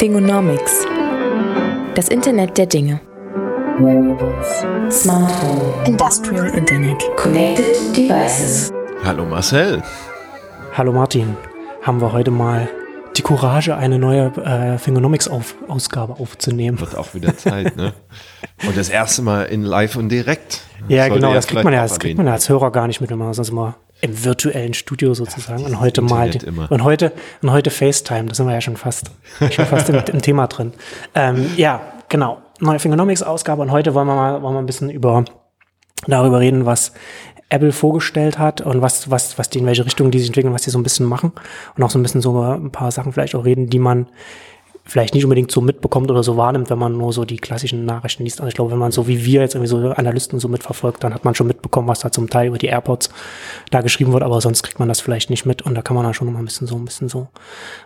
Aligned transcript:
Fingonomics. 0.00 0.86
Das 1.94 2.08
Internet 2.08 2.56
der 2.56 2.64
Dinge. 2.64 3.02
Smart 4.90 5.42
Home. 5.42 5.74
Industrial 5.84 6.46
Internet. 6.56 7.04
Connected 7.18 7.94
Devices. 7.94 8.72
Hallo 9.04 9.26
Marcel. 9.26 9.82
Hallo 10.72 10.92
Martin. 10.92 11.36
Haben 11.82 12.00
wir 12.00 12.12
heute 12.12 12.30
mal 12.30 12.66
die 13.18 13.20
Courage, 13.20 13.76
eine 13.76 13.98
neue 13.98 14.28
äh, 14.38 14.78
Fingonomics-Ausgabe 14.78 16.14
-Auf 16.14 16.22
aufzunehmen. 16.22 16.80
Wird 16.80 16.96
auch 16.96 17.12
wieder 17.12 17.36
Zeit, 17.36 17.76
ne? 17.76 17.92
Und 18.66 18.78
das 18.78 18.88
erste 18.88 19.20
Mal 19.20 19.42
in 19.42 19.64
live 19.64 19.96
und 19.96 20.08
direkt. 20.08 20.62
Ja, 20.88 21.08
genau, 21.08 21.34
das 21.34 21.46
kriegt 21.46 21.62
man 21.62 21.74
ja, 21.74 21.82
das 21.82 21.98
kriegt 21.98 22.16
man 22.16 22.26
ja 22.26 22.32
als 22.32 22.48
Hörer 22.48 22.72
gar 22.72 22.86
nicht 22.86 23.02
mit, 23.02 23.10
wenn 23.10 23.18
man 23.18 23.34
sonst 23.34 23.50
immer 23.50 23.76
im 24.00 24.24
virtuellen 24.24 24.74
Studio 24.74 25.14
sozusagen. 25.14 25.64
und 25.64 25.80
heute 25.80 26.02
mal 26.02 26.30
die, 26.30 26.46
und 26.46 26.84
heute 26.84 27.12
und 27.42 27.50
heute 27.50 27.70
FaceTime, 27.70 28.26
da 28.26 28.34
sind 28.34 28.46
wir 28.46 28.54
ja 28.54 28.60
schon 28.60 28.76
fast 28.76 29.10
schon 29.50 29.66
fast 29.66 29.88
im, 29.88 29.96
im, 29.96 30.22
Thema 30.22 30.46
drin. 30.46 30.72
Ähm, 31.14 31.50
ja, 31.56 31.80
genau. 32.08 32.38
Neue 32.60 32.78
Fingonomics-Ausgabe 32.78 33.62
und 33.62 33.70
heute 33.70 33.94
wollen 33.94 34.06
wir 34.06 34.14
mal 34.14 34.42
wollen 34.42 34.54
wir 34.54 34.60
ein 34.60 34.66
bisschen 34.66 34.90
über 34.90 35.24
darüber 36.06 36.40
reden, 36.40 36.66
was 36.66 36.92
Apple 37.50 37.72
vorgestellt 37.72 38.38
hat 38.38 38.60
und 38.60 38.80
was, 38.80 39.10
was, 39.10 39.36
was 39.36 39.50
die, 39.50 39.58
in 39.58 39.66
welche 39.66 39.84
Richtung 39.84 40.10
die 40.10 40.18
sich 40.18 40.28
entwickeln, 40.28 40.54
was 40.54 40.62
die 40.62 40.70
so 40.70 40.78
ein 40.78 40.84
bisschen 40.84 41.06
machen 41.06 41.32
und 41.76 41.82
auch 41.82 41.90
so 41.90 41.98
ein 41.98 42.02
bisschen 42.02 42.22
so 42.22 42.40
ein 42.40 42.70
paar 42.70 42.92
Sachen 42.92 43.12
vielleicht 43.12 43.34
auch 43.34 43.44
reden, 43.44 43.68
die 43.68 43.80
man 43.80 44.06
vielleicht 44.90 45.14
nicht 45.14 45.22
unbedingt 45.24 45.52
so 45.52 45.60
mitbekommt 45.60 46.10
oder 46.10 46.24
so 46.24 46.36
wahrnimmt, 46.36 46.68
wenn 46.68 46.78
man 46.78 46.98
nur 46.98 47.12
so 47.12 47.24
die 47.24 47.36
klassischen 47.36 47.84
Nachrichten 47.84 48.24
liest. 48.24 48.40
Also 48.40 48.48
ich 48.48 48.54
glaube, 48.54 48.72
wenn 48.72 48.78
man 48.78 48.90
so 48.90 49.06
wie 49.06 49.24
wir 49.24 49.40
jetzt 49.40 49.54
irgendwie 49.54 49.68
so 49.68 49.78
Analysten 49.90 50.40
so 50.40 50.48
mitverfolgt, 50.48 51.04
dann 51.04 51.14
hat 51.14 51.24
man 51.24 51.36
schon 51.36 51.46
mitbekommen, 51.46 51.86
was 51.86 52.00
da 52.00 52.10
zum 52.10 52.28
Teil 52.28 52.48
über 52.48 52.58
die 52.58 52.66
AirPods 52.66 53.08
da 53.70 53.82
geschrieben 53.82 54.12
wird, 54.12 54.24
aber 54.24 54.40
sonst 54.40 54.64
kriegt 54.64 54.80
man 54.80 54.88
das 54.88 55.00
vielleicht 55.00 55.30
nicht 55.30 55.46
mit 55.46 55.62
und 55.62 55.76
da 55.76 55.82
kann 55.82 55.94
man 55.94 56.04
dann 56.04 56.12
schon 56.12 56.32
mal 56.32 56.40
ein 56.40 56.44
bisschen 56.44 56.66
so 56.66 56.74
ein 56.74 56.84
bisschen 56.84 57.08
so 57.08 57.28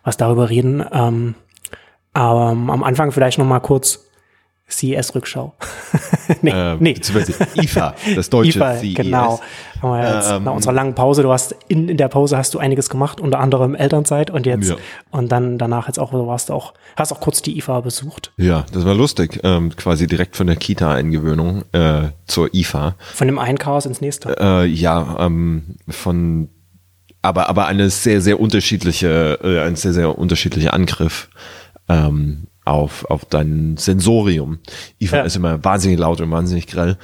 was 0.02 0.16
darüber 0.16 0.48
reden. 0.48 0.82
Ähm, 0.92 1.34
aber 2.14 2.52
ähm, 2.52 2.70
am 2.70 2.82
Anfang 2.82 3.12
vielleicht 3.12 3.38
noch 3.38 3.44
mal 3.44 3.60
kurz 3.60 4.06
CES-Rückschau. 4.68 5.54
nee, 6.42 6.50
äh, 6.50 6.76
nee. 6.80 6.96
IFA, 7.56 7.94
das 8.16 8.30
deutsche 8.30 8.58
IFA, 8.58 8.76
CES. 8.78 8.94
Genau. 8.94 9.40
Ähm, 9.82 10.44
nach 10.44 10.54
unserer 10.54 10.72
langen 10.72 10.94
Pause, 10.94 11.22
du 11.22 11.30
hast 11.30 11.54
in, 11.68 11.90
in 11.90 11.98
der 11.98 12.08
Pause 12.08 12.38
hast 12.38 12.54
du 12.54 12.58
einiges 12.58 12.88
gemacht, 12.88 13.20
unter 13.20 13.40
anderem 13.40 13.74
Elternzeit 13.74 14.30
und 14.30 14.46
jetzt 14.46 14.70
ja. 14.70 14.76
und 15.10 15.30
dann 15.30 15.58
danach 15.58 15.88
jetzt 15.88 15.98
auch, 15.98 16.10
du 16.10 16.26
warst 16.26 16.50
auch, 16.50 16.72
hast 16.96 17.12
auch 17.12 17.20
kurz 17.20 17.42
die 17.42 17.58
IFA 17.58 17.80
besucht. 17.80 18.32
Ja, 18.38 18.64
das 18.72 18.86
war 18.86 18.94
lustig. 18.94 19.40
Ähm, 19.42 19.76
quasi 19.76 20.06
direkt 20.06 20.36
von 20.36 20.46
der 20.46 20.56
Kita-Eingewöhnung 20.56 21.64
äh, 21.72 22.08
zur 22.26 22.54
IFA. 22.54 22.94
Von 23.12 23.28
dem 23.28 23.38
einen 23.38 23.58
Chaos 23.58 23.84
ins 23.84 24.00
nächste. 24.00 24.34
Äh, 24.40 24.64
ja, 24.66 25.16
ähm, 25.20 25.76
von 25.88 26.48
aber 27.20 27.48
aber 27.48 27.66
eine 27.66 27.90
sehr 27.90 28.20
sehr 28.20 28.40
unterschiedliche 28.40 29.38
äh, 29.42 29.60
ein 29.60 29.76
sehr 29.76 29.92
sehr 29.92 30.18
unterschiedlicher 30.18 30.72
Angriff 30.72 31.28
ähm, 31.88 32.46
auf, 32.64 33.04
auf 33.06 33.24
dein 33.24 33.76
Sensorium. 33.76 34.58
IFA 35.00 35.18
ja. 35.18 35.22
ist 35.24 35.36
immer 35.36 35.62
wahnsinnig 35.64 35.98
laut 35.98 36.20
und 36.20 36.30
wahnsinnig 36.30 36.66
grell. 36.66 36.96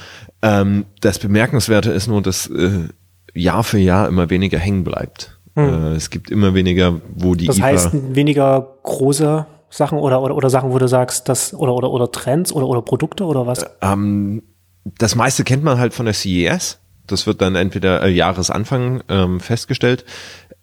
Ähm, 0.43 0.87
das 1.01 1.19
Bemerkenswerte 1.19 1.91
ist 1.91 2.07
nur, 2.07 2.23
dass 2.23 2.47
äh, 2.49 2.89
Jahr 3.35 3.65
für 3.65 3.79
Jahr 3.79 4.09
immer 4.09 4.31
weniger 4.31 4.59
hängen 4.59 4.85
bleibt. 4.85 5.39
Hm. 5.55 5.69
Äh, 5.69 5.95
es 5.95 6.11
gibt 6.11 6.31
immer 6.31 6.55
weniger, 6.55 7.01
wo 7.15 7.35
die 7.35 7.47
das 7.47 7.59
IFA... 7.59 7.73
Das 7.73 7.85
heißt, 7.87 8.15
weniger 8.15 8.77
große 8.83 9.47
Sachen 9.69 9.99
oder, 9.99 10.21
oder, 10.23 10.35
oder 10.35 10.51
Sachen, 10.51 10.73
wo 10.73 10.79
du 10.79 10.89
sagst, 10.89 11.29
dass, 11.29 11.55
oder, 11.55 11.75
oder, 11.75 11.91
oder 11.91 12.11
Trends 12.11 12.53
oder, 12.53 12.67
oder 12.67 12.83
Produkte 12.83 13.25
oder 13.25 13.47
was? 13.47 13.65
Ähm, 13.83 14.43
das 14.85 15.15
meiste 15.15 15.45
kennt 15.45 15.63
man 15.63 15.79
halt 15.79 15.95
von 15.95 16.07
der 16.07 16.15
CES. 16.15 16.81
Das 17.07 17.27
wird 17.27 17.43
dann 17.43 17.55
entweder 17.55 18.03
äh, 18.03 18.11
Jahresanfang 18.11 19.03
ähm, 19.09 19.41
festgestellt. 19.41 20.05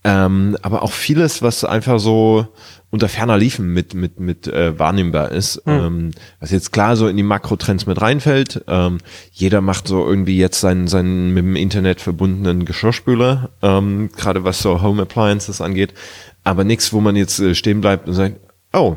Ähm, 0.03 0.57
aber 0.61 0.83
auch 0.83 0.91
vieles, 0.91 1.41
was 1.41 1.63
einfach 1.63 1.99
so 1.99 2.47
unter 2.89 3.09
ferner 3.09 3.37
Liefen 3.37 3.73
mit, 3.73 3.93
mit, 3.93 4.19
mit 4.19 4.47
äh, 4.47 4.77
wahrnehmbar 4.79 5.31
ist. 5.31 5.65
Mhm. 5.65 5.73
Ähm, 5.73 6.11
was 6.39 6.51
jetzt 6.51 6.71
klar 6.71 6.95
so 6.95 7.07
in 7.07 7.17
die 7.17 7.23
Makrotrends 7.23 7.85
mit 7.85 8.01
reinfällt. 8.01 8.63
Ähm, 8.67 8.99
jeder 9.31 9.61
macht 9.61 9.87
so 9.87 10.07
irgendwie 10.07 10.37
jetzt 10.37 10.61
seinen, 10.61 10.87
seinen 10.87 11.33
mit 11.33 11.43
dem 11.43 11.55
Internet 11.55 11.99
verbundenen 11.99 12.65
Geschirrspüler, 12.65 13.49
ähm, 13.61 14.09
gerade 14.15 14.43
was 14.43 14.59
so 14.59 14.81
Home 14.81 15.01
Appliances 15.01 15.59
angeht. 15.59 15.93
Aber 16.43 16.63
nichts, 16.63 16.93
wo 16.93 17.01
man 17.01 17.15
jetzt 17.15 17.39
äh, 17.39 17.55
stehen 17.55 17.81
bleibt 17.81 18.07
und 18.07 18.13
sagt, 18.13 18.37
oh, 18.71 18.95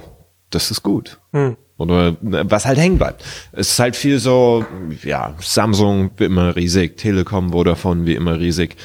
das 0.50 0.70
ist 0.70 0.82
gut. 0.82 1.18
Mhm. 1.32 1.56
Oder 1.76 2.08
äh, 2.08 2.44
was 2.44 2.66
halt 2.66 2.78
hängen 2.78 2.98
bleibt. 2.98 3.24
Es 3.50 3.72
ist 3.72 3.78
halt 3.80 3.96
viel 3.96 4.20
so, 4.20 4.64
ja, 5.02 5.34
Samsung 5.40 6.12
wie 6.16 6.24
immer 6.24 6.54
riesig, 6.54 6.96
Telekom, 6.96 7.50
Vodafone 7.50 8.06
wie 8.06 8.14
immer 8.14 8.38
riesig 8.38 8.76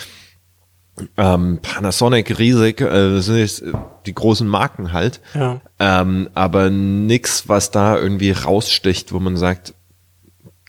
ähm, 1.18 1.60
Panasonic 1.62 2.40
riesig, 2.40 2.82
äh, 2.82 3.16
das 3.16 3.26
sind 3.26 3.38
jetzt 3.38 3.64
die 4.06 4.16
großen 4.16 4.48
Marken 4.48 4.94
halt. 4.94 5.22
Ja. 5.34 5.62
Ähm, 5.80 6.30
aber 6.34 6.70
nix, 6.70 7.50
was 7.50 7.72
da 7.72 7.98
irgendwie 7.98 8.32
raussticht, 8.32 9.12
wo 9.12 9.20
man 9.20 9.38
sagt, 9.38 9.74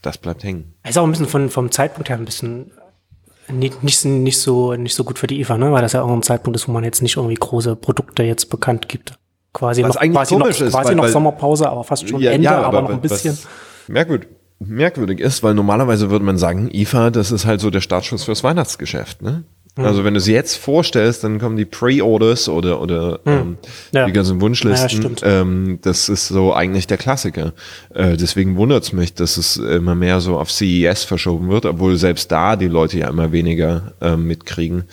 das 0.02 0.18
bleibt 0.18 0.44
hängen. 0.44 0.74
Ist 0.88 0.98
auch 0.98 1.04
ein 1.04 1.10
bisschen 1.10 1.28
von, 1.28 1.50
vom 1.50 1.70
Zeitpunkt 1.70 2.08
her 2.08 2.16
ein 2.16 2.24
bisschen 2.24 2.72
nicht, 3.48 3.82
nicht, 3.82 4.04
nicht, 4.04 4.40
so, 4.40 4.74
nicht 4.74 4.94
so 4.94 5.04
gut 5.04 5.18
für 5.18 5.26
die 5.26 5.40
IFA, 5.40 5.58
ne? 5.58 5.72
weil 5.72 5.82
das 5.82 5.92
ja 5.92 6.02
auch 6.02 6.12
ein 6.12 6.22
Zeitpunkt 6.22 6.56
ist, 6.56 6.66
wo 6.66 6.72
man 6.72 6.84
jetzt 6.84 7.02
nicht 7.02 7.16
irgendwie 7.16 7.34
große 7.34 7.76
Produkte 7.76 8.22
jetzt 8.24 8.46
bekannt 8.46 8.88
gibt. 8.88 9.18
Quasi 9.52 9.82
was 9.82 9.94
noch, 9.94 10.02
quasi 10.02 10.36
noch, 10.36 10.46
ist, 10.48 10.58
quasi 10.58 10.88
weil, 10.88 10.96
noch 10.96 11.08
Sommerpause, 11.08 11.68
aber 11.68 11.84
fast 11.84 12.08
schon 12.08 12.20
ja, 12.20 12.32
Ende, 12.32 12.44
ja, 12.44 12.58
aber, 12.58 12.78
aber, 12.78 12.82
noch 12.82 12.90
ein 12.90 13.00
bisschen. 13.00 13.38
Merkwürdig, 13.88 14.28
merkwürdig 14.58 15.20
ist, 15.20 15.42
weil 15.42 15.54
normalerweise 15.54 16.10
würde 16.10 16.24
man 16.24 16.36
sagen, 16.38 16.68
IFA, 16.70 17.10
das 17.10 17.30
ist 17.30 17.46
halt 17.46 17.60
so 17.60 17.70
der 17.70 17.80
Startschuss 17.80 18.24
fürs 18.24 18.42
Weihnachtsgeschäft, 18.42 19.22
ne? 19.22 19.44
Mhm. 19.76 19.84
Also 19.84 20.04
wenn 20.04 20.14
du 20.14 20.18
es 20.18 20.26
jetzt 20.26 20.56
vorstellst, 20.56 21.22
dann 21.22 21.38
kommen 21.38 21.56
die 21.56 21.64
Pre-Orders 21.64 22.48
oder 22.48 22.80
oder 22.80 23.20
mhm. 23.24 23.32
ähm, 23.32 23.58
ja. 23.92 24.06
die 24.06 24.12
ganzen 24.12 24.40
Wunschlisten. 24.40 25.16
Ja, 25.20 25.40
ähm, 25.40 25.78
das 25.82 26.08
ist 26.08 26.28
so 26.28 26.54
eigentlich 26.54 26.86
der 26.86 26.96
Klassiker. 26.96 27.52
Äh, 27.94 28.16
deswegen 28.16 28.56
wundert 28.56 28.84
es 28.84 28.92
mich, 28.92 29.14
dass 29.14 29.36
es 29.36 29.56
immer 29.56 29.94
mehr 29.94 30.20
so 30.20 30.38
auf 30.38 30.50
CES 30.50 31.04
verschoben 31.04 31.48
wird, 31.48 31.66
obwohl 31.66 31.96
selbst 31.96 32.32
da 32.32 32.56
die 32.56 32.68
Leute 32.68 32.98
ja 32.98 33.08
immer 33.08 33.32
weniger 33.32 33.92
äh, 34.00 34.16
mitkriegen, 34.16 34.84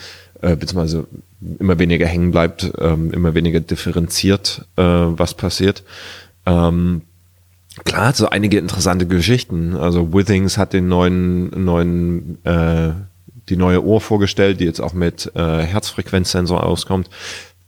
äh, 0.42 0.56
beziehungsweise 0.56 1.06
immer 1.60 1.80
weniger 1.80 2.06
hängen 2.06 2.32
bleibt, 2.32 2.72
ähm, 2.80 3.12
immer 3.12 3.34
weniger 3.34 3.60
differenziert, 3.60 4.66
äh, 4.76 4.84
was 4.84 5.34
passiert. 5.34 5.84
Ähm, 6.46 7.02
Klar, 7.86 8.14
so 8.14 8.30
einige 8.30 8.60
interessante 8.60 9.08
Geschichten. 9.08 9.76
Also 9.76 10.14
Withings 10.14 10.60
hat 10.60 10.74
den 10.74 10.88
neuen 10.88 11.50
neuen 11.64 12.38
äh, 12.46 12.92
die 13.50 13.58
neue 13.58 13.84
Uhr 13.84 14.02
vorgestellt, 14.02 14.60
die 14.60 14.66
jetzt 14.66 14.80
auch 14.80 14.94
mit 14.94 15.32
äh, 15.36 15.60
Herzfrequenzsensor 15.60 16.64
auskommt. 16.64 17.10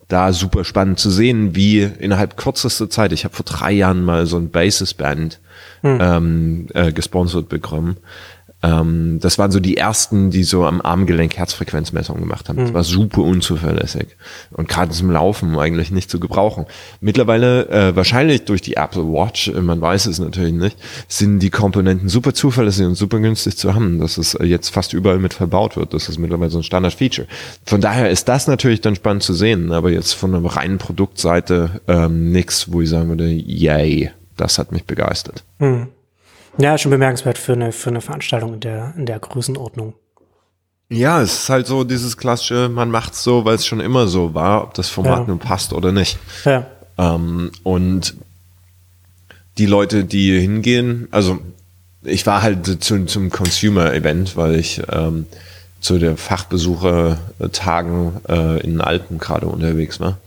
Da 0.07 0.33
super 0.33 0.63
spannend 0.63 0.99
zu 0.99 1.09
sehen, 1.09 1.55
wie 1.55 1.81
innerhalb 1.81 2.37
kürzester 2.37 2.89
Zeit, 2.89 3.11
ich 3.11 3.23
habe 3.23 3.35
vor 3.35 3.45
drei 3.45 3.71
Jahren 3.71 4.03
mal 4.03 4.27
so 4.27 4.37
ein 4.37 4.51
Basis 4.51 4.93
Band 4.93 5.39
hm. 5.81 5.97
ähm, 5.99 6.67
äh, 6.73 6.91
gesponsert 6.91 7.49
bekommen. 7.49 7.97
Ähm, 8.65 9.19
das 9.21 9.37
waren 9.37 9.51
so 9.51 9.59
die 9.59 9.77
ersten, 9.77 10.31
die 10.31 10.43
so 10.43 10.65
am 10.65 10.81
Armgelenk 10.81 11.37
Herzfrequenzmessungen 11.37 12.21
gemacht 12.21 12.49
haben. 12.49 12.57
Mhm. 12.57 12.63
Das 12.63 12.73
war 12.73 12.83
super 12.83 13.21
unzuverlässig 13.21 14.07
und 14.51 14.67
gerade 14.67 14.91
zum 14.91 15.11
Laufen 15.11 15.57
eigentlich 15.57 15.91
nicht 15.91 16.09
zu 16.09 16.19
gebrauchen. 16.19 16.65
Mittlerweile 16.99 17.69
äh, 17.69 17.95
wahrscheinlich 17.95 18.45
durch 18.45 18.61
die 18.61 18.75
Apple 18.75 19.03
Watch, 19.03 19.49
äh, 19.49 19.61
man 19.61 19.81
weiß 19.81 20.07
es 20.07 20.19
natürlich 20.19 20.53
nicht, 20.53 20.77
sind 21.07 21.39
die 21.39 21.51
Komponenten 21.51 22.09
super 22.09 22.33
zuverlässig 22.33 22.85
und 22.87 22.95
super 22.95 23.19
günstig 23.19 23.57
zu 23.57 23.75
haben, 23.75 23.99
dass 23.99 24.17
es 24.17 24.33
äh, 24.33 24.45
jetzt 24.45 24.69
fast 24.69 24.93
überall 24.93 25.19
mit 25.19 25.33
verbaut 25.33 25.77
wird. 25.77 25.93
Das 25.93 26.09
ist 26.09 26.17
mittlerweile 26.17 26.49
so 26.49 26.59
ein 26.59 26.63
Standard-Feature. 26.63 27.27
Von 27.65 27.81
daher 27.81 28.09
ist 28.09 28.27
das 28.27 28.47
natürlich 28.47 28.81
dann 28.81 28.95
spannend 28.95 29.23
zu 29.23 29.33
sehen, 29.33 29.71
aber 29.71 29.91
jetzt 29.91 30.13
von 30.13 30.33
einer 30.33 30.55
reinen 30.55 30.79
Produktseite 30.79 31.81
ähm, 31.87 32.31
nichts, 32.31 32.71
wo 32.71 32.81
ich 32.81 32.89
sagen 32.89 33.09
würde, 33.09 33.29
yay, 33.29 34.11
das 34.37 34.57
hat 34.57 34.71
mich 34.71 34.85
begeistert. 34.85 35.43
Mhm. 35.59 35.87
Ja, 36.57 36.77
schon 36.77 36.91
bemerkenswert 36.91 37.37
für 37.37 37.53
eine, 37.53 37.71
für 37.71 37.89
eine 37.89 38.01
Veranstaltung 38.01 38.53
in 38.55 38.59
der, 38.61 38.93
in 38.97 39.05
der 39.05 39.19
Größenordnung. 39.19 39.93
Ja, 40.89 41.21
es 41.21 41.33
ist 41.33 41.49
halt 41.49 41.67
so 41.67 41.83
dieses 41.83 42.15
klassische, 42.15 42.69
man 42.69 42.91
macht's 42.91 43.23
so, 43.23 43.43
weil 43.43 43.55
es 43.55 43.65
schon 43.65 43.79
immer 43.79 44.07
so 44.07 44.33
war, 44.33 44.63
ob 44.63 44.73
das 44.75 44.89
Format 44.89 45.21
ja. 45.21 45.27
nun 45.27 45.39
passt 45.39 45.73
oder 45.73 45.91
nicht. 45.91 46.17
Ja. 46.45 46.67
Ähm, 46.97 47.51
und 47.63 48.15
die 49.57 49.65
Leute, 49.65 50.05
die 50.05 50.39
hingehen, 50.39 51.07
also 51.11 51.39
ich 52.03 52.25
war 52.27 52.41
halt 52.43 52.83
zu, 52.83 53.05
zum 53.05 53.29
Consumer-Event, 53.29 54.37
weil 54.37 54.55
ich 54.55 54.81
ähm, 54.91 55.25
zu 55.81 55.97
der 55.97 56.17
Fachbesuchertagen 56.17 58.11
äh, 58.27 58.59
in 58.61 58.71
den 58.71 58.81
Alpen 58.81 59.17
gerade 59.17 59.47
unterwegs 59.47 59.99
war. 59.99 60.19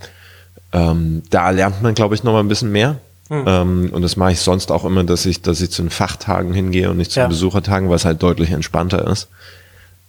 Ähm, 0.72 1.22
da 1.30 1.50
lernt 1.50 1.82
man, 1.82 1.94
glaube 1.94 2.14
ich, 2.14 2.24
noch 2.24 2.32
mal 2.32 2.40
ein 2.40 2.48
bisschen 2.48 2.72
mehr. 2.72 2.98
Mhm. 3.28 3.44
Ähm, 3.46 3.90
und 3.92 4.02
das 4.02 4.16
mache 4.16 4.32
ich 4.32 4.40
sonst 4.40 4.70
auch 4.70 4.84
immer, 4.84 5.04
dass 5.04 5.26
ich, 5.26 5.42
dass 5.42 5.60
ich 5.60 5.70
zu 5.70 5.82
den 5.82 5.90
Fachtagen 5.90 6.54
hingehe 6.54 6.90
und 6.90 6.96
nicht 6.96 7.10
zu 7.10 7.20
den 7.20 7.24
ja. 7.24 7.28
Besuchertagen, 7.28 7.90
es 7.92 8.04
halt 8.04 8.22
deutlich 8.22 8.50
entspannter 8.50 9.06
ist. 9.06 9.28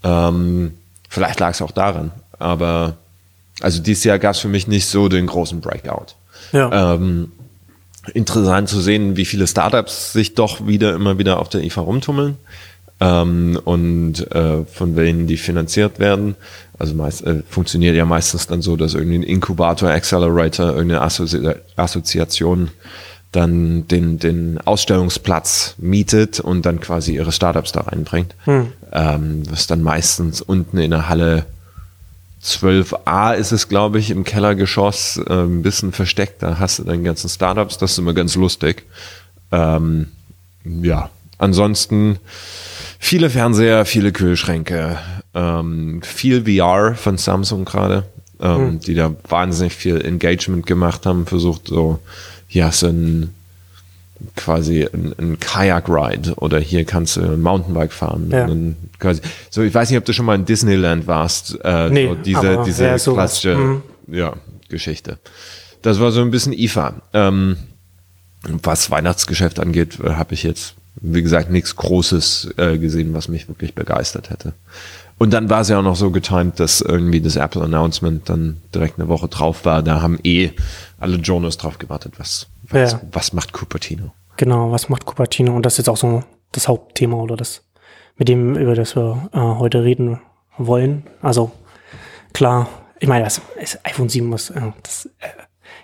Ähm, 0.03 0.73
vielleicht 1.09 1.39
lag 1.39 1.51
es 1.51 1.61
auch 1.61 1.71
daran, 1.71 2.11
aber 2.37 2.95
also 3.61 3.81
dieses 3.81 4.03
Jahr 4.05 4.19
gab 4.19 4.35
es 4.35 4.39
für 4.39 4.47
mich 4.47 4.67
nicht 4.67 4.85
so 4.85 5.09
den 5.09 5.27
großen 5.27 5.59
Breakout. 5.59 6.13
Ja. 6.53 6.93
Ähm, 6.93 7.31
interessant 8.13 8.69
zu 8.69 8.79
sehen, 8.79 9.17
wie 9.17 9.25
viele 9.25 9.47
Startups 9.47 10.13
sich 10.13 10.33
doch 10.33 10.65
wieder 10.65 10.95
immer 10.95 11.17
wieder 11.17 11.39
auf 11.39 11.49
der 11.49 11.63
IFA 11.63 11.81
rumtummeln. 11.81 12.37
Ähm, 12.99 13.59
und 13.63 14.31
äh, 14.31 14.65
von 14.65 14.95
wem 14.95 15.27
die 15.27 15.37
finanziert 15.37 15.99
werden. 15.99 16.35
Also 16.77 16.95
meist, 16.95 17.25
äh, 17.25 17.43
funktioniert 17.49 17.95
ja 17.95 18.05
meistens 18.05 18.47
dann 18.47 18.61
so, 18.61 18.75
dass 18.75 18.93
irgendwie 18.93 19.19
ein 19.19 19.23
Inkubator, 19.23 19.89
Accelerator, 19.89 20.67
irgendeine 20.67 21.01
Assozi 21.01 21.53
Assoziation 21.75 22.71
dann 23.31 23.87
den, 23.87 24.17
den 24.17 24.59
Ausstellungsplatz 24.59 25.75
mietet 25.77 26.39
und 26.39 26.65
dann 26.65 26.79
quasi 26.79 27.15
ihre 27.15 27.31
Startups 27.31 27.71
da 27.71 27.81
reinbringt. 27.81 28.33
Hm. 28.45 28.73
Ähm, 28.91 29.43
was 29.49 29.67
dann 29.67 29.83
meistens 29.83 30.41
unten 30.41 30.79
in 30.79 30.91
der 30.91 31.09
Halle 31.09 31.45
12a 32.43 33.33
ist 33.33 33.51
es, 33.51 33.67
glaube 33.67 33.99
ich, 33.99 34.11
im 34.11 34.23
Kellergeschoss 34.23 35.17
äh, 35.27 35.33
ein 35.33 35.61
bisschen 35.61 35.91
versteckt. 35.91 36.41
Da 36.41 36.57
hast 36.57 36.79
du 36.79 36.83
dann 36.83 37.03
ganzen 37.03 37.29
Startups, 37.29 37.77
das 37.77 37.91
ist 37.91 37.97
immer 37.99 38.13
ganz 38.13 38.35
lustig. 38.35 38.85
Ähm, 39.51 40.07
ja, 40.63 41.09
ansonsten 41.37 42.17
viele 42.99 43.31
Fernseher, 43.31 43.85
viele 43.85 44.11
Kühlschränke, 44.11 44.99
ähm, 45.33 46.01
viel 46.03 46.45
VR 46.45 46.93
von 46.95 47.17
Samsung 47.17 47.65
gerade, 47.65 48.03
ähm, 48.39 48.57
hm. 48.57 48.79
die 48.81 48.93
da 48.93 49.15
wahnsinnig 49.27 49.73
viel 49.73 50.05
Engagement 50.05 50.67
gemacht 50.67 51.07
haben, 51.07 51.25
versucht 51.25 51.67
so, 51.67 51.99
ja, 52.49 52.71
so 52.71 52.87
ein 52.87 53.33
quasi 54.35 54.85
ein, 54.85 55.13
ein 55.17 55.39
Kajak-Ride 55.39 56.35
oder 56.35 56.59
hier 56.59 56.85
kannst 56.85 57.15
du 57.15 57.21
ein 57.21 57.41
Mountainbike 57.41 57.93
fahren. 57.93 58.29
Ja. 58.31 58.49
Quasi, 58.99 59.21
so, 59.49 59.61
ich 59.61 59.73
weiß 59.73 59.89
nicht, 59.89 59.97
ob 59.97 60.05
du 60.05 60.13
schon 60.13 60.25
mal 60.25 60.35
in 60.35 60.45
Disneyland 60.45 61.07
warst. 61.07 61.57
Äh, 61.63 61.89
nee, 61.89 62.07
so 62.07 62.15
diese 62.15 62.63
diese 62.65 62.85
ja, 62.85 62.97
klassische 62.97 63.55
mhm. 63.55 63.83
ja, 64.07 64.33
Geschichte. 64.67 65.19
Das 65.81 65.99
war 65.99 66.11
so 66.11 66.21
ein 66.21 66.31
bisschen 66.31 66.53
IFA. 66.53 66.95
Ähm, 67.13 67.55
was 68.43 68.91
Weihnachtsgeschäft 68.91 69.59
angeht, 69.59 69.99
äh, 70.03 70.11
habe 70.11 70.33
ich 70.33 70.43
jetzt, 70.43 70.75
wie 71.01 71.21
gesagt, 71.21 71.49
nichts 71.49 71.75
Großes 71.75 72.55
äh, 72.57 72.77
gesehen, 72.77 73.13
was 73.13 73.27
mich 73.27 73.47
wirklich 73.47 73.73
begeistert 73.75 74.29
hätte. 74.29 74.53
Und 75.17 75.33
dann 75.33 75.49
war 75.49 75.61
es 75.61 75.69
ja 75.69 75.79
auch 75.79 75.83
noch 75.83 75.97
so 75.97 76.11
getimt, 76.11 76.59
dass 76.59 76.81
irgendwie 76.81 77.19
das 77.19 77.35
Apple 77.35 77.61
Announcement 77.61 78.29
dann 78.29 78.61
direkt 78.73 78.99
eine 78.99 79.09
Woche 79.09 79.27
drauf 79.27 79.65
war. 79.65 79.83
Da 79.83 80.01
haben 80.01 80.17
eh 80.23 80.51
alle 80.97 81.17
Jonas 81.17 81.57
drauf 81.57 81.77
gewartet. 81.77 82.13
Was, 82.17 82.47
was, 82.63 82.93
ja. 82.93 83.01
was 83.11 83.33
macht 83.33 83.51
Cupertino? 83.51 84.13
Genau, 84.37 84.71
was 84.71 84.87
macht 84.87 85.05
Cupertino? 85.05 85.53
Und 85.53 85.65
das 85.65 85.73
ist 85.73 85.79
jetzt 85.79 85.89
auch 85.89 85.97
so 85.97 86.23
das 86.53 86.69
Hauptthema 86.69 87.17
oder 87.17 87.35
das, 87.35 87.63
mit 88.17 88.29
dem, 88.29 88.55
über 88.55 88.75
das 88.75 88.95
wir 88.95 89.29
äh, 89.33 89.37
heute 89.37 89.83
reden 89.83 90.21
wollen. 90.57 91.03
Also 91.21 91.51
klar, 92.31 92.69
ich 92.99 93.07
meine, 93.07 93.25
das, 93.25 93.41
das 93.59 93.83
iPhone 93.85 94.07
7 94.07 94.25
muss, 94.25 94.49
äh, 94.51 94.61
das 94.83 95.09
äh, 95.19 95.27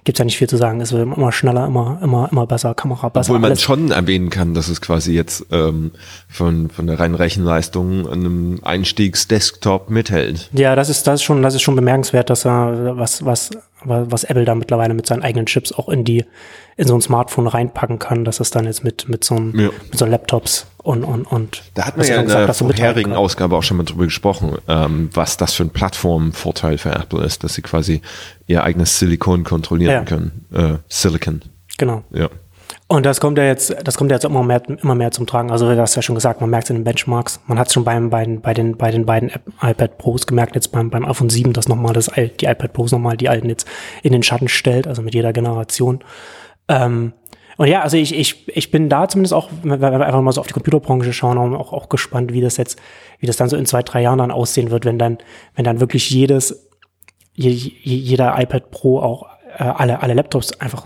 gibt 0.06 0.18
es 0.18 0.19
ja 0.19 0.25
nicht 0.25 0.38
viel 0.38 0.48
zu 0.48 0.57
sagen. 0.57 0.80
Es 0.80 0.94
wird 0.94 1.02
immer 1.02 1.31
schneller, 1.31 1.66
immer, 1.66 2.00
immer, 2.02 2.30
immer 2.31 2.46
besser, 2.46 2.75
Kamera 2.75 3.10
besser. 3.10 3.31
Obwohl 3.31 3.40
man 3.40 3.52
alles. 3.52 3.62
schon 3.63 3.92
erwähnen 3.92 4.30
kann, 4.30 4.54
dass 4.54 4.69
es 4.69 4.80
quasi 4.80 5.13
jetzt 5.13 5.48
ähm, 5.52 5.92
von, 6.30 6.69
von 6.69 6.88
der 6.88 7.00
reinen 7.00 7.16
Rechenleistung 7.16 8.07
einem 8.07 8.60
Einstiegs-Desktop 8.62 9.90
mithält. 9.90 10.50
Ja, 10.54 10.75
das 10.75 10.90
ist, 10.90 11.07
das 11.07 11.16
ist 11.16 11.24
schon, 11.24 11.42
das 11.42 11.56
ist 11.56 11.63
schon 11.63 11.75
bemerkenswert, 11.75 12.30
dass 12.30 12.46
er 12.46 12.96
was, 12.98 13.25
was, 13.25 13.50
was 13.86 14.24
Apple 14.24 14.46
da 14.46 14.56
mittlerweile 14.56 14.94
mit 14.94 15.06
seinen 15.06 15.24
eigenen 15.24 15.46
Chips 15.46 15.72
auch 15.72 15.90
in 15.90 16.04
die, 16.04 16.26
in 16.78 16.88
so 16.88 16.96
ein 16.96 17.02
Smartphone 17.02 17.48
reinpacken 17.48 18.00
kann, 18.00 18.26
dass 18.26 18.40
es 18.40 18.52
dann 18.52 18.66
jetzt 18.66 18.84
mit, 18.84 19.08
mit 19.08 19.24
so, 19.24 19.36
einem, 19.36 19.60
ja. 19.60 19.70
mit 19.90 19.98
so 19.98 20.06
Laptops 20.06 20.68
und, 20.78 21.04
und, 21.04 21.26
und. 21.26 21.64
Da 21.74 21.86
hat 21.86 21.98
man 21.98 22.08
ja 22.08 22.22
in 22.22 22.28
der 22.28 22.54
vorherigen 22.54 23.14
Ausgabe 23.14 23.56
auch 23.56 23.64
schon 23.64 23.78
mal 23.78 23.84
drüber 23.84 24.06
gesprochen, 24.06 24.58
ähm, 24.68 25.10
was 25.14 25.38
das 25.38 25.54
für 25.54 25.64
ein 25.64 25.70
Plattformvorteil 25.70 26.78
für 26.78 26.92
Apple 26.92 27.24
ist, 27.24 27.44
dass 27.44 27.56
sie 27.56 27.62
quasi 27.62 28.02
ihr 28.48 28.64
eigenes 28.64 29.00
Silikon 29.00 29.44
kontrollieren 29.44 29.92
ja. 29.92 30.04
können. 30.04 30.46
Äh, 30.54 30.78
Silicon. 30.88 31.42
Genau. 31.78 32.04
Ja. 32.12 32.30
Und 32.88 33.06
das 33.06 33.20
kommt 33.20 33.40
ja 33.40 33.46
jetzt, 33.46 33.76
das 33.84 33.98
kommt 33.98 34.12
ja 34.12 34.18
jetzt 34.18 34.26
immer 34.26 34.44
mehr, 34.44 34.62
immer 34.68 34.94
mehr 34.94 35.10
zum 35.10 35.26
Tragen. 35.26 35.50
Also 35.50 35.68
du 35.68 35.82
hast 35.82 35.96
ja 35.96 36.04
schon 36.04 36.14
gesagt, 36.14 36.40
man 36.40 36.52
merkt 36.52 36.66
es 36.66 36.70
in 36.70 36.76
den 36.76 36.84
Benchmarks. 36.84 37.40
Man 37.48 37.58
hat 37.58 37.68
es 37.68 37.74
schon 37.74 37.84
beim, 37.84 38.12
bei, 38.12 38.26
bei, 38.28 38.54
den, 38.54 38.78
bei 38.78 38.92
den 38.92 39.08
beiden 39.08 39.32
iPad 39.60 39.98
Pros 39.98 40.28
gemerkt, 40.28 40.54
jetzt 40.54 40.72
beim, 40.72 40.92
beim 40.92 41.04
iPhone 41.04 41.30
7, 41.30 41.52
dass 41.54 41.68
nochmal 41.68 41.94
das, 41.94 42.12
die 42.16 42.46
iPad 42.46 42.74
Pros 42.74 42.92
nochmal 42.92 43.18
die 43.18 43.28
alten 43.28 43.50
jetzt 43.50 43.68
in 44.04 44.12
den 44.12 44.22
Schatten 44.22 44.48
stellt, 44.48 44.88
also 44.88 45.02
mit 45.02 45.16
jeder 45.16 45.34
Generation. 45.34 46.04
Ähm, 46.68 47.14
und 47.58 47.68
ja, 47.68 47.82
also 47.82 47.98
ich, 47.98 48.14
ich, 48.14 48.48
ich 48.56 48.70
bin 48.70 48.88
da 48.88 49.08
zumindest 49.08 49.34
auch, 49.34 49.50
wenn 49.64 49.81
wir 49.81 50.06
einfach 50.06 50.22
mal 50.22 50.31
so 50.31 50.42
auf 50.42 50.48
die 50.48 50.54
Computerbranche 50.54 51.14
schauen, 51.14 51.38
auch, 51.56 51.74
auch 51.74 51.90
gespannt, 51.90 52.34
wie 52.34 52.42
das 52.42 52.58
jetzt, 52.58 52.80
wie 53.20 53.26
das 53.26 53.38
dann 53.38 53.50
so 53.50 53.58
in 53.58 53.66
zwei, 53.66 53.81
drei 53.81 54.02
Jahren 54.02 54.20
dann 54.20 54.31
aussehen 54.31 54.70
wird, 54.70 54.86
wenn 54.86 55.00
dann, 55.00 55.18
wenn 55.56 55.66
dann 55.66 55.80
wirklich 55.80 56.10
jedes, 56.12 56.70
je, 57.34 57.50
jeder 57.50 58.40
iPad 58.40 58.70
Pro 58.70 59.00
auch 59.00 59.26
äh, 59.58 59.64
alle, 59.64 60.04
alle 60.04 60.14
Laptops 60.14 60.60
einfach 60.60 60.86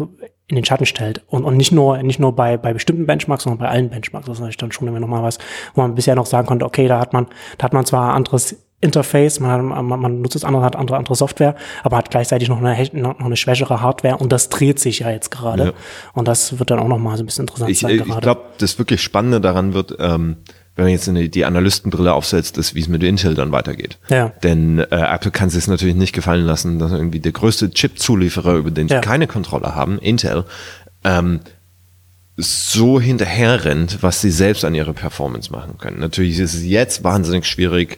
in 0.49 0.55
den 0.55 0.65
Schatten 0.65 0.85
stellt. 0.85 1.23
Und, 1.27 1.43
und 1.43 1.57
nicht 1.57 1.71
nur, 1.71 2.01
nicht 2.01 2.19
nur 2.19 2.35
bei, 2.35 2.57
bei 2.57 2.73
bestimmten 2.73 3.05
Benchmarks, 3.05 3.43
sondern 3.43 3.59
bei 3.59 3.69
allen 3.69 3.89
Benchmarks. 3.89 4.25
Das 4.25 4.37
ist 4.37 4.39
natürlich 4.39 4.57
dann 4.57 4.71
schon 4.71 4.87
immer 4.87 4.99
nochmal 4.99 5.23
was, 5.23 5.37
wo 5.75 5.81
man 5.81 5.95
bisher 5.95 6.15
noch 6.15 6.25
sagen 6.25 6.47
konnte, 6.47 6.65
okay, 6.65 6.87
da 6.87 6.99
hat 6.99 7.13
man, 7.13 7.27
da 7.57 7.65
hat 7.65 7.73
man 7.73 7.85
zwar 7.85 8.13
anderes 8.13 8.57
Interface, 8.81 9.41
man, 9.41 9.51
hat, 9.51 9.83
man, 9.83 9.99
man 9.99 10.21
nutzt 10.21 10.35
das 10.35 10.45
andere, 10.45 10.63
hat 10.63 10.75
andere, 10.75 10.97
andere 10.97 11.13
Software, 11.15 11.55
aber 11.83 11.97
hat 11.97 12.09
gleichzeitig 12.09 12.47
noch 12.47 12.63
eine, 12.63 12.89
noch 12.93 13.19
eine 13.19 13.35
schwächere 13.35 13.81
Hardware 13.81 14.17
und 14.17 14.31
das 14.31 14.49
dreht 14.49 14.79
sich 14.79 14.99
ja 14.99 15.11
jetzt 15.11 15.31
gerade. 15.31 15.65
Ja. 15.65 15.71
Und 16.13 16.27
das 16.27 16.59
wird 16.59 16.71
dann 16.71 16.79
auch 16.79 16.87
nochmal 16.87 17.17
so 17.17 17.23
ein 17.23 17.25
bisschen 17.25 17.43
interessant 17.43 17.69
ich, 17.69 17.79
sein. 17.79 17.91
Ich 17.91 18.19
glaube, 18.19 18.41
das 18.57 18.79
wirklich 18.79 19.03
Spannende 19.03 19.41
daran 19.41 19.73
wird, 19.73 19.97
ähm, 19.99 20.37
wenn 20.79 20.85
man 20.85 20.93
jetzt 20.93 21.09
eine, 21.09 21.27
die 21.27 21.43
Analystenbrille 21.43 22.13
aufsetzt, 22.13 22.57
ist, 22.57 22.73
wie 22.73 22.79
es 22.79 22.87
mit 22.87 23.03
Intel 23.03 23.35
dann 23.35 23.51
weitergeht. 23.51 23.97
Ja. 24.09 24.31
Denn 24.43 24.79
äh, 24.79 24.85
Apple 24.95 25.31
kann 25.31 25.49
sich 25.49 25.67
natürlich 25.67 25.95
nicht 25.95 26.13
gefallen 26.13 26.45
lassen, 26.45 26.79
dass 26.79 26.93
irgendwie 26.93 27.19
der 27.19 27.33
größte 27.33 27.69
Chip-Zulieferer, 27.71 28.55
über 28.55 28.71
den 28.71 28.87
sie 28.87 28.95
ja. 28.95 29.01
keine 29.01 29.27
Kontrolle 29.27 29.75
haben, 29.75 29.99
Intel, 29.99 30.45
ähm, 31.03 31.41
so 32.37 33.01
hinterher 33.01 33.65
rennt, 33.65 34.01
was 34.01 34.21
sie 34.21 34.31
selbst 34.31 34.63
an 34.63 34.73
ihrer 34.73 34.93
Performance 34.93 35.51
machen 35.51 35.77
können. 35.77 35.99
Natürlich 35.99 36.39
ist 36.39 36.53
es 36.53 36.63
jetzt 36.63 37.03
wahnsinnig 37.03 37.45
schwierig, 37.45 37.97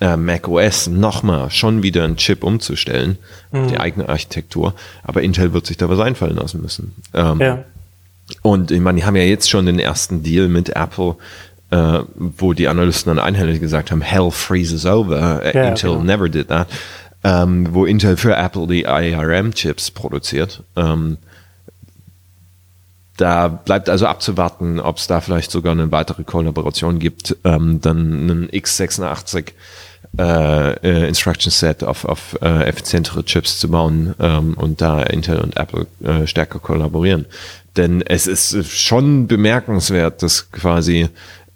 äh, 0.00 0.18
Mac 0.18 0.46
OS 0.48 0.86
nochmal 0.86 1.50
schon 1.50 1.82
wieder 1.82 2.04
einen 2.04 2.16
Chip 2.16 2.44
umzustellen, 2.44 3.16
mhm. 3.52 3.68
die 3.68 3.80
eigene 3.80 4.08
Architektur. 4.08 4.74
Aber 5.02 5.22
Intel 5.22 5.54
wird 5.54 5.66
sich 5.66 5.78
da 5.78 5.88
was 5.88 5.98
einfallen 5.98 6.36
lassen 6.36 6.60
müssen. 6.60 6.94
Ähm, 7.14 7.40
ja. 7.40 7.64
Und 8.42 8.70
ich 8.70 8.80
meine, 8.80 8.98
die 8.98 9.04
haben 9.04 9.16
ja 9.16 9.22
jetzt 9.22 9.48
schon 9.48 9.66
den 9.66 9.78
ersten 9.78 10.22
Deal 10.22 10.48
mit 10.48 10.70
Apple, 10.70 11.16
äh, 11.70 12.00
wo 12.14 12.52
die 12.52 12.68
Analysten 12.68 13.14
dann 13.14 13.24
einhellig 13.24 13.60
gesagt 13.60 13.90
haben, 13.90 14.00
Hell 14.00 14.30
freezes 14.30 14.86
over. 14.86 15.42
Äh, 15.42 15.56
ja, 15.56 15.68
Intel 15.68 15.92
genau. 15.92 16.02
never 16.02 16.28
did 16.28 16.48
that. 16.48 16.68
Ähm, 17.24 17.68
wo 17.72 17.84
Intel 17.84 18.16
für 18.16 18.36
Apple 18.36 18.66
die 18.66 18.86
ARM-Chips 18.86 19.90
produziert. 19.90 20.62
Ähm, 20.76 21.18
da 23.16 23.48
bleibt 23.48 23.88
also 23.88 24.06
abzuwarten, 24.06 24.78
ob 24.78 24.98
es 24.98 25.08
da 25.08 25.20
vielleicht 25.20 25.50
sogar 25.50 25.72
eine 25.72 25.90
weitere 25.90 26.22
Kollaboration 26.22 27.00
gibt, 27.00 27.36
ähm, 27.44 27.80
dann 27.80 27.98
einen 27.98 28.48
x86 28.48 29.52
äh, 30.16 30.72
äh, 30.72 31.08
Instruction 31.08 31.50
Set 31.50 31.84
auf, 31.84 32.04
auf 32.04 32.38
äh, 32.40 32.64
effizientere 32.64 33.24
Chips 33.24 33.58
zu 33.58 33.68
bauen 33.68 34.14
ähm, 34.20 34.54
und 34.54 34.80
da 34.80 35.02
Intel 35.02 35.40
und 35.40 35.56
Apple 35.56 35.86
äh, 36.02 36.26
stärker 36.26 36.60
kollaborieren. 36.60 37.26
Denn 37.76 38.02
es 38.02 38.26
ist 38.26 38.70
schon 38.70 39.26
bemerkenswert, 39.26 40.22
dass 40.22 40.50
quasi 40.50 41.08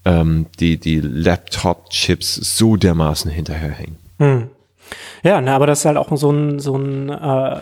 ähm, 0.05 0.47
die, 0.59 0.79
die 0.79 1.01
Laptop-Chips 1.01 2.35
so 2.57 2.77
dermaßen 2.77 3.31
hinterherhängen. 3.31 3.97
Hm. 4.19 4.49
Ja, 5.23 5.41
na, 5.41 5.55
aber 5.55 5.67
das 5.67 5.81
ist 5.81 5.85
halt 5.85 5.97
auch 5.97 6.15
so 6.17 6.31
ein, 6.31 6.59
so 6.59 6.77
ein 6.77 7.09
äh 7.09 7.61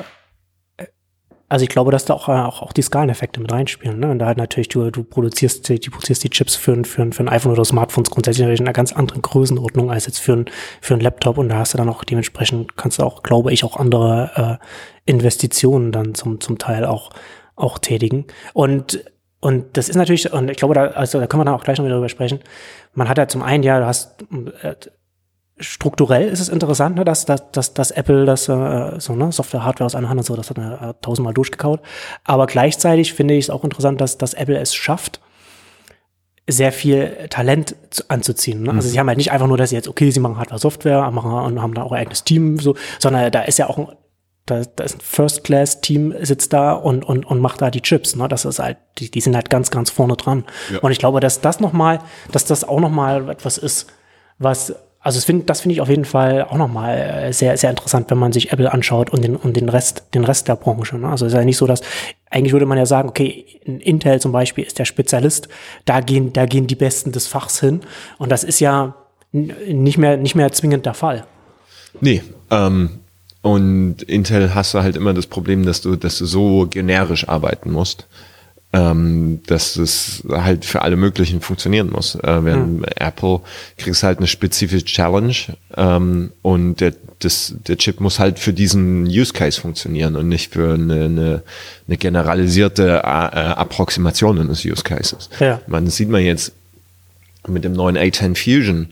also 1.51 1.65
ich 1.65 1.69
glaube, 1.69 1.91
dass 1.91 2.05
da 2.05 2.15
auch, 2.15 2.29
auch, 2.29 2.63
auch 2.63 2.73
die 2.73 2.81
Skaleneffekte 2.81 3.41
mit 3.41 3.51
reinspielen. 3.51 3.99
Ne? 3.99 4.09
Und 4.09 4.21
da 4.21 4.27
halt 4.27 4.39
natürlich, 4.39 4.69
du, 4.69 4.89
du 4.93 5.03
produzierst, 5.03 5.69
die, 5.69 5.81
du 5.81 5.91
produzierst 5.91 6.23
die 6.23 6.31
Chips 6.31 6.55
für, 6.55 6.85
für, 6.85 7.11
für 7.11 7.25
ein 7.25 7.29
iPhone 7.29 7.51
oder 7.51 7.65
Smartphones 7.65 8.09
grundsätzlich 8.09 8.61
in 8.61 8.67
einer 8.67 8.73
ganz 8.73 8.93
anderen 8.93 9.21
Größenordnung 9.21 9.91
als 9.91 10.07
jetzt 10.07 10.21
für 10.21 10.35
ein, 10.35 10.45
für 10.81 10.95
ein 10.95 11.01
Laptop. 11.01 11.39
Und 11.39 11.49
da 11.49 11.57
hast 11.57 11.75
du 11.75 11.79
dann 11.79 11.89
auch 11.89 12.05
dementsprechend, 12.05 12.77
kannst 12.77 13.01
du 13.01 13.03
auch, 13.03 13.25
glaube 13.25 13.53
ich, 13.53 13.65
auch 13.65 13.77
andere 13.77 14.61
äh, 14.61 15.11
Investitionen 15.11 15.91
dann 15.91 16.15
zum, 16.15 16.41
zum 16.41 16.59
Teil 16.59 16.85
auch, 16.85 17.11
auch 17.57 17.81
tätigen. 17.81 18.27
Und 18.53 19.05
und 19.41 19.77
das 19.77 19.89
ist 19.89 19.97
natürlich, 19.97 20.33
und 20.33 20.51
ich 20.51 20.59
glaube, 20.59 20.75
da, 20.75 20.89
also 20.89 21.19
da 21.19 21.27
können 21.27 21.41
wir 21.41 21.45
dann 21.47 21.55
auch 21.55 21.65
gleich 21.65 21.79
noch 21.79 21.85
wieder 21.85 21.95
drüber 21.95 22.11
sprechen. 22.11 22.41
Man 22.93 23.09
hat 23.09 23.19
ja 23.19 23.27
zum 23.27 23.43
einen 23.43 23.63
ja, 23.63 23.79
du 23.79 23.87
hast 23.87 24.23
äh, 24.63 24.75
strukturell 25.61 26.29
ist 26.29 26.41
es 26.41 26.49
interessant, 26.49 26.97
ne, 26.97 27.05
dass, 27.05 27.27
dass, 27.27 27.51
dass, 27.53 27.75
dass 27.75 27.91
Apple 27.91 28.25
das 28.25 28.49
äh, 28.49 28.99
so 28.99 29.15
ne, 29.15 29.31
Software, 29.33 29.65
Hardware 29.65 29.87
aus 29.87 29.95
einer 29.95 30.09
Hand 30.09 30.19
und 30.19 30.25
so, 30.25 30.37
das 30.37 30.51
hat 30.51 30.59
er 30.59 30.91
äh, 30.91 30.95
tausendmal 31.01 31.35
durchgekaut. 31.35 31.81
Aber 32.25 32.47
gleichzeitig 32.47 33.15
finde 33.15 33.35
ich 33.35 33.47
es 33.47 33.51
auch 33.51 33.65
interessant, 33.65 34.01
dass, 34.01 34.19
dass 34.19 34.35
Apple 34.35 34.59
es 34.59 34.75
schafft, 34.75 35.21
sehr 36.47 36.73
viel 36.73 37.29
Talent 37.29 37.77
zu, 37.91 38.05
anzuziehen. 38.09 38.63
Ne? 38.63 38.71
Also 38.71 38.89
mhm. 38.89 38.93
sie 38.93 38.99
haben 38.99 39.09
halt 39.09 39.19
nicht 39.19 39.33
einfach 39.33 39.47
nur, 39.47 39.57
dass 39.57 39.71
sie 39.71 39.77
jetzt, 39.77 39.89
okay, 39.89 40.11
sie 40.11 40.21
machen 40.21 40.39
Hardware, 40.39 40.59
Software, 40.59 41.11
machen 41.11 41.33
und 41.33 41.63
haben 41.63 41.75
da 41.75 41.83
auch 41.83 41.93
ein 41.93 42.01
eigenes 42.01 42.25
Team, 42.25 42.59
so, 42.59 42.75
sondern 42.99 43.31
da 43.31 43.43
ist 43.43 43.59
ja 43.59 43.69
auch 43.69 43.79
ein, 43.79 43.89
da, 44.51 44.63
da 44.77 44.85
ist 44.85 44.97
ein 44.97 45.01
First-Class-Team 45.01 46.15
sitzt 46.23 46.53
da 46.53 46.73
und, 46.73 47.05
und, 47.05 47.25
und 47.25 47.41
macht 47.41 47.63
da 47.63 47.71
die 47.71 47.81
Chips. 47.81 48.17
Ne? 48.17 48.29
Das 48.29 48.45
ist 48.45 48.59
halt, 48.59 48.79
die, 48.99 49.11
die 49.11 49.21
sind 49.21 49.35
halt 49.35 49.51
ganz, 49.51 49.71
ganz 49.71 49.91
vorne 49.91 50.17
dran. 50.17 50.45
Ja. 50.73 50.81
Und 50.81 50.93
ich 50.93 50.99
glaube, 50.99 51.21
dass 51.21 51.41
das 51.41 51.61
nochmal, 51.61 52.01
dass 52.33 52.45
das 52.45 52.65
auch 52.65 52.81
nochmal 52.81 53.31
etwas 53.31 53.59
ist, 53.59 53.87
was 54.39 54.75
also 55.03 55.17
das 55.17 55.25
finde 55.25 55.47
das 55.47 55.63
finde 55.63 55.75
ich 55.75 55.81
auf 55.81 55.89
jeden 55.89 56.05
Fall 56.05 56.45
auch 56.45 56.59
nochmal 56.59 56.99
äh, 56.99 57.33
sehr, 57.33 57.57
sehr 57.57 57.71
interessant, 57.71 58.11
wenn 58.11 58.19
man 58.19 58.33
sich 58.33 58.53
Apple 58.53 58.71
anschaut 58.71 59.11
und 59.11 59.25
den, 59.25 59.35
und 59.35 59.57
den 59.57 59.71
Rest, 59.71 60.05
den 60.13 60.25
Rest 60.25 60.47
der 60.47 60.57
Branche. 60.57 60.99
Ne? 60.99 61.09
Also 61.09 61.25
es 61.25 61.33
ist 61.33 61.39
ja 61.39 61.45
nicht 61.45 61.57
so, 61.57 61.67
dass 61.67 61.81
eigentlich 62.29 62.53
würde 62.53 62.67
man 62.67 62.77
ja 62.77 62.85
sagen, 62.85 63.09
okay, 63.09 63.47
Intel 63.65 64.21
zum 64.21 64.33
Beispiel 64.33 64.65
ist 64.65 64.79
der 64.79 64.85
Spezialist, 64.85 65.49
da 65.87 66.01
gehen, 66.01 66.35
da 66.35 66.45
gehen 66.45 66.67
die 66.67 66.75
Besten 66.75 67.13
des 67.13 67.27
Fachs 67.27 67.61
hin. 67.61 67.81
Und 68.19 68.31
das 68.31 68.45
ist 68.45 68.61
ja 68.61 68.95
nicht 69.33 69.97
mehr, 69.97 70.19
nicht 70.19 70.35
mehr 70.35 70.53
zwingend 70.53 70.85
der 70.85 70.95
Fall. 70.95 71.25
Nee, 72.01 72.23
ähm, 72.51 73.01
und 73.43 74.03
Intel 74.03 74.55
hast 74.55 74.75
du 74.75 74.83
halt 74.83 74.97
immer 74.97 75.15
das 75.15 75.27
Problem, 75.27 75.65
dass 75.65 75.81
du, 75.81 75.97
dass 75.97 76.19
du 76.19 76.27
so 76.27 76.67
generisch 76.67 77.29
arbeiten 77.29 77.71
musst 77.71 78.07
ähm, 78.73 79.41
dass 79.47 79.77
es 79.77 80.23
halt 80.29 80.65
für 80.65 80.83
alle 80.83 80.97
möglichen 80.97 81.41
funktionieren 81.41 81.91
muss. 81.91 82.15
Äh, 82.15 82.45
wenn 82.45 82.77
mhm. 82.77 82.85
Apple 82.97 83.41
kriegst 83.79 84.03
halt 84.03 84.19
eine 84.19 84.29
spezifische 84.29 84.85
Challenge 84.85 85.35
ähm, 85.77 86.31
und 86.43 86.81
der, 86.81 86.95
das, 87.19 87.55
der 87.67 87.77
Chip 87.79 88.01
muss 88.01 88.21
halt 88.21 88.39
für 88.39 88.53
diesen 88.53 89.07
Use 89.07 89.33
Case 89.33 89.61
funktionieren 89.61 90.15
und 90.15 90.29
nicht 90.29 90.53
für 90.53 90.75
eine, 90.75 91.05
eine, 91.05 91.43
eine 91.89 91.97
generalisierte 91.97 92.99
äh, 93.03 93.07
Approximation 93.07 94.39
eines 94.39 94.65
Use 94.65 94.85
Cases. 94.85 95.29
Ja. 95.41 95.61
Man 95.67 95.87
das 95.87 95.97
sieht 95.97 96.09
man 96.09 96.23
jetzt 96.23 96.53
mit 97.49 97.65
dem 97.65 97.73
neuen 97.73 97.99
A10 97.99 98.37
Fusion. 98.37 98.89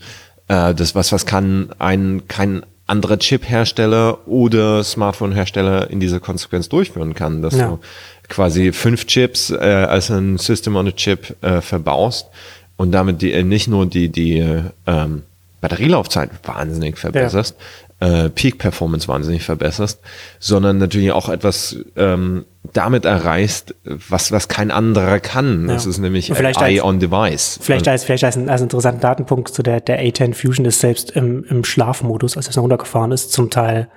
Äh, 0.49 0.73
das 0.73 0.93
was 0.93 1.13
was 1.13 1.25
kann 1.25 1.69
ein 1.79 2.23
kein 2.27 2.63
anderer 2.89 3.19
Chip-Hersteller 3.19 4.27
oder 4.27 4.83
Smartphone-Hersteller 4.83 5.89
in 5.89 5.99
dieser 5.99 6.19
Konsequenz 6.19 6.69
durchführen 6.69 7.13
kann, 7.13 7.41
dass 7.41 7.55
ja. 7.55 7.67
du 7.67 7.79
quasi 8.27 8.71
fünf 8.71 9.05
Chips 9.05 9.49
äh, 9.49 9.55
als 9.55 10.09
ein 10.09 10.37
System 10.37 10.75
on 10.75 10.87
a 10.87 10.91
Chip 10.91 11.35
äh, 11.41 11.61
verbaust 11.61 12.27
und 12.77 12.91
damit 12.91 13.21
die, 13.21 13.33
äh, 13.33 13.43
nicht 13.43 13.67
nur 13.67 13.85
die, 13.85 14.09
die 14.09 14.63
ähm, 14.87 15.23
Batterielaufzeit 15.61 16.31
wahnsinnig 16.43 16.97
verbesserst, 16.97 17.55
ja. 18.01 18.25
äh, 18.25 18.29
Peak 18.29 18.57
Performance 18.57 19.07
wahnsinnig 19.07 19.43
verbesserst, 19.43 19.99
sondern 20.39 20.77
natürlich 20.77 21.11
auch 21.11 21.29
etwas 21.29 21.77
ähm, 21.95 22.45
damit 22.73 23.05
erreichst, 23.05 23.75
was, 23.83 24.31
was 24.31 24.47
kein 24.47 24.71
anderer 24.71 25.19
kann. 25.19 25.67
Ja. 25.67 25.73
Das 25.73 25.85
ist 25.85 25.97
nämlich 25.97 26.31
vielleicht 26.33 26.61
Eye 26.61 26.79
als, 26.79 26.83
on 26.83 26.99
Device. 26.99 27.59
Vielleicht 27.61 27.87
als, 27.87 28.03
vielleicht 28.03 28.23
als, 28.23 28.37
ein, 28.37 28.49
als 28.49 28.61
interessanten 28.61 29.01
Datenpunkt 29.01 29.53
zu 29.53 29.63
der, 29.63 29.81
der 29.81 30.01
A10 30.01 30.33
Fusion 30.33 30.65
ist 30.65 30.79
selbst 30.79 31.11
im, 31.11 31.43
im 31.45 31.63
Schlafmodus, 31.63 32.37
als 32.37 32.49
es 32.49 32.57
runtergefahren 32.57 33.11
ist, 33.11 33.31
zum 33.31 33.49
Teil 33.49 33.89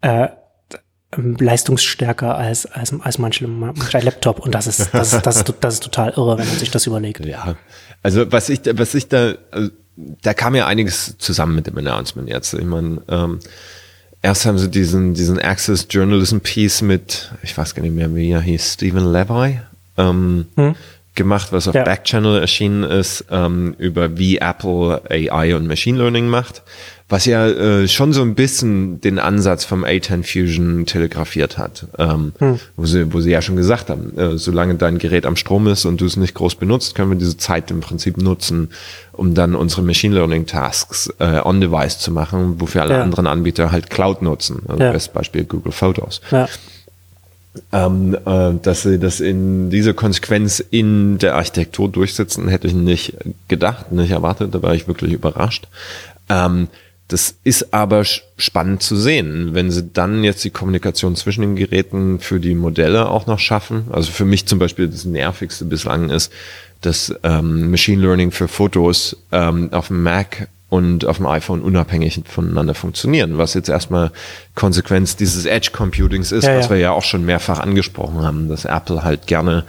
äh, 0.00 0.28
ähm, 1.16 1.36
leistungsstärker 1.38 2.36
als, 2.36 2.66
als, 2.66 2.98
als 3.00 3.18
manche, 3.18 3.46
mancher 3.46 4.02
Laptop. 4.02 4.40
Und 4.40 4.54
das 4.54 4.66
ist, 4.66 4.90
das, 4.92 5.12
ist, 5.12 5.26
das, 5.26 5.36
ist, 5.36 5.54
das 5.60 5.74
ist 5.74 5.82
total 5.82 6.10
irre, 6.10 6.38
wenn 6.38 6.46
man 6.46 6.58
sich 6.58 6.70
das 6.70 6.86
überlegt. 6.86 7.24
Ja, 7.24 7.56
also 8.02 8.30
was 8.32 8.48
ich, 8.48 8.60
was 8.72 8.94
ich 8.94 9.08
da, 9.08 9.34
also, 9.50 9.70
da 9.96 10.34
kam 10.34 10.54
ja 10.54 10.66
einiges 10.66 11.16
zusammen 11.18 11.54
mit 11.54 11.66
dem 11.66 11.78
Announcement 11.78 12.28
jetzt. 12.28 12.54
Ich 12.54 12.64
meine, 12.64 13.02
ähm, 13.08 13.40
erst 14.26 14.44
haben 14.44 14.58
sie 14.58 14.68
diesen, 14.68 15.14
diesen 15.14 15.38
Access 15.38 15.86
Journalism 15.88 16.38
Piece 16.38 16.82
mit, 16.82 17.30
ich 17.44 17.56
weiß 17.56 17.76
gar 17.76 17.82
nicht 17.82 17.94
mehr, 17.94 18.12
wie 18.14 18.32
er 18.32 18.40
hieß, 18.40 18.74
Stephen 18.74 19.12
Levi, 19.12 19.60
ähm, 19.96 20.46
hm? 20.56 20.74
gemacht, 21.14 21.52
was 21.52 21.68
auf 21.68 21.76
ja. 21.76 21.84
Backchannel 21.84 22.40
erschienen 22.40 22.82
ist, 22.82 23.24
ähm, 23.30 23.76
über 23.78 24.18
wie 24.18 24.38
Apple 24.38 25.00
AI 25.08 25.54
und 25.54 25.68
Machine 25.68 25.98
Learning 25.98 26.26
macht 26.26 26.62
was 27.08 27.24
ja 27.24 27.46
äh, 27.46 27.86
schon 27.86 28.12
so 28.12 28.22
ein 28.22 28.34
bisschen 28.34 29.00
den 29.00 29.20
Ansatz 29.20 29.64
vom 29.64 29.84
A10 29.84 30.24
Fusion 30.24 30.86
telegrafiert 30.86 31.56
hat, 31.56 31.86
ähm, 31.98 32.32
hm. 32.38 32.58
wo, 32.76 32.84
sie, 32.84 33.12
wo 33.12 33.20
sie 33.20 33.30
ja 33.30 33.40
schon 33.42 33.54
gesagt 33.54 33.90
haben, 33.90 34.18
äh, 34.18 34.36
solange 34.36 34.74
dein 34.74 34.98
Gerät 34.98 35.24
am 35.24 35.36
Strom 35.36 35.68
ist 35.68 35.84
und 35.84 36.00
du 36.00 36.06
es 36.06 36.16
nicht 36.16 36.34
groß 36.34 36.56
benutzt, 36.56 36.96
können 36.96 37.10
wir 37.10 37.18
diese 37.18 37.36
Zeit 37.36 37.70
im 37.70 37.80
Prinzip 37.80 38.16
nutzen, 38.16 38.70
um 39.12 39.34
dann 39.34 39.54
unsere 39.54 39.82
Machine 39.82 40.16
Learning 40.16 40.46
Tasks 40.46 41.08
äh, 41.20 41.40
on-device 41.44 42.00
zu 42.00 42.10
machen, 42.10 42.60
wofür 42.60 42.82
alle 42.82 42.94
ja. 42.94 43.02
anderen 43.02 43.28
Anbieter 43.28 43.70
halt 43.70 43.88
Cloud 43.88 44.22
nutzen. 44.22 44.62
Also 44.66 44.82
ja. 44.82 44.90
Bestes 44.90 45.12
Beispiel 45.12 45.44
Google 45.44 45.72
Photos. 45.72 46.20
Ja. 46.32 46.48
Ähm, 47.72 48.16
äh, 48.26 48.52
dass 48.60 48.82
sie 48.82 48.98
das 48.98 49.20
in 49.20 49.70
diese 49.70 49.94
Konsequenz 49.94 50.58
in 50.58 51.18
der 51.18 51.36
Architektur 51.36 51.88
durchsetzen, 51.88 52.48
hätte 52.48 52.66
ich 52.66 52.74
nicht 52.74 53.16
gedacht, 53.46 53.92
nicht 53.92 54.10
erwartet, 54.10 54.54
da 54.54 54.62
war 54.62 54.74
ich 54.74 54.88
wirklich 54.88 55.12
überrascht. 55.12 55.68
Ähm, 56.28 56.66
das 57.08 57.36
ist 57.44 57.72
aber 57.72 58.04
spannend 58.04 58.82
zu 58.82 58.96
sehen, 58.96 59.50
wenn 59.52 59.70
sie 59.70 59.88
dann 59.92 60.24
jetzt 60.24 60.44
die 60.44 60.50
Kommunikation 60.50 61.14
zwischen 61.14 61.42
den 61.42 61.56
Geräten 61.56 62.18
für 62.18 62.40
die 62.40 62.54
Modelle 62.54 63.08
auch 63.08 63.26
noch 63.26 63.38
schaffen. 63.38 63.86
Also 63.92 64.10
für 64.10 64.24
mich 64.24 64.46
zum 64.46 64.58
Beispiel 64.58 64.88
das 64.88 65.04
nervigste 65.04 65.64
bislang 65.64 66.10
ist, 66.10 66.32
dass 66.80 67.14
ähm, 67.22 67.70
Machine 67.70 68.02
Learning 68.02 68.32
für 68.32 68.48
Fotos 68.48 69.16
ähm, 69.30 69.72
auf 69.72 69.88
dem 69.88 70.02
Mac 70.02 70.48
und 70.68 71.04
auf 71.04 71.18
dem 71.18 71.26
iPhone 71.26 71.62
unabhängig 71.62 72.20
voneinander 72.26 72.74
funktionieren, 72.74 73.38
was 73.38 73.54
jetzt 73.54 73.68
erstmal 73.68 74.10
Konsequenz 74.56 75.14
dieses 75.14 75.46
Edge 75.46 75.70
Computings 75.72 76.32
ist, 76.32 76.44
ja, 76.44 76.58
was 76.58 76.66
ja. 76.66 76.70
wir 76.72 76.78
ja 76.78 76.90
auch 76.90 77.04
schon 77.04 77.24
mehrfach 77.24 77.60
angesprochen 77.60 78.22
haben, 78.22 78.48
dass 78.48 78.64
Apple 78.64 79.04
halt 79.04 79.28
gerne 79.28 79.64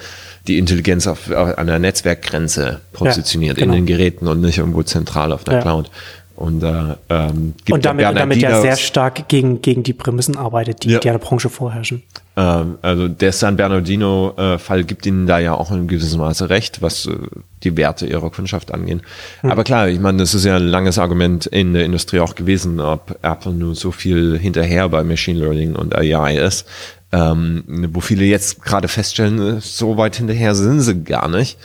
die 0.48 0.58
Intelligenz 0.58 1.06
auf, 1.06 1.30
auf 1.30 1.58
einer 1.58 1.78
Netzwerkgrenze 1.78 2.82
positioniert 2.94 3.58
ja, 3.58 3.66
genau. 3.66 3.76
in 3.76 3.82
den 3.82 3.86
Geräten 3.86 4.28
und 4.28 4.42
nicht 4.42 4.58
irgendwo 4.58 4.82
zentral 4.82 5.32
auf 5.32 5.44
der 5.44 5.62
Cloud. 5.62 5.92
Und, 6.38 6.62
äh, 6.62 6.96
ähm, 7.10 7.56
gibt 7.66 7.72
und 7.72 7.84
damit, 7.84 8.06
damit 8.06 8.38
ja 8.38 8.62
sehr 8.62 8.78
stark 8.78 9.28
gegen, 9.28 9.64
gegen 9.64 9.82
die 9.82 9.94
Prämissen 9.94 10.38
arbeitet, 10.38 10.84
die, 10.84 10.92
ja. 10.92 11.00
die 11.00 11.08
der 11.08 11.18
Branche 11.18 11.50
vorherrschen. 11.50 12.04
Ähm, 12.36 12.78
also 12.84 13.08
der 13.08 13.32
San 13.32 13.58
Bernardino-Fall 13.58 14.84
gibt 14.84 15.08
ihnen 15.08 15.26
da 15.26 15.40
ja 15.40 15.56
auch 15.56 15.72
in 15.72 15.88
gewissem 15.88 16.20
Maße 16.20 16.52
recht, 16.52 16.84
was 16.84 17.08
äh, 17.08 17.18
die 17.64 17.76
Werte 17.76 18.06
ihrer 18.06 18.30
Kundschaft 18.30 18.72
angehen. 18.72 19.02
Hm. 19.42 19.52
Aber 19.52 19.64
klar, 19.64 19.90
ich 19.90 20.00
meine, 20.00 20.20
das 20.20 20.36
ist 20.36 20.46
ja 20.46 20.58
ein 20.58 20.68
langes 20.68 21.00
Argument 21.00 21.48
in 21.48 21.74
der 21.74 21.86
Industrie 21.86 22.20
auch 22.20 22.36
gewesen, 22.36 22.80
ob 22.80 23.18
Apple 23.24 23.54
nur 23.54 23.74
so 23.74 23.92
viel 23.92 24.38
hinterher 24.38 24.88
bei 24.90 25.04
Machine 25.04 25.40
Learning 25.40 25.76
und 25.76 25.96
AI 25.96 26.38
ist. 26.38 26.68
Ähm, 27.12 27.64
wo 27.94 28.02
viele 28.02 28.26
jetzt 28.26 28.62
gerade 28.62 28.90
feststellen, 28.90 29.62
so 29.62 29.98
weit 29.98 30.18
hinterher 30.18 30.54
sind 30.54 30.82
sie 30.82 31.04
gar 31.04 31.30
nicht. 31.30 31.58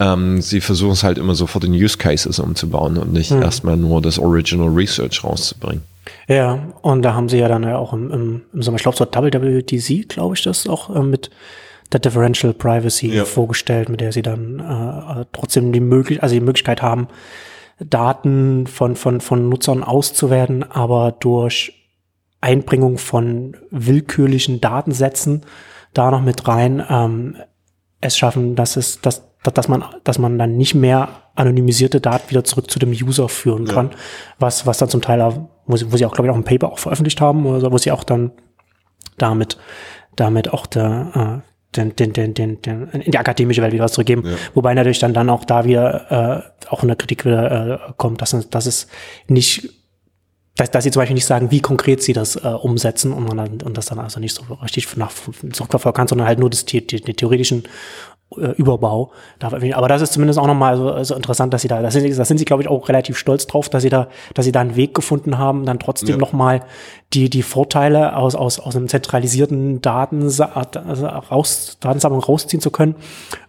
Ähm, 0.00 0.40
sie 0.40 0.62
versuchen 0.62 0.92
es 0.92 1.04
halt 1.04 1.18
immer 1.18 1.34
sofort 1.34 1.64
in 1.64 1.72
Use 1.72 1.98
Cases 1.98 2.38
umzubauen 2.38 2.96
und 2.96 3.12
nicht 3.12 3.30
hm. 3.30 3.42
erstmal 3.42 3.76
nur 3.76 4.00
das 4.00 4.18
Original 4.18 4.68
Research 4.68 5.22
rauszubringen. 5.22 5.82
Ja, 6.26 6.58
und 6.80 7.02
da 7.02 7.14
haben 7.14 7.28
sie 7.28 7.38
ja 7.38 7.48
dann 7.48 7.62
ja 7.62 7.76
auch 7.76 7.92
im, 7.92 8.10
im, 8.10 8.42
im 8.52 8.62
Sommer, 8.62 8.76
ich 8.76 8.82
glaube, 8.82 8.96
so 8.96 9.04
WWDC, 9.04 10.08
glaube 10.08 10.34
ich, 10.34 10.42
das 10.42 10.66
auch 10.66 10.94
äh, 10.94 11.02
mit 11.02 11.30
der 11.92 12.00
Differential 12.00 12.54
Privacy 12.54 13.08
ja. 13.08 13.24
vorgestellt, 13.24 13.90
mit 13.90 14.00
der 14.00 14.12
sie 14.12 14.22
dann 14.22 14.60
äh, 14.60 15.24
trotzdem 15.32 15.72
die 15.72 15.80
Möglichkeit, 15.80 16.22
also 16.22 16.34
die 16.34 16.40
Möglichkeit 16.40 16.82
haben, 16.82 17.08
Daten 17.78 18.66
von, 18.66 18.96
von, 18.96 19.20
von 19.20 19.48
Nutzern 19.48 19.82
auszuwerten, 19.82 20.62
aber 20.62 21.12
durch 21.18 21.74
Einbringung 22.40 22.96
von 22.96 23.56
willkürlichen 23.70 24.60
Datensätzen 24.60 25.42
da 25.92 26.10
noch 26.10 26.22
mit 26.22 26.46
rein 26.46 26.82
ähm, 26.88 27.36
es 28.00 28.16
schaffen, 28.16 28.54
dass 28.54 28.76
es, 28.76 29.00
dass 29.00 29.29
dass 29.42 29.68
man, 29.68 29.84
dass 30.04 30.18
man 30.18 30.38
dann 30.38 30.56
nicht 30.56 30.74
mehr 30.74 31.08
anonymisierte 31.34 32.00
Daten 32.00 32.30
wieder 32.30 32.44
zurück 32.44 32.70
zu 32.70 32.78
dem 32.78 32.90
User 32.90 33.28
führen 33.28 33.64
kann, 33.64 33.90
ja. 33.90 33.96
was, 34.38 34.66
was 34.66 34.78
dann 34.78 34.90
zum 34.90 35.00
Teil, 35.00 35.48
wo 35.66 35.76
sie, 35.76 35.90
wo 35.90 35.96
sie 35.96 36.04
auch, 36.04 36.12
glaube 36.12 36.28
ich, 36.28 36.32
auch 36.32 36.36
ein 36.36 36.44
Paper 36.44 36.70
auch 36.72 36.78
veröffentlicht 36.78 37.20
haben, 37.20 37.46
oder 37.46 37.72
wo 37.72 37.78
sie 37.78 37.92
auch 37.92 38.04
dann 38.04 38.32
damit, 39.16 39.56
damit 40.16 40.52
auch 40.52 40.66
der, 40.66 41.42
äh, 41.42 41.76
den, 41.76 41.96
den, 41.96 42.12
den, 42.12 42.34
den, 42.34 42.60
den, 42.62 42.88
in 42.88 43.12
die 43.12 43.18
akademische 43.18 43.62
Welt 43.62 43.72
wieder 43.72 43.84
was 43.84 43.92
zurückgeben. 43.92 44.24
Ja. 44.26 44.32
Wobei 44.54 44.74
natürlich 44.74 44.98
dann, 44.98 45.14
dann 45.14 45.30
auch 45.30 45.44
da 45.44 45.64
wieder 45.64 46.52
äh, 46.60 46.66
auch 46.68 46.82
eine 46.82 46.96
Kritik 46.96 47.24
wieder 47.24 47.88
äh, 47.88 47.92
kommt, 47.96 48.20
dass, 48.20 48.50
dass 48.50 48.66
es 48.66 48.88
nicht 49.28 49.80
dass, 50.56 50.70
dass 50.70 50.84
sie 50.84 50.90
zum 50.90 51.00
Beispiel 51.00 51.14
nicht 51.14 51.26
sagen, 51.26 51.50
wie 51.50 51.60
konkret 51.60 52.02
sie 52.02 52.12
das 52.12 52.36
äh, 52.36 52.48
umsetzen 52.48 53.14
und 53.14 53.24
man 53.24 53.36
dann, 53.36 53.62
und 53.62 53.78
das 53.78 53.86
dann 53.86 53.98
also 53.98 54.20
nicht 54.20 54.34
so 54.34 54.42
richtig 54.54 54.94
nach 54.96 55.10
zurückverfolgen 55.52 55.96
kann, 55.96 56.08
sondern 56.08 56.26
halt 56.26 56.38
nur 56.38 56.50
das, 56.50 56.66
die, 56.66 56.86
die, 56.86 57.00
die 57.00 57.14
theoretischen 57.14 57.64
Überbau. 58.36 59.10
Aber 59.40 59.88
das 59.88 60.02
ist 60.02 60.12
zumindest 60.12 60.38
auch 60.38 60.46
nochmal 60.46 60.76
so, 60.76 61.02
so 61.02 61.14
interessant, 61.16 61.52
dass 61.52 61.62
sie 61.62 61.68
da, 61.68 61.82
das 61.82 61.94
sind, 61.94 62.16
das 62.16 62.28
sind 62.28 62.38
sie, 62.38 62.44
glaube 62.44 62.62
ich, 62.62 62.68
auch 62.68 62.88
relativ 62.88 63.18
stolz 63.18 63.46
drauf, 63.46 63.68
dass 63.68 63.82
sie 63.82 63.88
da, 63.88 64.06
dass 64.34 64.44
sie 64.44 64.52
da 64.52 64.60
einen 64.60 64.76
Weg 64.76 64.94
gefunden 64.94 65.36
haben, 65.36 65.64
dann 65.66 65.80
trotzdem 65.80 66.10
ja. 66.10 66.16
nochmal 66.16 66.62
die, 67.12 67.28
die 67.28 67.42
Vorteile 67.42 68.16
aus, 68.16 68.36
aus, 68.36 68.60
aus 68.60 68.76
einem 68.76 68.86
zentralisierten 68.86 69.80
Daten, 69.82 70.22
also 70.22 71.06
raus, 71.06 71.76
Datensammlung 71.80 72.22
rausziehen 72.22 72.60
zu 72.60 72.70
können, 72.70 72.94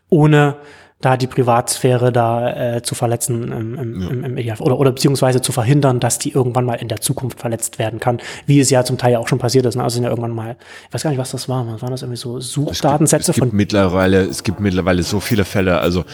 ohne 0.10 0.56
da 1.01 1.17
die 1.17 1.27
Privatsphäre 1.27 2.12
da 2.12 2.75
äh, 2.75 2.81
zu 2.84 2.96
verletzen 2.96 3.51
im, 3.51 3.75
im, 3.75 4.01
ja. 4.01 4.10
im, 4.10 4.38
im 4.38 4.55
oder, 4.60 4.79
oder 4.79 4.91
beziehungsweise 4.91 5.41
zu 5.41 5.51
verhindern, 5.51 6.00
dass 6.00 6.20
die 6.20 6.31
irgendwann 6.31 6.65
mal 6.65 6.75
in 6.75 6.88
der 6.88 7.01
Zukunft 7.01 7.39
verletzt 7.39 7.79
werden 7.79 8.00
kann, 8.00 8.20
wie 8.46 8.60
es 8.60 8.70
ja 8.70 8.84
zum 8.84 8.98
Teil 8.98 9.13
ja 9.13 9.20
auch 9.20 9.27
schon 9.27 9.39
passiert 9.39 9.65
ist. 9.65 9.75
Ne? 9.75 9.84
Also 9.84 9.96
sind 9.96 10.03
ja 10.03 10.10
irgendwann 10.10 10.31
mal, 10.31 10.55
ich 10.88 10.93
weiß 10.93 11.03
gar 11.03 11.10
nicht, 11.10 11.20
was 11.20 11.31
das 11.31 11.50
war, 11.50 11.65
waren 11.81 11.91
das 11.91 12.01
irgendwie 12.03 12.17
so 12.17 12.39
Suchdatensätze 12.39 13.31
es 13.31 13.36
gibt, 13.36 13.38
es 13.38 13.51
gibt 13.51 13.53
Mittlerweile, 13.53 14.22
es 14.22 14.43
gibt 14.43 14.60
mittlerweile 14.60 15.03
so 15.03 15.20
viele 15.20 15.46
Fälle, 15.46 15.79
also 15.79 16.05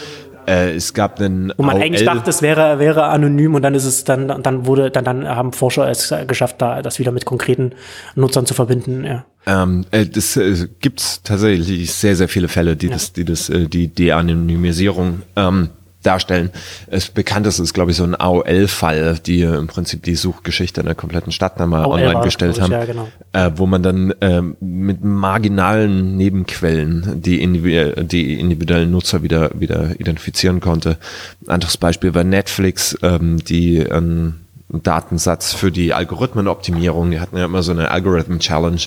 äh, 0.48 0.74
es 0.74 0.94
gab 0.94 1.20
einen. 1.20 1.52
Wo 1.56 1.62
man 1.62 1.76
AOL 1.76 1.82
eigentlich 1.82 2.04
dachte, 2.04 2.30
es 2.30 2.42
wäre, 2.42 2.78
wäre 2.78 3.04
anonym 3.04 3.54
und 3.54 3.62
dann 3.62 3.74
ist 3.74 3.84
es 3.84 4.04
dann, 4.04 4.42
dann 4.42 4.66
wurde, 4.66 4.90
dann, 4.90 5.04
dann 5.04 5.28
haben 5.28 5.52
Forscher 5.52 5.88
es 5.88 6.12
geschafft, 6.26 6.56
da 6.62 6.82
das 6.82 6.98
wieder 6.98 7.12
mit 7.12 7.24
konkreten 7.24 7.72
Nutzern 8.14 8.46
zu 8.46 8.54
verbinden, 8.54 9.04
ja. 9.04 9.24
Ähm, 9.46 9.86
äh, 9.92 10.04
das 10.04 10.36
äh, 10.36 10.68
gibt 10.80 11.24
tatsächlich 11.24 11.92
sehr, 11.92 12.16
sehr 12.16 12.28
viele 12.28 12.48
Fälle, 12.48 12.76
die 12.76 12.86
ja. 12.86 12.92
das, 12.92 13.12
die 13.12 13.24
das, 13.24 13.48
äh, 13.48 13.66
die 13.66 13.88
De-Anonymisierung 13.88 15.22
ähm, 15.36 15.70
darstellen. 16.08 16.50
Das 16.90 17.08
bekannteste 17.08 17.62
ist, 17.62 17.74
glaube 17.74 17.90
ich, 17.90 17.96
so 17.96 18.04
ein 18.04 18.14
AOL-Fall, 18.18 19.18
die 19.24 19.42
im 19.42 19.66
Prinzip 19.66 20.02
die 20.02 20.14
Suchgeschichte 20.14 20.82
der 20.82 20.94
kompletten 20.94 21.32
Stadt 21.32 21.60
dann 21.60 21.68
mal 21.68 21.84
AOL 21.84 22.00
online 22.00 22.20
gestellt 22.22 22.60
haben, 22.60 22.72
ja, 22.72 22.84
genau. 22.84 23.08
äh, 23.32 23.50
wo 23.54 23.66
man 23.66 23.82
dann 23.82 24.12
äh, 24.20 24.42
mit 24.60 25.04
marginalen 25.04 26.16
Nebenquellen 26.16 27.20
die, 27.22 27.42
individu 27.42 28.02
die 28.02 28.40
individuellen 28.40 28.90
Nutzer 28.90 29.22
wieder, 29.22 29.50
wieder 29.54 30.00
identifizieren 30.00 30.60
konnte. 30.60 30.96
Anderes 31.46 31.76
Beispiel 31.76 32.14
war 32.14 32.24
Netflix, 32.24 32.96
ähm, 33.02 33.38
die 33.44 33.78
ähm, 33.78 34.34
Datensatz 34.70 35.54
für 35.54 35.72
die 35.72 35.94
Algorithmenoptimierung. 35.94 37.10
Die 37.10 37.20
hatten 37.20 37.36
ja 37.36 37.46
immer 37.46 37.62
so 37.62 37.72
eine 37.72 37.90
Algorithm-Challenge, 37.90 38.80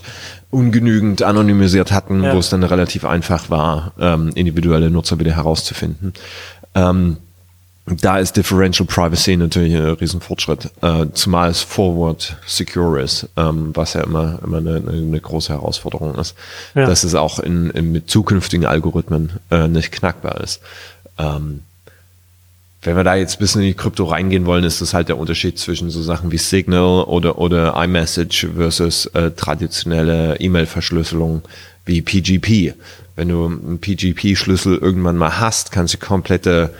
ungenügend 0.52 1.24
anonymisiert 1.24 1.92
hatten, 1.92 2.24
ja. 2.24 2.34
wo 2.34 2.40
es 2.40 2.50
dann 2.50 2.64
relativ 2.64 3.06
einfach 3.06 3.50
war, 3.50 3.94
ähm, 4.00 4.32
individuelle 4.36 4.92
Nutzer 4.92 5.20
wieder 5.20 5.36
herauszufinden. 5.36 6.14
Ähm, 6.76 7.18
da 7.86 8.20
ist 8.20 8.38
Differential 8.38 8.86
Privacy 8.86 9.36
natürlich 9.36 9.76
ein 9.76 9.82
Riesenfortschritt, 9.82 10.70
äh, 10.82 11.08
zumal 11.14 11.50
es 11.50 11.62
Forward 11.62 12.38
Secure 12.46 13.02
ist, 13.02 13.28
ähm, 13.38 13.72
was 13.74 13.94
ja 13.94 14.02
immer, 14.02 14.40
immer 14.44 14.58
eine, 14.58 14.76
eine 14.76 15.20
große 15.20 15.52
Herausforderung 15.52 16.16
ist, 16.16 16.36
ja. 16.76 16.86
dass 16.86 17.04
es 17.04 17.16
auch 17.16 17.40
in, 17.40 17.72
in, 17.72 17.92
mit 17.92 18.10
zukünftigen 18.10 18.66
Algorithmen 18.66 19.32
äh, 19.50 19.68
nicht 19.68 19.92
knackbar 19.92 20.42
ist. 20.42 20.62
Ähm, 21.18 21.62
wenn 22.84 22.96
wir 22.96 23.04
da 23.04 23.16
jetzt 23.16 23.36
ein 23.36 23.40
bisschen 23.40 23.62
in 23.62 23.68
die 23.68 23.74
Krypto 23.74 24.06
reingehen 24.06 24.46
wollen, 24.46 24.64
ist 24.64 24.82
das 24.82 24.94
halt 24.94 25.10
der 25.10 25.18
Unterschied 25.18 25.60
zwischen 25.60 25.90
so 25.92 26.02
Sachen 26.02 26.32
wie 26.32 26.38
Signal 26.38 27.04
oder, 27.04 27.38
oder 27.38 27.76
iMessage 27.84 28.48
versus 28.56 29.06
äh, 29.08 29.32
traditionelle 29.32 30.40
E-Mail-Verschlüsselung 30.40 31.44
wie 31.86 32.02
PGP. 32.02 32.74
Wenn 33.22 33.30
du 33.30 33.46
einen 33.46 33.78
PGP-Schlüssel 33.78 34.80
irgendwann 34.80 35.16
mal 35.16 35.40
hast, 35.40 35.72
kannst 35.72 35.94
du 35.94 36.00
komplette 36.00 36.74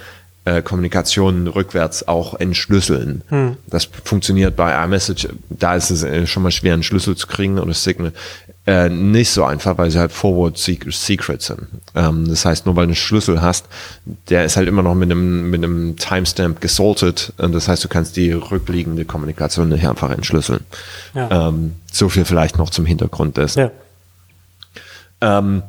äh, 0.44 0.64
Kommunikation 0.64 1.46
rückwärts 1.46 2.08
auch 2.08 2.34
entschlüsseln. 2.34 3.22
Hm. 3.28 3.58
Das 3.68 3.88
funktioniert 4.04 4.56
bei 4.56 4.74
iMessage, 4.84 5.28
da 5.52 5.76
ist 5.76 5.92
es 5.92 6.02
äh, 6.02 6.26
schon 6.26 6.42
mal 6.42 6.50
schwer, 6.50 6.74
einen 6.74 6.82
Schlüssel 6.82 7.16
zu 7.16 7.28
kriegen 7.28 7.60
oder 7.60 7.76
Signal 7.76 8.12
äh, 8.66 8.90
nicht 8.90 9.30
so 9.30 9.44
einfach, 9.44 9.78
weil 9.78 9.92
sie 9.92 10.00
halt 10.00 10.12
Forward 10.12 10.58
Secret 10.58 11.44
sind. 11.44 11.68
Ähm, 11.94 12.28
das 12.28 12.44
heißt, 12.44 12.66
nur 12.66 12.76
weil 12.76 12.86
du 12.86 12.90
einen 12.90 12.96
Schlüssel 12.96 13.40
hast, 13.44 13.68
der 14.30 14.44
ist 14.44 14.58
halt 14.58 14.68
immer 14.68 14.82
noch 14.82 14.96
mit 14.96 15.12
einem, 15.12 15.52
mit 15.52 15.64
einem 15.64 15.96
Timestamp 15.96 16.60
gesaltet. 16.60 17.34
Und 17.38 17.54
das 17.54 17.68
heißt, 17.68 17.84
du 17.84 17.88
kannst 17.88 18.18
die 18.18 18.32
rückliegende 18.32 19.06
Kommunikation 19.06 19.70
nicht 19.70 19.88
einfach 19.88 20.10
entschlüsseln. 20.10 20.62
Ja. 21.14 21.50
Ähm, 21.50 21.76
so 21.92 22.10
viel 22.10 22.26
vielleicht 22.26 22.58
noch 22.58 22.72
zum 22.72 22.88
Hintergrund 22.88 23.38
dessen. 23.38 23.60
Ja. 23.60 23.72
Ähm, 25.22 25.62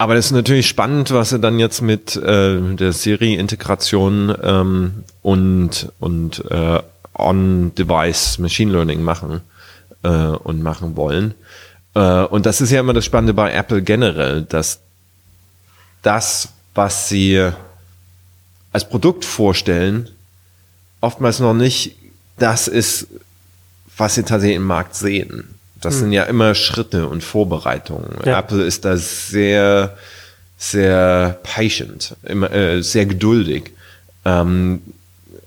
aber 0.00 0.14
das 0.14 0.26
ist 0.26 0.32
natürlich 0.32 0.66
spannend, 0.66 1.10
was 1.10 1.28
sie 1.28 1.38
dann 1.38 1.58
jetzt 1.58 1.82
mit 1.82 2.16
äh, 2.16 2.58
der 2.74 2.94
Siri-Integration 2.94 4.34
ähm, 4.42 5.04
und, 5.20 5.92
und 5.98 6.42
äh, 6.50 6.80
On-Device 7.12 8.38
Machine 8.38 8.72
Learning 8.72 9.02
machen 9.02 9.42
äh, 10.02 10.08
und 10.08 10.62
machen 10.62 10.96
wollen. 10.96 11.34
Äh, 11.94 12.22
und 12.22 12.46
das 12.46 12.62
ist 12.62 12.70
ja 12.70 12.80
immer 12.80 12.94
das 12.94 13.04
Spannende 13.04 13.34
bei 13.34 13.52
Apple 13.52 13.82
generell, 13.82 14.40
dass 14.40 14.80
das, 16.00 16.48
was 16.74 17.10
sie 17.10 17.50
als 18.72 18.88
Produkt 18.88 19.26
vorstellen, 19.26 20.08
oftmals 21.02 21.40
noch 21.40 21.52
nicht 21.52 21.94
das 22.38 22.68
ist, 22.68 23.06
was 23.98 24.14
sie 24.14 24.22
tatsächlich 24.22 24.56
im 24.56 24.64
Markt 24.64 24.94
sehen. 24.94 25.59
Das 25.80 25.94
hm. 25.94 26.00
sind 26.00 26.12
ja 26.12 26.24
immer 26.24 26.54
Schritte 26.54 27.08
und 27.08 27.22
Vorbereitungen. 27.22 28.10
Ja. 28.24 28.38
Apple 28.38 28.62
ist 28.62 28.84
da 28.84 28.96
sehr, 28.96 29.96
sehr 30.58 31.38
patient, 31.42 32.14
immer, 32.22 32.52
äh, 32.52 32.82
sehr 32.82 33.06
geduldig. 33.06 33.72
Ähm, 34.24 34.82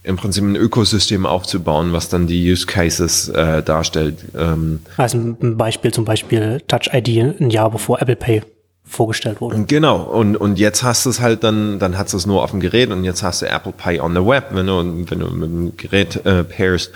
im 0.04 0.18
Prinzip 0.18 0.44
ein 0.44 0.56
Ökosystem 0.56 1.26
aufzubauen, 1.26 1.94
was 1.94 2.10
dann 2.10 2.28
die 2.28 2.52
Use 2.52 2.66
Cases 2.66 3.30
äh, 3.30 3.64
darstellt. 3.64 4.18
Ähm, 4.38 4.82
also 4.98 5.18
ein 5.18 5.58
Beispiel 5.58 5.94
zum 5.94 6.04
Beispiel 6.04 6.62
Touch 6.68 6.90
ID 6.94 7.40
ein 7.40 7.50
Jahr 7.50 7.72
bevor 7.72 8.02
Apple 8.02 8.18
Pay 8.18 8.42
vorgestellt 8.86 9.40
wurde. 9.40 9.64
Genau, 9.66 10.02
und, 10.02 10.36
und 10.36 10.60
jetzt 10.60 10.84
hast 10.84 11.06
du 11.06 11.10
es 11.10 11.22
halt 11.22 11.44
dann, 11.44 11.80
dann 11.80 11.98
hast 11.98 12.14
du 12.14 12.18
es 12.18 12.26
nur 12.26 12.44
auf 12.44 12.52
dem 12.52 12.60
Gerät 12.60 12.92
und 12.92 13.06
jetzt 13.06 13.24
hast 13.24 13.42
du 13.42 13.48
Apple 13.48 13.72
Pay 13.72 14.02
on 14.02 14.14
the 14.14 14.26
Web, 14.26 14.48
wenn 14.52 14.68
du, 14.68 15.06
wenn 15.10 15.20
du 15.20 15.28
mit 15.28 15.50
dem 15.50 15.78
Gerät 15.78 16.26
äh, 16.26 16.44
pairst, 16.44 16.92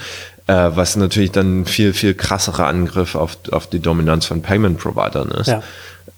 äh, 0.48 0.72
was 0.74 0.96
natürlich 0.96 1.32
dann 1.32 1.66
viel, 1.66 1.94
viel 1.94 2.14
krasserer 2.14 2.68
Angriff 2.68 3.16
auf, 3.16 3.38
auf 3.52 3.68
die 3.68 3.80
Dominanz 3.80 4.26
von 4.26 4.42
Payment 4.42 4.78
Providern 4.78 5.30
ist. 5.32 5.48
Ja. 5.48 5.62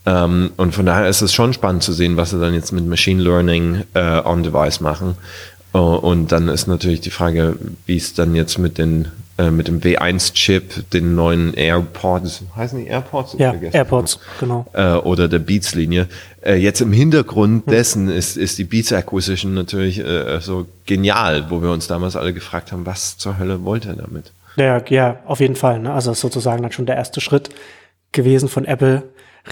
Ähm, 0.05 0.51
und 0.55 0.74
von 0.74 0.86
daher 0.86 1.09
ist 1.09 1.21
es 1.21 1.33
schon 1.33 1.53
spannend 1.53 1.83
zu 1.83 1.93
sehen, 1.93 2.15
was 2.17 2.29
sie 2.29 2.39
dann 2.39 2.53
jetzt 2.53 2.71
mit 2.71 2.86
Machine 2.86 3.21
Learning 3.21 3.83
äh, 3.93 4.21
on 4.23 4.43
Device 4.43 4.80
machen 4.80 5.17
Oh, 5.71 5.95
und 6.01 6.32
dann 6.32 6.47
ist 6.47 6.67
natürlich 6.67 7.01
die 7.01 7.12
Frage, 7.12 7.56
wie 7.86 7.97
es 7.97 8.13
dann 8.13 8.34
jetzt 8.34 8.58
mit 8.58 8.77
den 8.77 9.10
äh, 9.39 9.52
mit 9.52 9.69
dem 9.69 9.80
W1-Chip, 9.80 10.91
den 10.91 11.15
neuen 11.15 11.54
AirPods, 11.54 12.43
heißen 12.58 12.78
die 12.78 12.88
AirPods? 12.88 13.36
Ja, 13.38 13.54
AirPods, 13.54 14.19
genau. 14.38 14.65
Äh, 14.73 14.95
oder 14.95 15.30
der 15.30 15.39
Beats-Linie. 15.39 16.10
Äh, 16.41 16.56
jetzt 16.56 16.82
im 16.82 16.91
Hintergrund 16.91 17.65
hm. 17.65 17.71
dessen 17.71 18.10
ist, 18.10 18.36
ist 18.36 18.58
die 18.58 18.65
Beats 18.65 18.91
Acquisition 18.91 19.54
natürlich 19.54 19.99
äh, 19.99 20.41
so 20.41 20.65
genial, 20.86 21.49
wo 21.49 21.62
wir 21.62 21.71
uns 21.71 21.88
damals 21.88 22.17
alle 22.17 22.34
gefragt 22.34 22.73
haben, 22.73 22.86
was 22.86 23.17
zur 23.17 23.39
Hölle 23.39 23.63
wollte 23.63 23.89
er 23.89 23.95
damit? 23.95 24.34
Ja, 24.58 24.84
ja, 24.89 25.19
auf 25.25 25.39
jeden 25.39 25.56
Fall. 25.56 25.80
Ne? 25.80 25.93
Also 25.93 26.13
sozusagen 26.13 26.62
dann 26.62 26.73
schon 26.73 26.86
der 26.86 26.97
erste 26.97 27.21
Schritt 27.21 27.49
gewesen 28.12 28.49
von 28.49 28.65
Apple, 28.65 29.04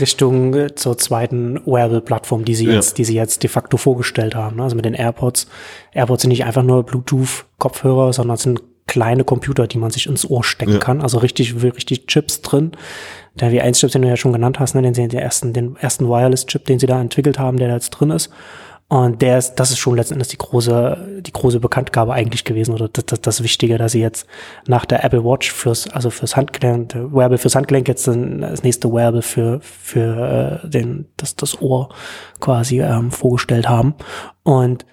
Richtung 0.02 0.54
äh, 0.54 0.76
zur 0.76 0.98
zweiten 0.98 1.66
Wearable-Plattform, 1.66 2.44
die 2.44 2.56
sie 2.56 2.66
ja. 2.66 2.74
jetzt, 2.74 2.98
die 2.98 3.06
sie 3.06 3.16
jetzt 3.16 3.42
de 3.42 3.50
facto 3.50 3.78
vorgestellt 3.78 4.36
haben. 4.36 4.58
Ne? 4.58 4.64
Also 4.64 4.76
mit 4.76 4.84
den 4.84 4.96
AirPods. 4.96 5.48
AirPods 5.94 6.24
sind 6.24 6.30
nicht 6.30 6.44
einfach 6.44 6.64
nur 6.64 6.84
Bluetooth-Kopfhörer, 6.84 8.12
sondern 8.12 8.36
sind 8.36 8.62
kleine 8.88 9.24
Computer, 9.24 9.68
die 9.68 9.78
man 9.78 9.92
sich 9.92 10.08
ins 10.08 10.30
Ohr 10.30 10.44
stecken 10.44 10.74
ja. 10.74 10.80
kann. 10.80 11.02
Also 11.02 11.20
richtig, 11.20 11.62
richtig 11.62 12.08
Chips 12.08 12.42
drin. 12.42 12.72
Der 13.36 13.52
W1-Chip, 13.52 13.92
den 13.92 14.02
du 14.02 14.08
ja 14.08 14.18
schon 14.18 14.34
genannt 14.34 14.60
hast, 14.60 14.74
ne, 14.74 14.82
den, 14.82 14.94
den 14.94 15.12
ersten, 15.12 15.54
den 15.54 15.76
ersten 15.76 16.08
Wireless-Chip, 16.08 16.66
den 16.66 16.80
sie 16.80 16.88
da 16.88 17.00
entwickelt 17.00 17.38
haben, 17.38 17.58
der 17.58 17.68
da 17.68 17.76
jetzt 17.76 17.92
drin 17.92 18.10
ist. 18.10 18.32
Und 18.90 19.22
der 19.22 19.38
ist, 19.38 19.56
das 19.56 19.72
ist 19.72 19.80
schon 19.80 19.98
letztendlich 19.98 20.30
die 20.30 20.38
große, 20.38 21.20
die 21.20 21.34
große 21.34 21.60
Bekanntgabe 21.60 22.14
eigentlich 22.14 22.46
gewesen 22.46 22.74
oder 22.74 22.88
das, 22.88 23.06
das, 23.06 23.20
das 23.20 23.44
Wichtige, 23.44 23.78
dass 23.78 23.92
sie 23.92 24.00
jetzt 24.00 24.26
nach 24.66 24.86
der 24.86 25.04
Apple 25.04 25.26
Watch 25.26 25.52
fürs, 25.52 25.90
also 25.90 26.10
fürs 26.10 26.38
Handgelenk, 26.38 26.90
der 26.90 27.12
Wearable 27.12 27.38
fürs 27.38 27.56
Handgelenk 27.56 27.90
jetzt 27.90 28.08
das 28.08 28.64
nächste 28.64 28.90
Wearable 28.90 29.22
für, 29.22 29.60
für 29.60 30.62
äh, 30.64 30.70
den, 30.70 31.10
das, 31.18 31.36
das 31.36 31.62
Ohr 31.62 31.90
quasi 32.40 32.80
ähm, 32.80 33.12
vorgestellt 33.12 33.68
haben. 33.68 33.94
Und 34.44 34.86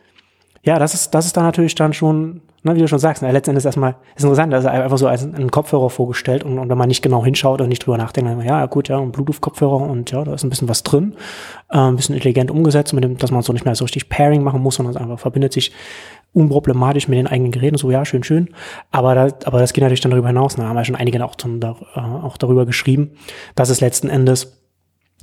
ja, 0.64 0.80
das 0.80 0.94
ist, 0.94 1.14
das 1.14 1.26
ist 1.26 1.37
dann 1.37 1.44
natürlich 1.44 1.76
dann 1.76 1.92
schon 1.92 2.42
ne, 2.64 2.74
wie 2.74 2.81
du 2.81 2.88
schon 2.88 2.98
sagst, 2.98 3.22
ne, 3.22 3.31
letztendlich 3.31 3.64
erstmal 3.64 3.96
ist 4.16 4.24
interessant, 4.24 4.53
dass 4.53 4.64
er 4.64 4.72
einfach 4.72 4.98
so 4.98 5.07
als 5.07 5.22
ein 5.22 5.50
Kopfhörer 5.50 5.90
vorgestellt 5.90 6.42
und, 6.42 6.59
und 6.59 6.68
wenn 6.68 6.79
man 6.79 6.88
nicht 6.88 7.03
genau 7.03 7.24
hinschaut 7.24 7.61
und 7.61 7.68
nicht 7.68 7.87
drüber 7.87 7.98
nachdenkt, 7.98 8.31
dann, 8.31 8.40
ja, 8.44 8.66
gut, 8.66 8.88
ja, 8.88 8.98
ein 8.98 9.12
Bluetooth-Kopfhörer 9.12 9.77
und 9.77 10.11
ja, 10.11 10.24
da 10.24 10.35
ist 10.35 10.42
ein 10.42 10.50
bisschen 10.50 10.68
was 10.68 10.83
drin, 10.83 11.14
äh, 11.70 11.79
ein 11.79 11.96
bisschen 11.96 12.14
intelligent 12.14 12.50
umgesetzt, 12.50 12.92
mit 12.92 13.05
dem, 13.05 13.18
dass 13.18 13.31
man 13.31 13.42
so 13.42 13.53
nicht 13.53 13.64
mehr 13.64 13.74
so 13.74 13.85
richtig 13.85 14.09
Pairing 14.09 14.42
machen 14.42 14.61
muss, 14.62 14.77
sondern 14.77 14.94
es 14.94 15.00
einfach 15.00 15.18
verbindet 15.18 15.53
sich 15.53 15.72
unproblematisch 16.33 17.07
mit 17.07 17.18
den 17.18 17.27
eigenen 17.27 17.53
Geräten, 17.53 17.79
so 17.79 17.90
ja, 17.90 18.05
schön, 18.05 18.24
schön. 18.24 18.48
Aber, 18.90 19.14
da, 19.14 19.29
aber 19.44 19.61
das 19.61 19.72
geht 19.72 19.83
natürlich 19.83 20.00
dann 20.00 20.11
darüber 20.11 20.29
hinaus. 20.29 20.57
Da 20.57 20.62
ne, 20.62 20.68
haben 20.68 20.77
ja 20.77 20.85
schon 20.85 20.96
einige 20.96 21.24
auch, 21.24 21.37
zum, 21.37 21.61
da, 21.61 21.77
äh, 21.94 22.00
auch 22.00 22.37
darüber 22.37 22.66
geschrieben, 22.66 23.12
dass 23.55 23.70
es 23.70 23.81
letzten 23.81 24.09
Endes 24.09 24.63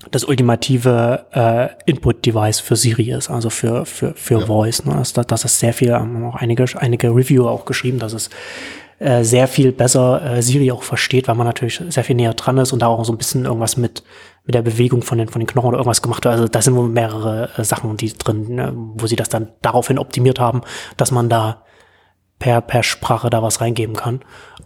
das 0.09 0.23
ultimative 0.23 1.25
äh, 1.31 1.69
Input-Device 1.85 2.59
für 2.59 2.75
Siri 2.75 3.11
ist, 3.11 3.29
also 3.29 3.49
für, 3.49 3.85
für, 3.85 4.13
für 4.15 4.39
ja. 4.39 4.45
Voice. 4.45 4.85
Ne? 4.85 4.95
Das, 4.95 5.13
das 5.13 5.45
ist 5.45 5.59
sehr 5.59 5.73
viel, 5.73 5.93
haben 5.93 6.25
auch 6.25 6.35
einige, 6.35 6.65
einige 6.77 7.09
Reviewer 7.09 7.51
auch 7.51 7.65
geschrieben, 7.65 7.99
dass 7.99 8.13
es 8.13 8.29
äh, 8.99 9.23
sehr 9.23 9.47
viel 9.47 9.71
besser 9.71 10.21
äh, 10.23 10.41
Siri 10.41 10.71
auch 10.71 10.83
versteht, 10.83 11.27
weil 11.27 11.35
man 11.35 11.47
natürlich 11.47 11.81
sehr 11.89 12.03
viel 12.03 12.15
näher 12.15 12.33
dran 12.33 12.57
ist 12.57 12.71
und 12.71 12.81
da 12.81 12.87
auch 12.87 13.03
so 13.03 13.11
ein 13.11 13.17
bisschen 13.17 13.45
irgendwas 13.45 13.77
mit, 13.77 14.03
mit 14.45 14.55
der 14.55 14.61
Bewegung 14.61 15.01
von 15.01 15.17
den, 15.17 15.27
von 15.27 15.39
den 15.39 15.47
Knochen 15.47 15.69
oder 15.69 15.77
irgendwas 15.77 16.01
gemacht 16.01 16.25
hat. 16.25 16.33
Also 16.33 16.47
da 16.47 16.61
sind 16.61 16.75
wohl 16.75 16.87
mehrere 16.87 17.49
äh, 17.57 17.63
Sachen, 17.63 17.97
die 17.97 18.13
drin, 18.13 18.55
ne, 18.55 18.73
wo 18.75 19.07
sie 19.07 19.15
das 19.15 19.29
dann 19.29 19.49
daraufhin 19.61 19.99
optimiert 19.99 20.39
haben, 20.39 20.61
dass 20.97 21.11
man 21.11 21.29
da 21.29 21.63
per, 22.39 22.61
per 22.61 22.83
Sprache 22.83 23.29
da 23.29 23.41
was 23.43 23.61
reingeben 23.61 23.95
kann. 23.95 24.21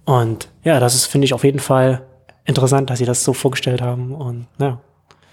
Und 0.06 0.50
ja, 0.64 0.80
das 0.80 0.96
ist, 0.96 1.06
finde 1.06 1.26
ich, 1.26 1.34
auf 1.34 1.44
jeden 1.44 1.60
Fall 1.60 2.06
interessant, 2.46 2.90
dass 2.90 3.00
sie 3.00 3.06
das 3.06 3.24
so 3.24 3.34
vorgestellt 3.34 3.82
haben 3.82 4.14
und 4.14 4.48
ja. 4.60 4.80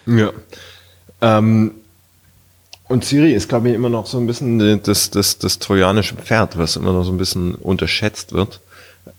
Ja. 0.07 0.33
Ähm, 1.21 1.73
und 2.89 3.05
Siri 3.05 3.33
ist, 3.33 3.49
glaube 3.49 3.71
ich, 3.71 3.75
immer 3.75 3.89
noch 3.89 4.07
so 4.07 4.19
ein 4.19 4.27
bisschen 4.27 4.83
das, 4.83 5.11
das, 5.11 5.39
das 5.39 5.59
trojanische 5.59 6.15
Pferd, 6.15 6.59
was 6.59 6.77
immer 6.77 6.93
noch 6.93 7.05
so 7.05 7.13
ein 7.13 7.17
bisschen 7.17 7.55
unterschätzt 7.55 8.33
wird. 8.33 8.61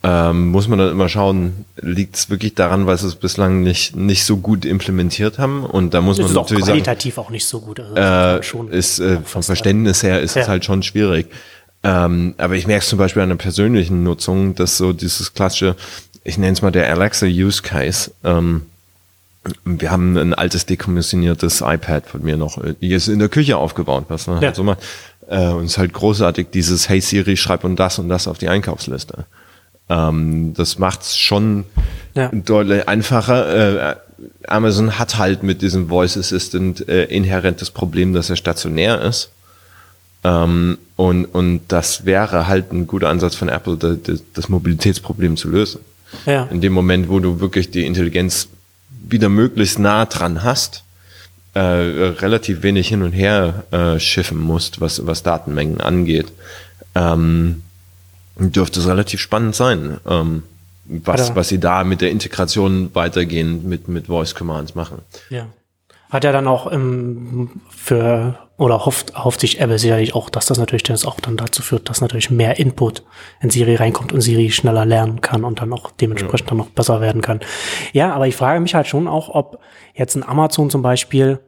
Ähm, 0.02 0.50
muss 0.50 0.68
man 0.68 0.80
dann 0.80 0.92
immer 0.92 1.10
schauen, 1.10 1.66
liegt 1.82 2.16
es 2.16 2.30
wirklich 2.30 2.56
daran, 2.56 2.86
weil 2.86 2.98
sie 2.98 3.08
es 3.08 3.16
bislang 3.16 3.64
nicht, 3.64 3.96
nicht 3.96 4.26
so 4.26 4.38
gut 4.38 4.66
implementiert 4.66 5.40
haben. 5.40 5.66
Und 5.66 5.94
da 5.94 6.02
muss 6.02 6.20
man 6.20 6.32
natürlich 6.32 6.64
auch 6.64 6.68
qualitativ 6.68 7.16
sagen, 7.16 7.28
auch 7.28 7.32
nicht 7.32 7.46
so 7.46 7.62
gut. 7.62 7.80
Also 7.80 7.96
äh, 7.96 8.44
schon 8.44 8.70
ist, 8.70 9.00
äh, 9.00 9.20
vom 9.24 9.44
Verständnis 9.44 10.04
her 10.04 10.22
ist 10.22 10.36
ja. 10.36 10.44
es 10.44 10.48
halt 10.48 10.66
schon 10.66 10.84
schwierig. 10.84 11.28
Ähm, 11.84 12.36
aber 12.38 12.56
ich 12.56 12.68
merke 12.68 12.84
es 12.84 12.90
zum 12.90 13.00
Beispiel 13.00 13.22
an 13.24 13.30
der 13.30 13.36
persönlichen 13.38 14.04
Nutzung, 14.04 14.56
dass 14.56 14.78
so 14.78 14.94
dieses 14.94 15.34
klassische, 15.34 15.76
ich 16.24 16.38
nenne 16.38 16.54
es 16.54 16.62
mal 16.62 16.72
der 16.72 16.90
Alexa 16.90 17.26
Use 17.26 17.62
Case, 17.62 18.12
ähm, 18.24 18.64
wir 19.66 19.92
haben 19.92 20.18
ein 20.18 20.34
altes 20.34 20.66
dekommissioniertes 20.66 21.62
iPad 21.62 22.08
von 22.08 22.24
mir 22.24 22.38
noch, 22.38 22.62
hier 22.80 22.98
ist 22.98 23.08
in 23.08 23.20
der 23.20 23.30
Küche 23.30 23.58
aufgebaut, 23.58 24.06
was 24.08 24.28
man 24.28 24.42
ja. 24.42 24.48
halt 24.48 24.56
so 24.56 24.64
mal. 24.64 24.74
Äh, 24.74 25.14
Äh, 25.28 25.50
und 25.50 25.66
es 25.66 25.72
ist 25.74 25.78
halt 25.78 25.94
großartig, 25.94 26.48
dieses 26.52 26.90
Hey 26.90 27.02
Siri, 27.02 27.38
schreib 27.38 27.64
und 27.64 27.78
das 27.78 28.00
und 28.00 28.10
das 28.10 28.28
auf 28.28 28.38
die 28.38 28.50
Einkaufsliste. 28.50 29.26
Ähm, 29.90 30.54
das 30.54 30.80
macht's 30.80 31.18
schon 31.18 31.66
ja. 32.16 32.30
deutlich 32.30 32.88
einfacher. 32.88 33.92
Äh, 33.92 33.96
Amazon 34.48 34.98
hat 35.00 35.18
halt 35.18 35.44
mit 35.44 35.62
diesem 35.62 35.90
Voice 35.90 36.18
Assistant 36.18 36.88
äh, 36.88 37.06
inhärentes 37.06 37.72
Problem, 37.72 38.14
dass 38.14 38.30
er 38.30 38.36
stationär 38.36 39.02
ist. 39.02 39.32
Ähm, 40.24 40.78
und, 40.96 41.26
und 41.26 41.62
das 41.68 42.06
wäre 42.06 42.48
halt 42.48 42.72
ein 42.72 42.88
guter 42.88 43.10
Ansatz 43.10 43.36
von 43.36 43.50
Apple, 43.50 43.78
das, 43.78 44.24
das 44.34 44.50
Mobilitätsproblem 44.50 45.36
zu 45.36 45.50
lösen. 45.50 45.82
Ja. 46.26 46.44
In 46.46 46.62
dem 46.62 46.74
Moment, 46.74 47.10
wo 47.10 47.20
du 47.20 47.40
wirklich 47.40 47.72
die 47.72 47.86
Intelligenz 47.86 48.48
wieder 49.04 49.30
möglichst 49.30 49.80
nah 49.80 50.06
dran 50.06 50.44
hast, 50.44 50.84
äh, 51.54 51.60
relativ 51.60 52.64
wenig 52.64 52.88
hin 52.88 53.04
und 53.04 53.12
her 53.12 53.64
äh, 53.72 54.00
schiffen 54.00 54.40
musst, 54.40 54.82
was, 54.82 55.06
was 55.06 55.24
Datenmengen 55.24 55.82
angeht, 55.82 56.32
ähm, 56.96 57.64
dürfte 58.38 58.80
es 58.80 58.88
relativ 58.88 59.20
spannend 59.20 59.56
sein, 59.56 60.00
ähm, 60.08 60.44
was, 60.86 61.36
was 61.36 61.50
sie 61.50 61.60
da 61.60 61.84
mit 61.84 62.02
der 62.02 62.12
Integration 62.12 62.90
weitergehend 62.94 63.66
mit, 63.66 63.88
mit 63.88 64.08
Voice 64.08 64.36
Commands 64.36 64.76
machen. 64.76 65.00
Ja. 65.30 65.48
Hat 66.10 66.26
er 66.26 66.32
dann 66.32 66.48
auch 66.48 66.72
ähm, 66.72 67.50
für, 67.70 68.38
oder 68.58 68.86
hofft, 68.86 69.16
hofft 69.16 69.40
sich 69.40 69.60
Apple 69.60 69.80
sicherlich 69.80 70.14
auch, 70.14 70.30
dass 70.30 70.46
das 70.46 70.60
natürlich 70.60 70.84
das 70.84 71.06
auch 71.06 71.20
dann 71.20 71.38
dazu 71.38 71.64
führt, 71.64 71.90
dass 71.90 72.02
natürlich 72.02 72.30
mehr 72.30 72.60
Input 72.60 73.04
in 73.42 73.50
Siri 73.50 73.76
reinkommt 73.76 74.14
und 74.14 74.22
Siri 74.22 74.52
schneller 74.52 74.86
lernen 74.86 75.22
kann 75.22 75.44
und 75.44 75.60
dann 75.60 75.74
auch 75.74 75.92
dementsprechend 75.92 76.42
ja. 76.42 76.50
dann 76.50 76.58
noch 76.58 76.70
besser 76.70 77.02
werden 77.02 77.22
kann. 77.22 77.40
Ja, 77.94 78.14
aber 78.14 78.28
ich 78.28 78.36
frage 78.36 78.60
mich 78.60 78.76
halt 78.76 78.88
schon 78.88 79.08
auch, 79.08 79.30
ob 79.30 79.60
jetzt 79.96 80.16
ein 80.16 80.24
Amazon 80.24 80.70
zum 80.70 80.84
Beispiel, 80.84 81.40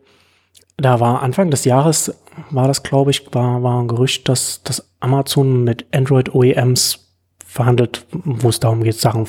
da 0.77 0.99
war 0.99 1.21
Anfang 1.21 1.51
des 1.51 1.63
Jahres, 1.63 2.15
war 2.49 2.67
das 2.67 2.81
glaube 2.81 3.11
ich, 3.11 3.33
war, 3.33 3.61
war 3.61 3.81
ein 3.81 3.87
Gerücht, 3.87 4.27
dass, 4.27 4.63
dass 4.63 4.89
Amazon 4.99 5.63
mit 5.63 5.85
Android 5.93 6.33
OEMs 6.33 7.13
verhandelt, 7.45 8.05
wo 8.11 8.49
es 8.49 8.59
darum 8.59 8.83
geht, 8.83 8.99
Sachen 8.99 9.27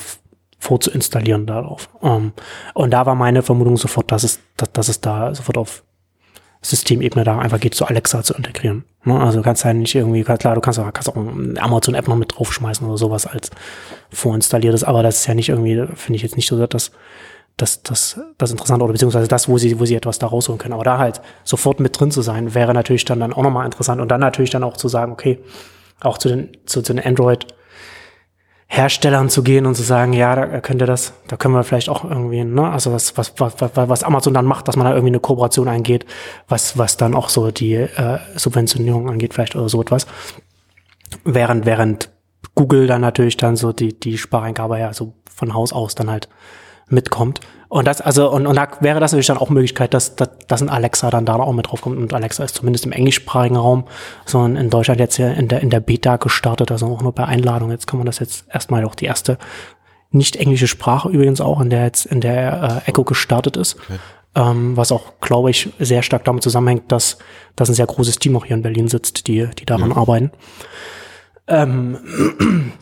vorzuinstallieren 0.59 1.47
darauf. 1.47 1.91
Ähm, 2.03 2.33
und 2.73 2.91
da 2.91 3.05
war 3.05 3.15
meine 3.15 3.43
Vermutung 3.43 3.77
sofort, 3.77 4.11
dass 4.11 4.25
es, 4.25 4.41
dass, 4.57 4.73
dass 4.73 4.89
es 4.89 5.01
da 5.01 5.35
sofort 5.35 5.59
auf 5.59 5.85
Systemebene 6.63 7.25
da 7.25 7.39
einfach 7.39 7.61
geht, 7.61 7.75
so 7.75 7.85
Alexa 7.85 8.23
zu 8.23 8.35
integrieren. 8.35 8.85
Ne? 9.05 9.19
Also 9.19 9.43
kannst 9.43 9.65
ja 9.65 9.73
nicht 9.73 9.95
irgendwie, 9.95 10.25
klar, 10.25 10.55
du 10.55 10.61
kannst 10.61 10.81
kannst 10.93 11.09
auch 11.09 11.17
eine 11.17 11.61
Amazon-App 11.61 12.09
noch 12.09 12.17
mit 12.17 12.37
draufschmeißen 12.37 12.87
oder 12.87 12.99
sowas 12.99 13.27
als 13.27 13.51
vorinstalliertes, 14.11 14.85
aber 14.85 15.03
das 15.03 15.21
ist 15.21 15.27
ja 15.27 15.35
nicht 15.35 15.49
irgendwie, 15.49 15.77
finde 15.95 16.17
ich 16.17 16.23
jetzt 16.23 16.37
nicht 16.37 16.49
so, 16.49 16.67
dass 16.67 16.91
das, 17.57 17.83
das, 17.83 18.21
das 18.37 18.51
interessant 18.51 18.83
oder 18.83 18.93
beziehungsweise 18.93 19.29
das, 19.29 19.49
wo 19.49 19.57
sie, 19.59 19.79
wo 19.81 19.85
sie 19.85 19.95
etwas 19.95 20.19
da 20.19 20.27
rausholen 20.27 20.59
können. 20.59 20.75
Aber 20.75 20.85
da 20.85 20.99
halt 20.99 21.23
sofort 21.45 21.81
mit 21.81 21.99
drin 21.99 22.11
zu 22.11 22.21
sein, 22.21 22.55
wäre 22.55 22.75
natürlich 22.75 23.05
dann, 23.05 23.21
dann 23.21 23.33
auch 23.33 23.43
nochmal 23.43 23.65
interessant 23.65 24.01
und 24.01 24.11
dann 24.11 24.21
natürlich 24.21 24.51
dann 24.51 24.65
auch 24.65 24.77
zu 24.77 24.89
sagen, 24.89 25.13
okay, 25.13 25.39
auch 26.01 26.19
zu 26.19 26.29
den, 26.29 26.51
zu, 26.67 26.83
zu 26.83 26.93
den 26.93 27.05
Android- 27.05 27.47
Herstellern 28.69 29.29
zu 29.29 29.43
gehen 29.43 29.65
und 29.65 29.77
zu 29.77 29.83
sagen, 29.83 30.13
ja, 30.13 30.35
da 30.35 30.61
könnt 30.61 30.83
ihr 30.83 30.87
das, 30.87 31.13
da 31.29 31.37
können 31.37 31.55
wir 31.55 31.63
vielleicht 31.63 31.89
auch 31.89 32.05
irgendwie, 32.05 32.43
ne, 32.43 32.69
also 32.69 32.93
was, 32.93 33.17
was, 33.17 33.35
was, 33.39 33.55
was 33.75 34.03
Amazon 34.03 34.35
dann 34.35 34.45
macht, 34.45 34.67
dass 34.67 34.77
man 34.77 34.87
da 34.87 34.93
irgendwie 34.93 35.13
eine 35.13 35.21
Kooperation 35.21 35.69
eingeht, 35.69 36.05
was, 36.49 36.77
was 36.77 36.97
dann 36.97 37.15
auch 37.15 37.29
so 37.29 37.51
die 37.53 37.75
äh, 37.75 38.19
Subventionierung 38.35 39.09
angeht, 39.09 39.35
vielleicht 39.35 39.55
oder 39.55 39.69
so 39.69 39.81
etwas. 39.81 40.07
Während, 41.25 41.65
während 41.65 42.11
Google 42.57 42.89
dann 42.89 43.03
natürlich 43.03 43.37
dann 43.37 43.55
so 43.55 43.73
die, 43.73 43.99
die 43.99 44.19
Spareingabe 44.19 44.79
ja 44.79 44.93
so 44.93 45.15
von 45.33 45.55
Haus 45.55 45.73
aus 45.73 45.95
dann 45.95 46.11
halt 46.11 46.29
mitkommt. 46.89 47.41
Und 47.69 47.87
das, 47.87 48.01
also, 48.01 48.31
und, 48.31 48.47
und 48.47 48.57
da 48.57 48.69
wäre 48.81 49.01
das 49.01 49.13
natürlich 49.13 49.27
dann 49.27 49.39
auch 49.39 49.51
Möglichkeit, 49.51 49.95
dass, 49.95 50.17
dass, 50.17 50.31
dass 50.47 50.63
ein 50.63 50.69
Alexa 50.69 51.11
dann 51.11 51.27
da 51.27 51.37
auch 51.37 51.53
mit 51.53 51.69
draufkommt. 51.69 51.99
Und 51.99 52.15
Alexa 52.15 52.45
ist 52.45 52.55
zumindest 52.55 52.87
im 52.87 52.93
englischsprachigen 52.93 53.57
Raum, 53.57 53.85
sondern 54.25 54.57
in 54.57 54.71
Deutschland 54.71 55.01
jetzt 55.01 55.17
ja 55.17 55.31
in 55.31 55.49
der, 55.49 55.61
in 55.61 55.71
der 55.71 55.81
Beta 55.81 56.17
gestartet, 56.17 56.71
also 56.71 56.87
auch 56.87 57.03
nur 57.03 57.13
bei 57.13 57.25
Einladung. 57.25 57.71
Jetzt 57.71 57.87
kann 57.87 57.99
man 57.99 58.07
das 58.07 58.19
jetzt 58.19 58.47
erstmal 58.53 58.85
auch 58.85 58.95
die 58.95 59.07
erste 59.07 59.39
nicht 60.11 60.37
englische 60.37 60.69
Sprache 60.69 61.09
übrigens 61.09 61.41
auch, 61.41 61.61
in 61.61 61.71
der 61.71 61.85
jetzt, 61.85 62.07
in 62.07 62.21
der 62.21 62.83
äh, 62.87 62.91
Echo 62.91 63.05
gestartet 63.05 63.57
ist. 63.57 63.77
Okay. 63.77 63.99
Ähm, 64.35 64.77
was 64.77 64.93
auch, 64.93 65.21
glaube 65.21 65.51
ich, 65.51 65.71
sehr 65.79 66.03
stark 66.03 66.25
damit 66.25 66.43
zusammenhängt, 66.43 66.93
dass, 66.93 67.19
dass 67.57 67.69
ein 67.69 67.75
sehr 67.75 67.87
großes 67.87 68.19
Team 68.19 68.37
auch 68.37 68.45
hier 68.45 68.57
in 68.57 68.63
Berlin 68.63 68.89
sitzt, 68.89 69.27
die, 69.29 69.49
die 69.59 69.65
daran 69.65 69.91
ja. 69.91 69.97
arbeiten. 69.97 70.31
Ähm, 71.49 72.73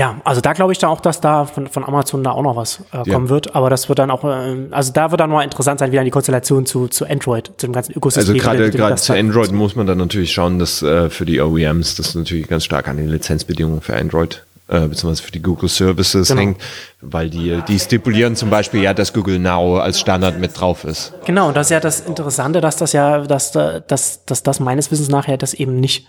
ja, 0.00 0.18
also 0.24 0.40
da 0.40 0.54
glaube 0.54 0.72
ich 0.72 0.78
dann 0.78 0.88
auch, 0.88 1.02
dass 1.02 1.20
da 1.20 1.44
von, 1.44 1.66
von 1.66 1.84
Amazon 1.84 2.24
da 2.24 2.30
auch 2.30 2.42
noch 2.42 2.56
was 2.56 2.80
äh, 2.90 3.10
kommen 3.10 3.26
ja. 3.26 3.28
wird. 3.28 3.54
Aber 3.54 3.68
das 3.68 3.90
wird 3.90 3.98
dann 3.98 4.10
auch, 4.10 4.24
äh, 4.24 4.56
also 4.70 4.94
da 4.94 5.10
wird 5.10 5.20
dann 5.20 5.28
mal 5.28 5.44
interessant 5.44 5.78
sein, 5.78 5.92
wie 5.92 5.96
dann 5.96 6.06
die 6.06 6.10
Konstellation 6.10 6.64
zu, 6.64 6.88
zu 6.88 7.04
Android, 7.06 7.52
zu 7.58 7.66
dem 7.66 7.74
ganzen 7.74 7.92
Ökosystem. 7.92 8.34
Also 8.34 8.42
gerade 8.42 8.70
gerade 8.70 8.96
zu 8.96 9.12
Android 9.12 9.52
muss 9.52 9.76
man 9.76 9.86
dann 9.86 9.98
natürlich 9.98 10.32
schauen, 10.32 10.58
dass 10.58 10.80
äh, 10.80 11.10
für 11.10 11.26
die 11.26 11.38
OEMs 11.38 11.96
das 11.96 12.14
natürlich 12.14 12.48
ganz 12.48 12.64
stark 12.64 12.88
an 12.88 12.96
den 12.96 13.10
Lizenzbedingungen 13.10 13.82
für 13.82 13.94
Android 13.94 14.42
äh, 14.68 14.86
beziehungsweise 14.86 15.22
für 15.22 15.32
die 15.32 15.42
Google 15.42 15.68
Services 15.68 16.28
genau. 16.28 16.40
hängt, 16.40 16.62
weil 17.02 17.28
die, 17.28 17.60
die 17.68 17.78
stipulieren 17.78 18.36
zum 18.36 18.48
Beispiel 18.48 18.80
ja, 18.80 18.94
dass 18.94 19.12
Google 19.12 19.38
Now 19.38 19.80
als 19.80 20.00
Standard 20.00 20.40
mit 20.40 20.58
drauf 20.58 20.84
ist. 20.84 21.12
Genau, 21.26 21.48
und 21.48 21.56
das 21.58 21.66
ist 21.66 21.72
ja 21.72 21.80
das 21.80 22.00
Interessante, 22.00 22.62
dass 22.62 22.76
das 22.76 22.94
ja, 22.94 23.18
dass, 23.18 23.52
dass, 23.52 24.24
dass 24.24 24.42
das 24.42 24.60
meines 24.60 24.90
Wissens 24.90 25.10
nachher 25.10 25.36
das 25.36 25.52
eben 25.52 25.78
nicht 25.78 26.06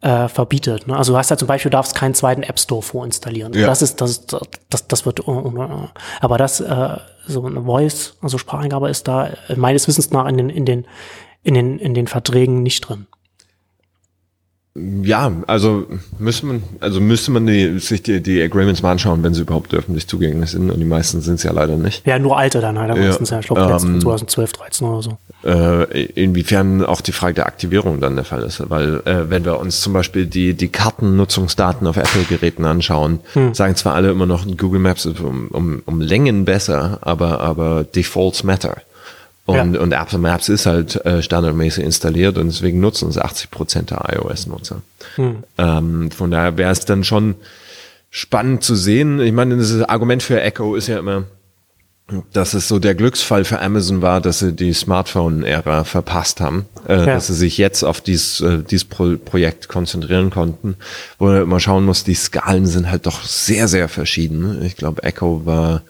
äh, 0.00 0.28
verbietet. 0.28 0.86
Ne? 0.86 0.96
Also 0.96 1.12
du 1.12 1.18
hast 1.18 1.30
ja 1.30 1.36
zum 1.36 1.48
Beispiel, 1.48 1.70
du 1.70 1.76
darfst 1.76 1.94
keinen 1.94 2.14
zweiten 2.14 2.42
App 2.42 2.58
Store 2.58 2.82
vorinstallieren. 2.82 3.52
Ja. 3.54 3.66
Das 3.66 3.82
ist, 3.82 4.00
das, 4.00 4.26
das, 4.68 4.86
das 4.86 5.06
wird, 5.06 5.26
uh, 5.26 5.88
aber 6.20 6.38
das, 6.38 6.60
äh, 6.60 6.96
so 7.26 7.44
eine 7.44 7.62
Voice, 7.62 8.16
also 8.20 8.38
Spracheingabe 8.38 8.90
ist 8.90 9.08
da 9.08 9.30
meines 9.56 9.88
Wissens 9.88 10.10
nach 10.10 10.26
in 10.26 10.36
den, 10.36 10.50
in 10.50 10.66
den, 10.66 10.86
in 11.42 11.54
den, 11.54 11.78
in 11.78 11.94
den 11.94 12.06
Verträgen 12.06 12.62
nicht 12.62 12.82
drin. 12.82 13.06
Ja, 14.76 15.30
also 15.46 15.86
müsste 16.18 16.46
man, 16.46 16.64
also 16.80 17.00
müsste 17.00 17.30
man 17.30 17.46
die, 17.46 17.78
sich 17.78 18.02
die, 18.02 18.20
die 18.20 18.42
Agreements 18.42 18.82
mal 18.82 18.90
anschauen, 18.90 19.22
wenn 19.22 19.32
sie 19.32 19.42
überhaupt 19.42 19.72
öffentlich 19.72 20.08
zugänglich 20.08 20.50
sind. 20.50 20.68
Und 20.68 20.80
die 20.80 20.84
meisten 20.84 21.20
sind 21.20 21.34
es 21.36 21.44
ja 21.44 21.52
leider 21.52 21.76
nicht. 21.76 22.04
Ja, 22.04 22.18
nur 22.18 22.36
alte 22.36 22.60
dann 22.60 22.76
halt. 22.76 22.96
Ja, 22.96 23.00
meistens 23.00 23.30
ja, 23.30 23.38
ich 23.38 23.46
glaube, 23.46 23.60
ähm, 23.62 24.00
2012, 24.00 24.52
13 24.52 24.88
oder 24.88 25.02
so. 25.02 25.18
Äh, 25.44 26.06
inwiefern 26.06 26.84
auch 26.84 27.02
die 27.02 27.12
Frage 27.12 27.34
der 27.34 27.46
Aktivierung 27.46 28.00
dann 28.00 28.16
der 28.16 28.24
Fall 28.24 28.42
ist. 28.42 28.68
Weil 28.68 29.00
äh, 29.04 29.30
wenn 29.30 29.44
wir 29.44 29.60
uns 29.60 29.80
zum 29.80 29.92
Beispiel 29.92 30.26
die, 30.26 30.54
die 30.54 30.68
Kartennutzungsdaten 30.68 31.86
auf 31.86 31.96
Apple-Geräten 31.96 32.64
anschauen, 32.64 33.20
hm. 33.34 33.54
sagen 33.54 33.76
zwar 33.76 33.94
alle 33.94 34.10
immer 34.10 34.26
noch, 34.26 34.44
Google 34.56 34.80
Maps 34.80 35.06
ist 35.06 35.20
um, 35.20 35.48
um, 35.52 35.82
um 35.86 36.00
Längen 36.00 36.44
besser, 36.44 36.98
aber, 37.02 37.40
aber 37.40 37.84
Defaults 37.84 38.42
matter. 38.42 38.78
Und, 39.46 39.74
ja. 39.74 39.80
und 39.80 39.92
Apple 39.92 40.18
Maps 40.18 40.48
ist 40.48 40.64
halt 40.64 41.04
äh, 41.04 41.22
standardmäßig 41.22 41.84
installiert 41.84 42.38
und 42.38 42.46
deswegen 42.46 42.80
nutzen 42.80 43.10
es 43.10 43.18
80 43.18 43.50
Prozent 43.50 43.90
der 43.90 44.02
iOS-Nutzer. 44.14 44.80
Hm. 45.16 45.44
Ähm, 45.58 46.10
von 46.10 46.30
daher 46.30 46.56
wäre 46.56 46.72
es 46.72 46.86
dann 46.86 47.04
schon 47.04 47.34
spannend 48.08 48.64
zu 48.64 48.74
sehen. 48.74 49.20
Ich 49.20 49.32
meine, 49.32 49.56
das 49.56 49.82
Argument 49.82 50.22
für 50.22 50.40
Echo 50.40 50.76
ist 50.76 50.86
ja 50.86 50.98
immer, 50.98 51.24
dass 52.32 52.54
es 52.54 52.68
so 52.68 52.78
der 52.78 52.94
Glücksfall 52.94 53.44
für 53.44 53.60
Amazon 53.60 54.02
war, 54.02 54.20
dass 54.20 54.38
sie 54.38 54.52
die 54.52 54.72
Smartphone-Ära 54.72 55.84
verpasst 55.84 56.40
haben, 56.40 56.66
äh, 56.86 56.98
ja. 56.98 57.06
dass 57.06 57.28
sie 57.28 57.34
sich 57.34 57.58
jetzt 57.58 57.82
auf 57.82 58.00
dieses, 58.00 58.40
äh, 58.40 58.62
dieses 58.62 58.84
Pro 58.84 59.16
Projekt 59.16 59.68
konzentrieren 59.68 60.30
konnten, 60.30 60.76
wo 61.18 61.26
man 61.26 61.42
immer 61.42 61.60
schauen 61.60 61.84
muss, 61.84 62.04
die 62.04 62.14
Skalen 62.14 62.66
sind 62.66 62.90
halt 62.90 63.06
doch 63.06 63.22
sehr, 63.24 63.68
sehr 63.68 63.88
verschieden. 63.88 64.62
Ich 64.62 64.76
glaube, 64.76 65.02
Echo 65.02 65.46
war 65.46 65.82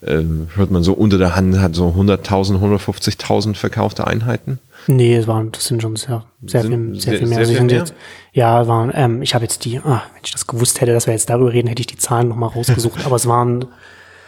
äh, 0.00 0.22
hört 0.54 0.70
man 0.70 0.82
so 0.82 0.94
unter 0.94 1.18
der 1.18 1.36
Hand, 1.36 1.58
hat 1.60 1.74
so 1.74 1.88
100.000, 1.88 2.60
150.000 2.60 3.54
verkaufte 3.54 4.06
Einheiten. 4.06 4.58
Nee, 4.86 5.16
es 5.16 5.26
waren, 5.26 5.52
das 5.52 5.66
sind 5.66 5.82
schon 5.82 5.96
sehr, 5.96 6.24
sehr, 6.44 6.62
sind, 6.62 6.92
viel, 6.92 7.00
sehr, 7.00 7.18
viel 7.18 7.28
mehr. 7.28 7.36
Sehr, 7.36 7.46
sehr 7.46 7.56
viel 7.56 7.66
mehr? 7.66 7.78
Jetzt, 7.78 7.94
ja, 8.32 8.66
waren, 8.66 8.90
ähm, 8.94 9.22
ich 9.22 9.34
habe 9.34 9.44
jetzt 9.44 9.64
die, 9.64 9.78
ah, 9.78 10.02
wenn 10.14 10.22
ich 10.24 10.32
das 10.32 10.46
gewusst 10.46 10.80
hätte, 10.80 10.92
dass 10.92 11.06
wir 11.06 11.12
jetzt 11.12 11.28
darüber 11.28 11.52
reden, 11.52 11.68
hätte 11.68 11.80
ich 11.80 11.86
die 11.86 11.98
Zahlen 11.98 12.28
nochmal 12.28 12.48
rausgesucht, 12.54 13.04
aber 13.04 13.16
es 13.16 13.26
waren, 13.26 13.66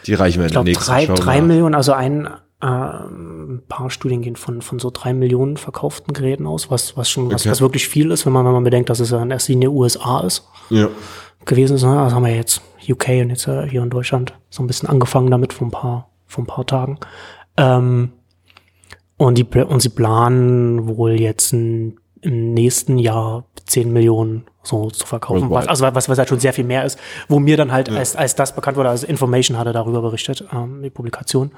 die 0.05 0.13
reichen 0.13 0.39
wir 0.39 0.47
in 0.47 0.53
der 0.53 0.63
nächsten 0.63 0.85
drei, 0.85 1.05
Show 1.07 1.15
drei 1.15 1.41
Millionen, 1.41 1.73
also 1.73 1.93
ein, 1.93 2.27
äh, 2.61 2.67
ein 2.67 3.63
paar 3.67 3.89
Studien 3.89 4.21
gehen 4.21 4.35
von, 4.35 4.61
von 4.61 4.79
so 4.79 4.91
drei 4.91 5.13
Millionen 5.13 5.57
verkauften 5.57 6.13
Geräten 6.13 6.45
aus, 6.45 6.69
was, 6.69 6.95
was 6.95 7.09
schon, 7.09 7.25
okay. 7.25 7.35
was, 7.35 7.47
was 7.47 7.61
wirklich 7.61 7.87
viel 7.87 8.11
ist, 8.11 8.25
wenn 8.25 8.33
man, 8.33 8.45
wenn 8.45 8.53
man 8.53 8.63
bedenkt, 8.63 8.89
dass 8.89 8.99
es 8.99 9.09
ja 9.09 9.21
in 9.21 9.31
erster 9.31 9.53
Linie 9.53 9.71
USA 9.71 10.21
ist. 10.21 10.47
Ja. 10.69 10.89
Gewesen 11.43 11.75
ist, 11.75 11.83
also 11.83 12.15
haben 12.15 12.23
wir 12.23 12.35
jetzt 12.35 12.61
UK 12.89 13.09
und 13.21 13.29
jetzt 13.29 13.47
äh, 13.47 13.67
hier 13.67 13.83
in 13.83 13.89
Deutschland 13.89 14.33
so 14.49 14.63
ein 14.63 14.67
bisschen 14.67 14.89
angefangen 14.89 15.31
damit 15.31 15.53
vor 15.53 15.67
ein 15.67 15.71
paar, 15.71 16.09
vor 16.25 16.43
ein 16.43 16.47
paar 16.47 16.65
Tagen. 16.65 16.99
Ähm, 17.57 18.11
und, 19.17 19.37
die, 19.37 19.43
und 19.43 19.81
sie 19.81 19.89
planen 19.89 20.87
wohl 20.87 21.19
jetzt 21.19 21.53
ein, 21.53 21.97
im 22.21 22.53
nächsten 22.53 22.97
Jahr 22.97 23.45
10 23.65 23.93
Millionen 23.93 24.45
so 24.65 24.89
zu 24.89 25.05
verkaufen. 25.05 25.49
Was, 25.49 25.67
also 25.67 25.85
was, 25.93 26.09
was 26.09 26.17
halt 26.17 26.29
schon 26.29 26.39
sehr 26.39 26.53
viel 26.53 26.65
mehr 26.65 26.83
ist, 26.85 26.99
wo 27.27 27.39
mir 27.39 27.57
dann 27.57 27.71
halt 27.71 27.87
ja. 27.87 27.97
als, 27.97 28.15
als 28.15 28.35
das 28.35 28.55
bekannt 28.55 28.77
wurde, 28.77 28.89
also 28.89 29.07
Information 29.07 29.57
hatte 29.57 29.73
darüber 29.73 30.01
berichtet, 30.01 30.43
ähm, 30.53 30.81
die 30.83 30.89
Publikation. 30.89 31.51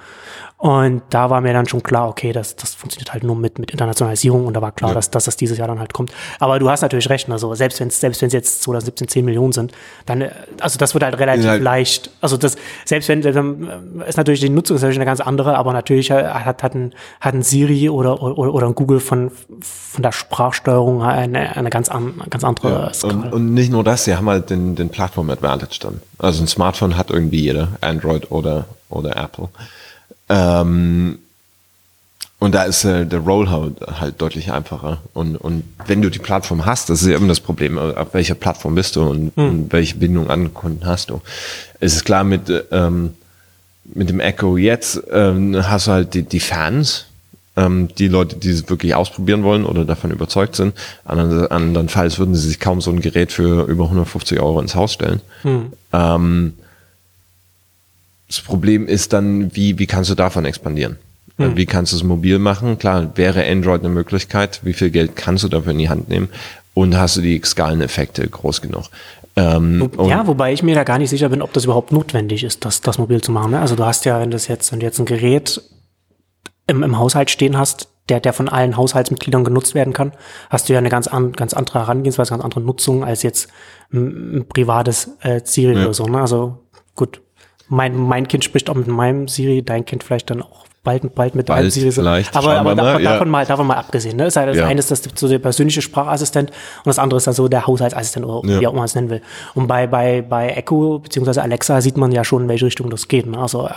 Und 0.58 1.04
da 1.10 1.30
war 1.30 1.42
mir 1.42 1.54
dann 1.54 1.68
schon 1.68 1.84
klar, 1.84 2.10
okay, 2.10 2.32
das, 2.32 2.56
das 2.56 2.74
funktioniert 2.74 3.14
halt 3.14 3.24
nur 3.24 3.36
mit, 3.36 3.60
mit 3.60 3.72
Internationalisierung 3.72 4.46
und 4.46 4.56
da 4.56 4.62
war 4.62 4.72
klar, 4.72 4.92
ja. 4.92 4.96
dass, 4.96 5.12
dass 5.12 5.26
das 5.26 5.38
dieses 5.38 5.58
Jahr 5.58 5.68
dann 5.68 5.80
halt 5.80 5.94
kommt. 5.94 6.12
Aber 6.40 6.58
du 6.60 6.70
hast 6.70 6.82
natürlich 6.82 7.10
recht, 7.10 7.30
also 7.30 7.54
selbst 7.54 7.80
wenn 7.80 7.90
es 7.90 8.00
selbst 8.00 8.22
wenn's 8.22 8.34
jetzt 8.34 8.64
2017 8.64 9.08
10 9.08 9.26
Millionen 9.26 9.54
sind, 9.54 9.72
dann, 10.06 10.22
äh, 10.22 10.32
also 10.60 10.78
das 10.78 10.94
wird 10.94 11.04
halt 11.04 11.20
relativ 11.20 11.48
halt 11.48 11.62
leicht. 11.62 12.12
Also 12.22 12.38
das, 12.38 12.56
selbst 12.86 13.08
wenn, 13.10 13.22
dann 13.22 14.02
ist 14.08 14.18
natürlich 14.18 14.42
die 14.42 14.50
Nutzung 14.50 14.76
ist 14.76 14.82
natürlich 14.82 14.98
eine 14.98 15.06
ganz 15.06 15.20
andere, 15.20 15.58
aber 15.58 15.74
natürlich 15.74 16.12
hat, 16.12 16.62
hat, 16.62 16.76
ein, 16.76 16.94
hat 17.22 17.34
ein 17.34 17.44
Siri 17.44 17.90
oder, 17.90 18.22
oder, 18.22 18.54
oder 18.54 18.68
ein 18.68 18.76
Google 18.76 19.00
von, 19.00 19.32
von 19.62 20.02
der 20.02 20.12
Sprachsteuerung 20.12 21.04
eine, 21.04 21.56
eine 21.56 21.70
ganz, 21.70 21.90
an, 21.90 22.22
ganz 22.30 22.44
andere 22.44 22.70
ja. 22.70 22.94
Und, 23.04 23.34
und, 23.34 23.54
nicht 23.54 23.72
nur 23.72 23.84
das, 23.84 24.06
sie 24.06 24.16
haben 24.16 24.30
halt 24.30 24.50
den, 24.50 24.76
den 24.76 24.90
Plattform-Advantage 24.90 25.80
dann. 25.82 26.02
Also 26.18 26.44
ein 26.44 26.48
Smartphone 26.48 26.98
hat 26.98 27.10
irgendwie 27.10 27.42
jeder, 27.42 27.70
Android 27.82 28.32
oder, 28.32 28.66
oder 28.90 29.16
Apple. 29.16 29.50
Ähm, 30.30 31.20
und 32.40 32.54
da 32.54 32.64
ist 32.64 32.84
äh, 32.84 33.06
der 33.06 33.20
Rollout 33.20 33.76
halt 34.00 34.22
deutlich 34.22 34.52
einfacher. 34.52 35.02
Und, 35.14 35.38
und 35.38 35.64
wenn 35.88 36.02
du 36.02 36.10
die 36.10 36.20
Plattform 36.20 36.66
hast, 36.66 36.90
das 36.90 37.02
ist 37.02 37.08
ja 37.08 37.18
immer 37.18 37.28
das 37.28 37.40
Problem, 37.40 37.80
auf 37.80 38.14
welcher 38.14 38.36
Plattform 38.36 38.76
bist 38.76 38.96
du 38.96 39.10
und, 39.10 39.36
hm. 39.36 39.50
und 39.50 39.74
welche 39.74 39.96
Bindung 39.96 40.30
an 40.30 40.54
Kunden 40.54 40.86
hast 40.86 41.10
du. 41.10 41.22
Es 41.80 41.96
ist 41.96 42.06
klar, 42.06 42.24
mit, 42.24 42.52
ähm, 42.72 43.16
mit 43.86 44.10
dem 44.10 44.20
Echo 44.20 44.58
jetzt 44.58 45.02
ähm, 45.12 45.58
hast 45.68 45.88
du 45.88 45.92
halt 45.92 46.14
die, 46.14 46.24
die 46.24 46.40
Fans, 46.40 47.06
ähm, 47.58 47.90
die 47.98 48.08
Leute, 48.08 48.38
die 48.38 48.52
es 48.52 48.70
wirklich 48.70 48.96
ausprobieren 48.96 49.44
wollen 49.44 49.66
oder 49.66 49.84
davon 49.84 50.12
überzeugt 50.12 50.56
sind. 50.56 50.74
Andern, 51.04 51.48
andernfalls 51.48 52.20
würden 52.20 52.36
sie 52.36 52.48
sich 52.48 52.60
kaum 52.60 52.80
so 52.80 52.92
ein 52.92 53.02
Gerät 53.02 53.32
für 53.32 53.66
über 53.66 53.86
150 53.86 54.40
Euro 54.40 54.62
ins 54.62 54.76
Haus 54.76 54.94
stellen. 54.94 55.22
Hm. 55.42 55.74
Ähm, 55.92 56.54
das 58.28 58.42
Problem 58.42 58.88
ist 58.88 59.12
dann, 59.14 59.56
wie, 59.56 59.80
wie 59.80 59.88
kannst 59.88 60.10
du 60.10 60.16
davon 60.16 60.46
expandieren? 60.46 60.98
Hm. 61.38 61.58
Wie 61.58 61.66
kannst 61.66 61.94
du 61.94 61.98
es 61.98 62.04
mobil 62.04 62.40
machen? 62.40 62.78
Klar, 62.78 63.12
wäre 63.16 63.46
Android 63.46 63.82
eine 63.82 63.90
Möglichkeit. 63.90 64.62
Wie 64.64 64.74
viel 64.74 64.92
Geld 64.92 65.16
kannst 65.16 65.44
du 65.44 65.48
dafür 65.48 65.72
in 65.72 65.80
die 65.80 65.90
Hand 65.90 66.10
nehmen? 66.10 66.30
Und 66.74 66.96
hast 66.96 67.18
du 67.18 67.22
die 67.22 67.42
Skaleneffekte 67.44 68.28
groß 68.28 68.62
genug? 68.62 68.86
Ähm, 69.36 69.90
ja, 70.08 70.26
wobei 70.26 70.54
ich 70.54 70.64
mir 70.64 70.76
da 70.76 70.84
gar 70.84 70.98
nicht 70.98 71.12
sicher 71.12 71.30
bin, 71.30 71.42
ob 71.42 71.54
das 71.54 71.64
überhaupt 71.64 71.92
notwendig 71.92 72.44
ist, 72.44 72.66
das, 72.66 72.82
das 72.82 72.98
mobil 72.98 73.22
zu 73.22 73.32
machen. 73.32 73.52
Ne? 73.52 73.60
Also 73.60 73.76
du 73.76 73.86
hast 73.86 74.06
ja, 74.06 74.20
wenn 74.20 74.32
das 74.32 74.48
jetzt, 74.48 74.72
wenn 74.72 74.80
du 74.80 74.86
jetzt 74.86 75.00
ein 75.00 75.06
Gerät 75.06 75.62
im, 76.68 76.84
im 76.84 76.98
Haushalt 76.98 77.30
stehen 77.30 77.58
hast, 77.58 77.90
der, 78.10 78.20
der 78.20 78.34
von 78.34 78.50
allen 78.50 78.78
Haushaltsmitgliedern 78.78 79.44
genutzt 79.44 79.76
werden 79.76 79.94
kann, 79.94 80.14
hast 80.50 80.70
du 80.70 80.74
ja 80.74 80.80
eine 80.80 80.90
ganz, 80.90 81.08
an, 81.08 81.34
ganz 81.34 81.54
andere 81.54 81.80
Herangehensweise, 81.80 82.32
ganz 82.32 82.44
andere 82.44 82.62
Nutzung 82.62 83.04
als 83.04 83.24
jetzt 83.24 83.50
ein, 83.92 84.38
ein 84.38 84.48
privates 84.48 85.18
äh, 85.22 85.42
Siri 85.44 85.74
ja. 85.74 85.86
oder 85.86 85.94
so. 85.94 86.06
Ne? 86.06 86.20
Also 86.20 86.60
gut, 86.96 87.22
mein, 87.68 87.98
mein 87.98 88.28
Kind 88.28 88.44
spricht 88.44 88.70
auch 88.70 88.76
mit 88.76 88.88
meinem 88.88 89.28
Siri, 89.28 89.64
dein 89.64 89.86
Kind 89.86 90.04
vielleicht 90.04 90.30
dann 90.30 90.42
auch 90.42 90.66
bald, 90.84 91.16
bald 91.16 91.36
mit 91.36 91.48
bald 91.48 91.72
Siri. 91.72 91.92
Vielleicht, 91.92 92.36
aber, 92.36 92.58
aber 92.58 92.76
davon, 92.76 93.04
ja. 93.04 93.12
davon, 93.12 93.30
mal, 93.30 93.46
davon 93.46 93.68
mal 93.68 93.76
abgesehen. 93.76 94.16
Ne? 94.16 94.24
Das, 94.26 94.36
das 94.36 94.56
ja. 94.56 94.66
eine 94.66 94.80
ist 94.80 94.90
das 94.90 95.04
so 95.16 95.28
der 95.28 95.40
persönliche 95.40 95.82
Sprachassistent 95.82 96.50
und 96.50 96.88
das 96.88 97.00
andere 97.00 97.18
ist 97.18 97.28
dann 97.28 97.34
so 97.34 97.50
der 97.50 97.68
Haushaltsassistent 97.68 98.26
oder 98.26 98.48
ja. 98.48 98.62
wie 98.62 98.68
auch 98.68 98.72
immer 98.72 98.82
man 98.82 98.86
es 98.86 98.96
nennen 98.96 99.10
will. 99.10 99.22
Und 99.54 99.68
bei, 99.68 99.86
bei, 99.86 100.22
bei 100.22 100.50
Echo 100.50 101.00
beziehungsweise 101.00 101.42
Alexa 101.42 101.82
sieht 101.82 101.98
man 101.98 102.14
ja 102.14 102.24
schon, 102.24 102.44
in 102.44 102.50
welche 102.50 102.66
Richtung 102.66 102.90
das 102.90 103.10
geht. 103.10 103.26
Ne? 103.26 103.38
Also 103.38 103.68
äh, 103.68 103.72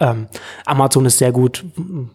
ähm, 0.00 0.26
Amazon 0.66 1.06
ist 1.06 1.18
sehr 1.18 1.32
gut, 1.32 1.64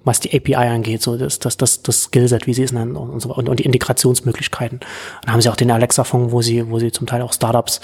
was 0.03 0.19
die 0.19 0.35
API 0.35 0.55
angeht, 0.55 1.01
so 1.01 1.17
das, 1.17 1.39
das, 1.39 1.57
das, 1.57 1.81
das 1.81 2.03
Skillset, 2.03 2.47
wie 2.47 2.53
sie 2.53 2.63
es 2.63 2.71
nennen 2.71 2.95
und, 2.95 3.19
so, 3.21 3.33
und, 3.33 3.47
und 3.49 3.59
die 3.59 3.65
Integrationsmöglichkeiten. 3.65 4.79
Dann 5.23 5.33
haben 5.33 5.41
sie 5.41 5.49
auch 5.49 5.55
den 5.55 5.71
Alexa-Fonds, 5.71 6.31
wo 6.31 6.41
sie, 6.41 6.69
wo 6.69 6.79
sie 6.79 6.91
zum 6.91 7.07
Teil 7.07 7.21
auch 7.21 7.33
Startups 7.33 7.81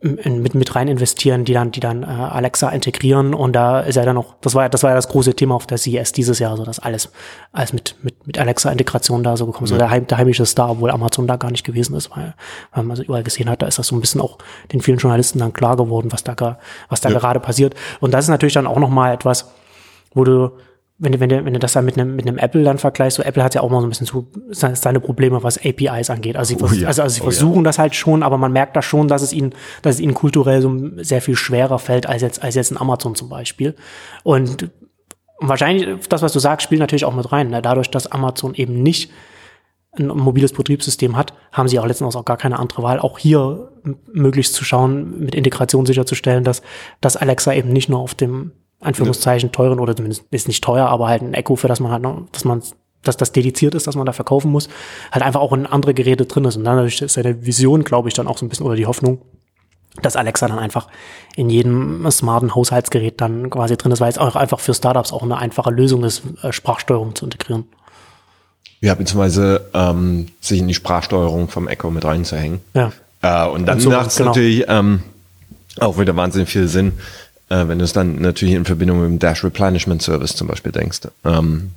mit, 0.00 0.54
mit 0.54 0.74
rein 0.74 0.88
investieren, 0.88 1.44
die 1.44 1.52
dann, 1.52 1.70
die 1.70 1.80
dann 1.80 2.02
äh, 2.02 2.06
Alexa 2.06 2.70
integrieren. 2.70 3.34
Und 3.34 3.52
da 3.52 3.80
ist 3.80 3.96
ja 3.96 4.04
dann 4.04 4.14
noch, 4.14 4.34
das 4.40 4.54
war, 4.54 4.68
das 4.68 4.82
war 4.82 4.90
ja 4.90 4.96
das 4.96 5.08
große 5.08 5.34
Thema 5.34 5.54
auf 5.54 5.66
der 5.66 5.78
CES 5.78 6.12
dieses 6.12 6.38
Jahr, 6.38 6.56
so 6.56 6.64
dass 6.64 6.78
alles, 6.78 7.10
alles 7.52 7.72
mit, 7.72 7.96
mit, 8.02 8.11
mit 8.24 8.38
Alexa-Integration 8.38 9.22
da 9.22 9.36
so 9.36 9.46
gekommen. 9.46 9.66
Ja. 9.66 9.70
So 9.74 9.78
der, 9.78 9.90
Heim, 9.90 10.06
der 10.06 10.18
heimische 10.18 10.46
Star, 10.46 10.70
obwohl 10.70 10.90
Amazon 10.90 11.26
da 11.26 11.36
gar 11.36 11.50
nicht 11.50 11.64
gewesen 11.64 11.96
ist, 11.96 12.10
weil, 12.16 12.34
weil 12.72 12.84
man 12.84 12.96
so 12.96 13.02
überall 13.02 13.22
gesehen 13.22 13.48
hat, 13.48 13.62
da 13.62 13.66
ist 13.66 13.78
das 13.78 13.88
so 13.88 13.96
ein 13.96 14.00
bisschen 14.00 14.20
auch 14.20 14.38
den 14.72 14.80
vielen 14.80 14.98
Journalisten 14.98 15.38
dann 15.38 15.52
klar 15.52 15.76
geworden, 15.76 16.12
was 16.12 16.24
da, 16.24 16.58
was 16.88 17.00
da 17.00 17.10
ja. 17.10 17.18
gerade 17.18 17.40
passiert. 17.40 17.74
Und 18.00 18.12
das 18.12 18.26
ist 18.26 18.28
natürlich 18.28 18.54
dann 18.54 18.66
auch 18.66 18.78
nochmal 18.78 19.14
etwas, 19.14 19.50
wo 20.14 20.24
du, 20.24 20.52
wenn 20.98 21.12
du, 21.12 21.20
wenn 21.20 21.28
du, 21.28 21.44
wenn 21.44 21.52
du 21.52 21.58
das 21.58 21.72
dann 21.72 21.84
mit 21.84 21.98
einem, 21.98 22.14
mit 22.14 22.28
einem 22.28 22.38
Apple 22.38 22.62
dann 22.62 22.78
vergleichst, 22.78 23.16
so 23.16 23.24
Apple 23.24 23.42
hat 23.42 23.54
ja 23.54 23.62
auch 23.62 23.70
mal 23.70 23.80
so 23.80 23.86
ein 23.86 23.90
bisschen 23.90 24.06
zu, 24.06 24.28
seine 24.50 25.00
Probleme, 25.00 25.42
was 25.42 25.58
APIs 25.58 26.10
angeht. 26.10 26.36
Also 26.36 26.56
sie, 26.56 26.62
oh 26.62 26.68
ja. 26.68 26.86
also, 26.86 27.02
also 27.02 27.14
sie 27.14 27.20
oh 27.22 27.24
versuchen 27.24 27.56
ja. 27.56 27.62
das 27.62 27.78
halt 27.78 27.96
schon, 27.96 28.22
aber 28.22 28.38
man 28.38 28.52
merkt 28.52 28.76
da 28.76 28.82
schon, 28.82 29.08
dass 29.08 29.22
es 29.22 29.32
ihnen, 29.32 29.52
dass 29.82 29.96
es 29.96 30.00
ihnen 30.00 30.14
kulturell 30.14 30.62
so 30.62 30.72
sehr 30.98 31.20
viel 31.20 31.34
schwerer 31.34 31.80
fällt 31.80 32.06
als 32.06 32.22
jetzt, 32.22 32.42
als 32.42 32.54
jetzt 32.54 32.70
ein 32.70 32.80
Amazon 32.80 33.16
zum 33.16 33.28
Beispiel. 33.28 33.74
Und 34.22 34.70
wahrscheinlich, 35.48 36.06
das, 36.08 36.22
was 36.22 36.32
du 36.32 36.38
sagst, 36.38 36.64
spielt 36.64 36.80
natürlich 36.80 37.04
auch 37.04 37.14
mit 37.14 37.30
rein. 37.32 37.50
Ne? 37.50 37.62
Dadurch, 37.62 37.90
dass 37.90 38.06
Amazon 38.06 38.54
eben 38.54 38.82
nicht 38.82 39.10
ein 39.98 40.06
mobiles 40.06 40.52
Betriebssystem 40.52 41.16
hat, 41.16 41.34
haben 41.52 41.68
sie 41.68 41.78
auch 41.78 41.86
letztendlich 41.86 42.16
auch 42.16 42.24
gar 42.24 42.38
keine 42.38 42.58
andere 42.58 42.82
Wahl, 42.82 42.98
auch 42.98 43.18
hier 43.18 43.70
möglichst 44.12 44.54
zu 44.54 44.64
schauen, 44.64 45.20
mit 45.20 45.34
Integration 45.34 45.84
sicherzustellen, 45.84 46.44
dass, 46.44 46.62
dass 47.00 47.16
Alexa 47.16 47.52
eben 47.52 47.70
nicht 47.70 47.88
nur 47.88 48.00
auf 48.00 48.14
dem 48.14 48.52
Anführungszeichen 48.80 49.52
teuren 49.52 49.80
oder 49.80 49.94
zumindest 49.94 50.24
ist 50.30 50.48
nicht 50.48 50.64
teuer, 50.64 50.86
aber 50.86 51.08
halt 51.08 51.22
ein 51.22 51.34
Echo, 51.34 51.56
für 51.56 51.68
das 51.68 51.78
man 51.80 51.92
halt 51.92 52.02
noch, 52.02 52.26
dass 52.32 52.44
man 52.44 52.62
dass 53.02 53.16
das 53.16 53.32
dediziert 53.32 53.74
ist, 53.74 53.86
dass 53.86 53.96
man 53.96 54.06
da 54.06 54.12
verkaufen 54.12 54.50
muss, 54.50 54.68
halt 55.10 55.24
einfach 55.24 55.40
auch 55.40 55.52
in 55.52 55.66
andere 55.66 55.92
Geräte 55.92 56.24
drin 56.24 56.44
ist. 56.44 56.56
Und 56.56 56.64
dann 56.64 56.86
ist 56.86 56.98
seine 57.08 57.44
Vision, 57.44 57.82
glaube 57.82 58.08
ich, 58.08 58.14
dann 58.14 58.28
auch 58.28 58.38
so 58.38 58.46
ein 58.46 58.48
bisschen 58.48 58.64
oder 58.64 58.76
die 58.76 58.86
Hoffnung, 58.86 59.20
dass 60.00 60.16
Alexa 60.16 60.48
dann 60.48 60.58
einfach 60.58 60.88
in 61.36 61.50
jedem 61.50 62.10
smarten 62.10 62.54
Haushaltsgerät 62.54 63.20
dann 63.20 63.50
quasi 63.50 63.76
drin 63.76 63.92
ist, 63.92 64.00
weil 64.00 64.10
es 64.10 64.18
auch 64.18 64.36
einfach 64.36 64.60
für 64.60 64.74
Startups 64.74 65.12
auch 65.12 65.22
eine 65.22 65.36
einfache 65.36 65.70
Lösung 65.70 66.04
ist, 66.04 66.22
äh, 66.42 66.52
Sprachsteuerung 66.52 67.14
zu 67.14 67.26
integrieren. 67.26 67.64
Ja, 68.80 68.94
beziehungsweise 68.94 69.68
ähm, 69.74 70.28
sich 70.40 70.58
in 70.58 70.68
die 70.68 70.74
Sprachsteuerung 70.74 71.48
vom 71.48 71.68
Echo 71.68 71.90
mit 71.90 72.04
reinzuhängen. 72.04 72.60
Ja. 72.74 72.92
Äh, 73.20 73.48
und 73.48 73.66
dann 73.66 73.82
macht 73.84 74.08
es 74.08 74.16
genau. 74.16 74.30
natürlich 74.30 74.64
ähm, 74.68 75.02
auch 75.78 75.98
wieder 75.98 76.16
wahnsinnig 76.16 76.48
viel 76.48 76.68
Sinn, 76.68 76.92
äh, 77.48 77.68
wenn 77.68 77.78
du 77.78 77.84
es 77.84 77.92
dann 77.92 78.20
natürlich 78.20 78.54
in 78.54 78.64
Verbindung 78.64 79.00
mit 79.00 79.08
dem 79.08 79.18
Dash 79.18 79.44
Replenishment 79.44 80.02
Service 80.02 80.34
zum 80.34 80.48
Beispiel 80.48 80.72
denkst, 80.72 81.00
ähm, 81.24 81.72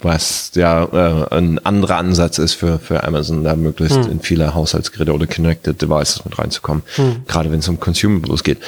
was 0.00 0.52
ja 0.54 0.84
äh, 0.84 1.34
ein 1.34 1.64
anderer 1.64 1.96
Ansatz 1.96 2.38
ist 2.38 2.54
für, 2.54 2.78
für 2.78 3.02
Amazon, 3.02 3.42
da 3.42 3.56
möglichst 3.56 4.04
hm. 4.04 4.10
in 4.10 4.20
viele 4.20 4.54
Haushaltsgeräte 4.54 5.12
oder 5.12 5.26
Connected 5.26 5.80
Devices 5.80 6.24
mit 6.24 6.38
reinzukommen, 6.38 6.84
hm. 6.94 7.22
gerade 7.26 7.50
wenn 7.50 7.58
es 7.58 7.68
um 7.68 7.80
Consumables 7.80 8.44
geht. 8.44 8.58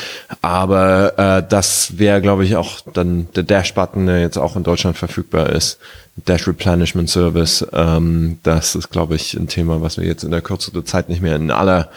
Aber 0.42 1.16
äh, 1.18 1.42
das 1.48 1.98
wäre, 1.98 2.20
glaube 2.20 2.44
ich, 2.44 2.56
auch 2.56 2.80
dann 2.92 3.28
der 3.36 3.44
Dash-Button, 3.44 4.06
der 4.06 4.20
jetzt 4.20 4.36
auch 4.36 4.56
in 4.56 4.64
Deutschland 4.64 4.96
verfügbar 4.96 5.50
ist, 5.50 5.78
Dash 6.16 6.48
Replenishment 6.48 7.10
Service. 7.10 7.64
Ähm, 7.72 8.38
das 8.42 8.74
ist, 8.74 8.90
glaube 8.90 9.14
ich, 9.14 9.34
ein 9.34 9.48
Thema, 9.48 9.82
was 9.82 9.98
wir 9.98 10.06
jetzt 10.06 10.24
in 10.24 10.30
der 10.30 10.40
Kürze 10.40 10.72
der 10.72 10.84
Zeit 10.84 11.08
nicht 11.08 11.22
mehr 11.22 11.36
in 11.36 11.50
aller 11.50 11.90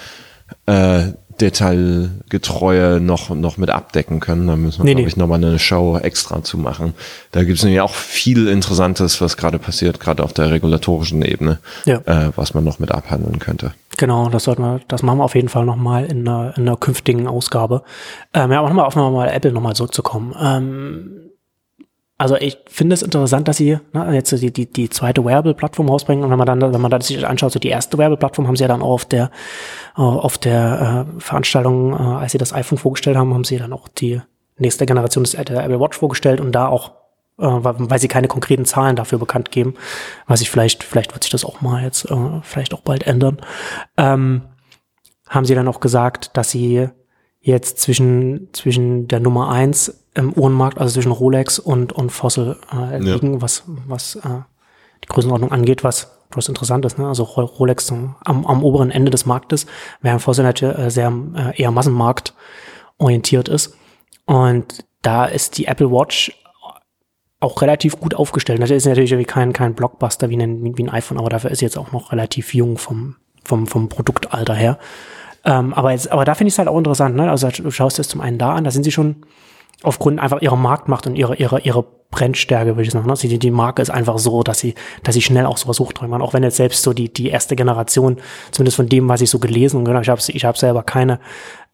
äh, 0.66 1.14
detailgetreue 1.42 3.00
noch, 3.00 3.30
noch 3.30 3.58
mit 3.58 3.70
abdecken 3.70 4.20
können. 4.20 4.48
Da 4.48 4.56
müssen 4.56 4.80
wir, 4.80 4.86
nee, 4.86 4.92
glaube 4.92 5.04
nee. 5.04 5.08
ich, 5.08 5.18
nochmal 5.18 5.44
eine 5.44 5.60
Show 5.60 5.98
extra 5.98 6.44
zu 6.44 6.58
machen. 6.58 6.94
Da 7.32 7.44
gibt 7.44 7.58
es 7.58 7.64
nämlich 7.64 7.82
auch 7.82 7.94
viel 7.94 8.48
Interessantes, 8.48 9.22
was 9.22 9.38
gerade 9.38 9.60
passiert, 9.60 10.00
gerade 10.00 10.24
auf 10.24 10.34
der 10.34 10.52
regulatorischen 10.52 11.22
Ebene, 11.22 11.60
ja. 11.86 11.98
äh, 12.06 12.32
was 12.36 12.54
man 12.54 12.64
noch 12.64 12.80
mit 12.80 12.92
abhandeln 12.92 13.40
könnte. 13.40 13.74
Genau, 13.98 14.30
das 14.30 14.46
sollten 14.46 14.62
wir, 14.62 14.80
das 14.88 15.04
machen 15.04 15.20
wir 15.20 15.26
auf 15.26 15.36
jeden 15.36 15.50
Fall 15.50 15.66
nochmal 15.66 16.06
in 16.06 16.28
einer, 16.28 16.54
in 16.58 16.68
einer 16.68 16.78
künftigen 16.78 17.28
Ausgabe. 17.28 17.84
Ähm, 18.34 18.52
ja, 18.52 18.60
aber 18.60 18.70
nochmal 18.70 18.86
auf 18.86 18.96
nochmal 18.96 19.30
Apple 19.30 19.52
nochmal 19.52 19.76
zurückzukommen. 19.76 20.34
Ähm, 20.42 21.29
also 22.20 22.36
ich 22.36 22.58
finde 22.68 22.96
es 22.96 23.02
interessant, 23.02 23.48
dass 23.48 23.56
sie 23.56 23.80
ne, 23.94 24.14
jetzt 24.14 24.30
die, 24.34 24.52
die, 24.52 24.66
die 24.66 24.90
zweite 24.90 25.24
Wearable-Plattform 25.24 25.88
rausbringen. 25.88 26.26
Und 26.26 26.30
wenn 26.30 26.38
man 26.38 26.46
dann, 26.46 26.74
wenn 26.74 26.82
man 26.82 26.92
das 26.92 27.08
sich 27.08 27.26
anschaut, 27.26 27.54
so 27.54 27.60
die 27.60 27.70
erste 27.70 27.98
Wearable-Plattform 27.98 28.46
haben 28.46 28.58
sie 28.58 28.64
ja 28.64 28.68
dann 28.68 28.82
auch 28.82 28.92
auf 28.92 29.06
der, 29.06 29.32
äh, 29.96 30.02
auf 30.02 30.38
der 30.38 31.08
äh, 31.18 31.20
Veranstaltung, 31.22 31.94
äh, 31.94 31.96
als 31.96 32.34
sie 32.34 32.38
das 32.38 32.54
iPhone 32.54 32.78
vorgestellt 32.78 33.16
haben, 33.16 33.34
haben 33.34 33.46
sie 33.46 33.58
dann 33.58 33.72
auch 33.72 33.88
die 33.88 34.22
nächste 34.58 34.86
Generation 34.86 35.24
des 35.24 35.32
der 35.32 35.64
Apple 35.64 35.80
Watch 35.80 35.98
vorgestellt 35.98 36.42
und 36.42 36.52
da 36.52 36.68
auch, 36.68 36.92
äh, 37.38 37.46
weil 37.48 38.00
sie 38.00 38.10
keine 38.10 38.28
konkreten 38.28 38.66
Zahlen 38.66 38.98
dafür 38.98 39.18
bekannt 39.18 39.50
geben, 39.52 39.76
weiß 40.28 40.42
ich 40.42 40.52
vielleicht, 40.52 40.84
vielleicht 40.84 41.14
wird 41.14 41.24
sich 41.24 41.32
das 41.32 41.46
auch 41.46 41.62
mal 41.62 41.84
jetzt, 41.84 42.12
äh, 42.12 42.42
vielleicht 42.44 42.74
auch 42.74 42.82
bald 42.82 43.08
ändern, 43.08 43.38
ähm, 43.96 44.42
haben 45.30 45.46
sie 45.46 45.56
dann 45.56 45.70
auch 45.70 45.80
gesagt, 45.80 46.36
dass 46.36 46.52
sie 46.52 46.90
jetzt 47.40 47.80
zwischen, 47.80 48.50
zwischen 48.52 49.08
der 49.08 49.22
Nummer 49.22 49.50
eins 49.50 50.06
im 50.20 50.34
Uhrenmarkt, 50.34 50.80
also 50.80 50.94
zwischen 50.94 51.12
Rolex 51.12 51.60
und, 51.60 51.94
und 51.94 52.12
Fossil 52.12 52.58
äh, 52.72 53.00
liegen, 53.00 53.36
ja. 53.36 53.42
was, 53.42 53.64
was 53.88 54.16
äh, 54.16 54.42
die 55.04 55.08
Größenordnung 55.08 55.52
angeht, 55.52 55.84
was 55.84 56.20
was 56.32 56.48
interessant 56.48 56.86
ist. 56.86 56.98
Ne? 56.98 57.08
Also 57.08 57.24
Rolex 57.24 57.92
am, 57.92 58.16
am 58.24 58.64
oberen 58.64 58.92
Ende 58.92 59.12
des 59.12 59.26
Marktes, 59.26 59.66
während 60.02 60.22
Fossil 60.22 60.44
natürlich 60.44 60.78
äh, 60.78 60.92
sehr 60.92 61.12
äh, 61.36 61.62
eher 61.62 61.72
Massenmarkt 61.72 62.34
orientiert 62.98 63.50
ist. 63.50 63.76
Und 64.26 64.86
da 65.02 65.26
ist 65.26 65.58
die 65.58 65.66
Apple 65.66 65.92
Watch 65.92 66.32
auch 67.40 67.62
relativ 67.62 68.00
gut 68.00 68.14
aufgestellt. 68.14 68.62
Das 68.62 68.70
ist 68.70 68.86
natürlich 68.86 69.28
kein, 69.28 69.54
kein 69.54 69.74
Blockbuster 69.74 70.30
wie 70.30 70.38
ein, 70.38 70.78
wie 70.78 70.84
ein 70.84 70.90
iPhone, 70.90 71.18
aber 71.18 71.30
dafür 71.30 71.52
ist 71.52 71.62
jetzt 71.62 71.78
auch 71.78 71.92
noch 71.94 72.12
relativ 72.12 72.54
jung 72.54 72.78
vom, 72.78 73.16
vom, 73.44 73.66
vom 73.66 73.88
Produktalter 73.90 74.54
her. 74.54 74.78
Ähm, 75.46 75.74
aber, 75.74 75.92
jetzt, 75.92 76.12
aber 76.12 76.26
da 76.26 76.36
finde 76.36 76.50
ich 76.50 76.56
es 76.56 76.60
halt 76.60 76.68
auch 76.68 76.78
interessant. 76.78 77.16
Ne? 77.16 77.32
Also 77.32 77.48
du 77.48 77.72
schaust 77.72 77.98
es 77.98 78.10
zum 78.10 78.20
einen 78.20 78.38
da 78.38 78.54
an, 78.54 78.66
da 78.66 78.72
sind 78.72 78.84
sie 78.84 78.92
schon 78.92 79.26
aufgrund 79.84 80.20
einfach 80.20 80.42
ihrer 80.42 80.56
Marktmacht 80.56 81.08
und 81.08 81.16
ihrer, 81.16 81.40
ihrer, 81.40 81.66
ihrer 81.66 81.86
Brennstärke, 82.12 82.72
würde 82.72 82.84
ich 82.84 82.92
sagen. 82.92 83.08
Ne? 83.08 83.14
Die, 83.14 83.40
die 83.40 83.52
Marke 83.52 83.82
ist 83.82 83.90
einfach 83.90 84.18
so, 84.18 84.44
dass 84.44 84.60
sie, 84.60 84.74
dass 85.04 85.16
sie 85.16 85.22
schnell 85.22 85.46
auch 85.46 85.58
sowas 85.58 85.80
hochtreiben 85.80 86.12
kann. 86.12 86.22
Auch 86.22 86.34
wenn 86.34 86.44
jetzt 86.44 86.58
selbst 86.58 86.84
so 86.84 86.94
die, 86.94 87.12
die 87.14 87.30
erste 87.30 87.56
Generation, 87.56 88.18
zumindest 88.52 88.78
von 88.78 88.90
dem, 88.90 89.08
was 89.08 89.22
ich 89.22 89.30
so 89.30 89.40
gelesen 89.40 89.78
und 89.78 89.86
gehört 89.86 90.08
habe, 90.08 90.20
ich 90.20 90.28
habe 90.28 90.38
ich 90.38 90.46
hab 90.46 90.58
selber 90.58 90.84
keine, 90.84 91.20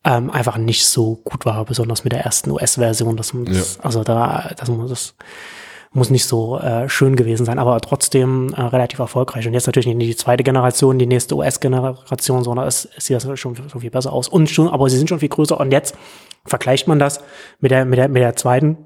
ähm, 0.03 0.29
einfach 0.29 0.57
nicht 0.57 0.85
so 0.85 1.15
gut 1.23 1.45
war, 1.45 1.65
besonders 1.65 2.03
mit 2.03 2.13
der 2.13 2.21
ersten 2.21 2.51
US-Version. 2.51 3.17
Das 3.17 3.33
ja. 3.33 3.61
also 3.81 4.03
da, 4.03 4.51
das 4.57 4.69
muss 4.69 4.89
das 4.89 5.15
muss 5.95 6.09
nicht 6.09 6.25
so 6.25 6.59
äh, 6.59 6.89
schön 6.89 7.15
gewesen 7.15 7.45
sein, 7.45 7.57
aber 7.57 7.79
trotzdem 7.81 8.53
äh, 8.53 8.61
relativ 8.61 8.99
erfolgreich. 8.99 9.47
Und 9.47 9.53
jetzt 9.53 9.65
natürlich 9.65 9.87
nicht 9.87 10.09
die 10.09 10.15
zweite 10.15 10.43
Generation, 10.43 10.99
die 10.99 11.05
nächste 11.05 11.35
US-Generation, 11.35 12.43
sondern 12.43 12.67
es, 12.67 12.87
es 12.97 13.05
sieht 13.05 13.15
das 13.15 13.39
schon, 13.39 13.55
schon 13.55 13.81
viel 13.81 13.89
besser 13.89 14.11
aus. 14.11 14.27
Und 14.27 14.49
schon, 14.49 14.67
aber 14.67 14.89
sie 14.89 14.97
sind 14.97 15.07
schon 15.07 15.19
viel 15.19 15.29
größer. 15.29 15.59
Und 15.59 15.71
jetzt 15.71 15.95
vergleicht 16.45 16.87
man 16.87 16.99
das 16.99 17.21
mit 17.59 17.71
der, 17.71 17.85
mit 17.85 17.97
der, 17.97 18.09
mit 18.09 18.21
der 18.21 18.35
zweiten 18.35 18.77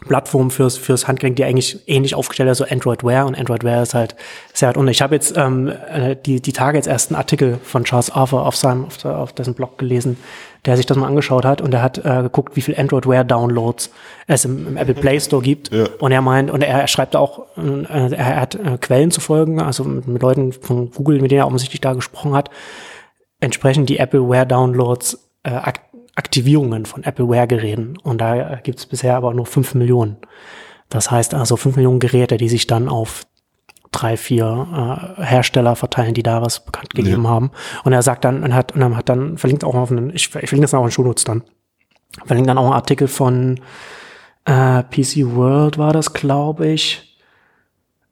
Plattform 0.00 0.50
fürs, 0.50 0.76
fürs 0.76 1.08
Handgelenk, 1.08 1.36
die 1.36 1.44
eigentlich 1.44 1.78
ähnlich 1.86 2.14
aufgestellt 2.14 2.50
ist, 2.50 2.58
so 2.58 2.64
Android 2.64 3.04
Wear 3.04 3.26
und 3.26 3.38
Android 3.38 3.64
Wear 3.64 3.82
ist 3.82 3.94
halt 3.94 4.16
sehr 4.52 4.68
weit 4.68 4.76
unten. 4.76 4.90
Ich 4.90 5.02
habe 5.02 5.14
jetzt 5.14 5.36
ähm, 5.36 5.72
äh, 5.90 6.16
die, 6.16 6.40
die 6.40 6.52
Tage 6.52 6.76
jetzt 6.76 6.86
erst 6.86 7.10
einen 7.10 7.16
Artikel 7.16 7.58
von 7.62 7.84
Charles 7.84 8.10
Arthur 8.10 8.46
auf 8.46 8.56
seinem, 8.56 8.84
auf, 8.86 9.04
auf 9.04 9.32
dessen 9.32 9.54
Blog 9.54 9.78
gelesen, 9.78 10.16
der 10.64 10.76
sich 10.76 10.86
das 10.86 10.96
mal 10.96 11.06
angeschaut 11.06 11.44
hat 11.44 11.60
und 11.60 11.70
der 11.70 11.82
hat 11.82 11.98
äh, 11.98 12.22
geguckt, 12.22 12.56
wie 12.56 12.60
viel 12.60 12.78
Android 12.78 13.06
Wear 13.06 13.24
Downloads 13.24 13.90
es 14.26 14.44
im, 14.44 14.66
im 14.66 14.76
Apple 14.76 14.94
Play 14.94 15.20
Store 15.20 15.42
gibt. 15.42 15.72
Ja. 15.72 15.86
Und 15.98 16.12
er 16.12 16.22
meint, 16.22 16.50
und 16.50 16.62
er, 16.62 16.80
er 16.80 16.88
schreibt 16.88 17.16
auch, 17.16 17.46
äh, 17.56 18.14
er 18.14 18.40
hat 18.40 18.54
äh, 18.54 18.78
Quellen 18.80 19.10
zu 19.10 19.20
folgen, 19.20 19.60
also 19.60 19.84
mit, 19.84 20.06
mit 20.06 20.22
Leuten 20.22 20.52
von 20.52 20.90
Google, 20.90 21.20
mit 21.20 21.30
denen 21.30 21.40
er 21.40 21.46
offensichtlich 21.46 21.80
da 21.80 21.92
gesprochen 21.92 22.34
hat, 22.34 22.50
entsprechend 23.40 23.88
die 23.88 23.98
Apple 23.98 24.28
Wear 24.28 24.46
Downloads 24.46 25.18
äh, 25.44 25.50
Aktivierungen 26.14 26.86
von 26.86 27.04
Appleware-Geräten. 27.04 27.98
Und 28.02 28.20
da 28.20 28.56
gibt 28.56 28.78
es 28.78 28.86
bisher 28.86 29.16
aber 29.16 29.34
nur 29.34 29.46
fünf 29.46 29.74
Millionen. 29.74 30.16
Das 30.88 31.10
heißt 31.10 31.34
also 31.34 31.56
fünf 31.56 31.76
Millionen 31.76 32.00
Geräte, 32.00 32.36
die 32.36 32.48
sich 32.48 32.66
dann 32.66 32.88
auf 32.88 33.26
drei, 33.90 34.16
vier 34.16 35.16
äh, 35.18 35.22
Hersteller 35.22 35.76
verteilen, 35.76 36.14
die 36.14 36.22
da 36.22 36.42
was 36.42 36.64
bekannt 36.64 36.94
gegeben 36.94 37.24
ja. 37.24 37.30
haben. 37.30 37.50
Und 37.84 37.92
er 37.92 38.02
sagt 38.02 38.24
dann, 38.24 38.42
und 38.42 38.54
hat, 38.54 38.72
und 38.72 38.96
hat 38.96 39.08
dann, 39.08 39.38
verlinkt 39.38 39.64
auch 39.64 39.74
auf 39.74 39.90
einen, 39.90 40.10
ich, 40.10 40.34
ich 40.34 40.48
verlinke 40.48 40.62
das 40.62 40.74
auch 40.74 40.84
in 40.84 40.90
Shownotes 40.90 41.24
dann, 41.24 41.42
verlinkt 42.24 42.48
dann 42.48 42.58
auch 42.58 42.64
einen 42.64 42.74
Artikel 42.74 43.08
von 43.08 43.60
äh, 44.44 44.82
PC 44.82 45.34
World 45.34 45.78
war 45.78 45.92
das, 45.92 46.12
glaube 46.12 46.68
ich. 46.68 47.18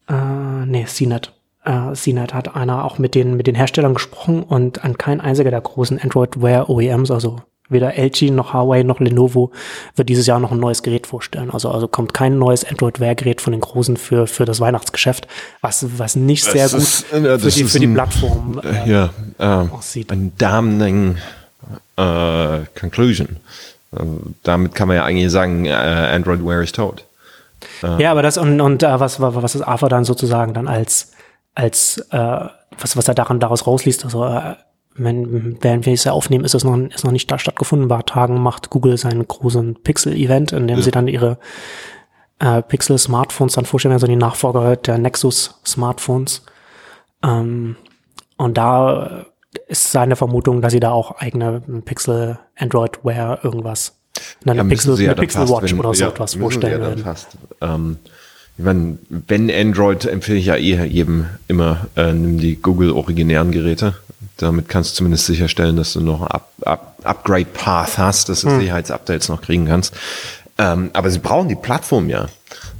Äh, 0.09 0.67
nee, 0.67 0.85
CNET. 0.85 1.33
Äh, 1.65 1.93
CNET 1.93 2.33
hat 2.33 2.55
einer 2.55 2.85
auch 2.85 2.99
mit 2.99 3.15
den, 3.15 3.37
mit 3.37 3.47
den 3.47 3.55
Herstellern 3.55 3.95
gesprochen 3.95 4.43
und 4.43 4.85
an 4.85 4.99
kein 4.99 5.21
einziger 5.21 5.51
der 5.51 5.61
großen 5.61 6.01
Android 6.01 6.41
Wear 6.41 6.71
OEMs, 6.71 7.11
also 7.11 7.41
weder 7.69 7.97
LG 7.97 8.31
noch 8.31 8.53
Huawei 8.53 8.83
noch 8.83 9.01
Lenovo 9.01 9.51
wird 9.97 10.09
dieses 10.09 10.27
Jahr 10.27 10.41
noch 10.41 10.53
ein 10.53 10.61
neues 10.61 10.83
Gerät 10.83 11.07
vorstellen. 11.07 11.51
Also, 11.51 11.71
also 11.71 11.89
kommt 11.89 12.15
kein 12.15 12.39
neues 12.39 12.65
Android-Wear-Gerät 12.65 13.41
von 13.41 13.53
den 13.53 13.61
Großen 13.61 13.97
für, 13.97 14.27
für 14.27 14.45
das 14.45 14.61
Weihnachtsgeschäft, 14.61 15.27
was, 15.61 15.99
was 15.99 16.17
nicht 16.17 16.45
sehr 16.45 16.69
das 16.69 16.73
gut 16.73 16.83
ist, 16.83 17.13
äh, 17.13 17.39
für, 17.39 17.51
die, 17.51 17.65
für 17.65 17.79
die 17.81 17.87
Plattform 17.89 18.61
äh, 18.63 18.91
ja, 18.91 19.11
äh, 19.39 19.45
aussieht. 19.45 20.13
Ein 20.13 20.33
damning 20.39 21.17
äh, 21.97 22.59
Conclusion. 22.79 23.37
Äh, 23.97 24.03
damit 24.43 24.75
kann 24.75 24.89
man 24.89 24.99
ja 24.99 25.05
eigentlich 25.05 25.31
sagen, 25.31 25.65
äh, 25.65 25.73
Android 25.73 26.45
Wear 26.45 26.63
ist 26.63 26.77
tot. 26.77 27.05
Ja, 27.99 28.11
aber 28.11 28.23
das 28.23 28.39
und, 28.39 28.61
und 28.61 28.83
was, 28.83 29.21
was 29.21 29.55
ist 29.55 29.63
AFA 29.63 29.89
dann 29.89 30.05
sozusagen 30.05 30.53
dann 30.53 30.67
als, 30.67 31.13
als 31.55 32.05
was, 32.11 32.97
was 32.97 33.07
er 33.07 33.15
daran 33.15 33.39
daraus 33.39 33.69
rausliest, 33.69 34.05
also 34.05 34.25
wenn, 34.95 35.59
während 35.63 35.87
wir 35.87 35.93
es 35.93 36.05
ja 36.05 36.13
aufnehmen, 36.13 36.45
ist 36.45 36.55
es 36.55 36.65
noch, 36.65 36.77
ist 36.77 37.05
noch 37.05 37.13
nicht 37.13 37.31
da 37.31 37.39
stattgefunden. 37.39 37.87
Ein 37.87 37.89
paar 37.89 38.07
Tagen 38.07 38.41
macht 38.41 38.71
Google 38.71 38.97
seinen 38.97 39.27
großen 39.27 39.77
Pixel-Event, 39.83 40.53
in 40.53 40.67
dem 40.67 40.79
ja. 40.79 40.83
sie 40.83 40.91
dann 40.91 41.09
ihre 41.09 41.39
äh, 42.39 42.63
Pixel-Smartphones 42.63 43.55
dann 43.55 43.65
vorstellen, 43.65 43.95
also 43.95 44.07
die 44.07 44.17
Nachfolger 44.17 44.77
der 44.77 44.99
Nexus-Smartphones. 44.99 46.43
Ähm, 47.25 47.77
und 48.37 48.59
da 48.59 49.27
ist 49.69 49.93
seine 49.93 50.17
Vermutung, 50.17 50.61
dass 50.61 50.73
sie 50.73 50.81
da 50.81 50.91
auch 50.91 51.19
eigene 51.19 51.63
Pixel 51.85 52.39
Android 52.57 53.05
Wear 53.05 53.45
irgendwas, 53.45 53.97
eine 54.45 54.57
ja, 54.57 54.65
Pixel, 54.65 54.97
eine 54.97 55.15
Pixel 55.15 55.49
Watch 55.49 55.73
wenn, 55.73 55.81
oder 55.81 55.95
so 55.95 56.05
ja, 56.05 56.11
etwas 56.11 56.35
vorstellen 56.35 56.81
werden. 56.81 57.05
Fast. 57.05 57.29
Ähm, 57.61 57.99
ich 58.59 58.65
meine, 58.65 58.99
wenn 59.09 59.51
Android 59.51 60.05
empfehle 60.05 60.39
ich 60.39 60.47
ja 60.47 60.57
eh 60.57 60.85
jedem 60.85 61.27
immer, 61.49 61.87
äh, 61.97 62.13
nimm 62.13 62.39
die 62.39 62.57
Google 62.57 62.91
originären 62.91 63.51
Geräte. 63.51 63.95
Damit 64.43 64.69
kannst 64.69 64.93
du 64.93 64.97
zumindest 64.97 65.27
sicherstellen, 65.27 65.77
dass 65.77 65.93
du 65.93 66.01
noch 66.01 66.21
einen 66.21 66.31
Up, 66.31 66.53
Up, 66.63 66.99
Upgrade 67.05 67.47
Path 67.47 67.99
hast, 67.99 68.29
dass 68.29 68.43
du 68.43 68.51
hm. 68.51 68.61
Sicherheitsupdates 68.61 69.29
noch 69.29 69.41
kriegen 69.41 69.67
kannst. 69.67 69.95
Ähm, 70.59 70.91
aber 70.93 71.11
sie 71.11 71.19
brauchen 71.19 71.49
die 71.49 71.55
Plattform 71.55 72.09
ja. 72.09 72.29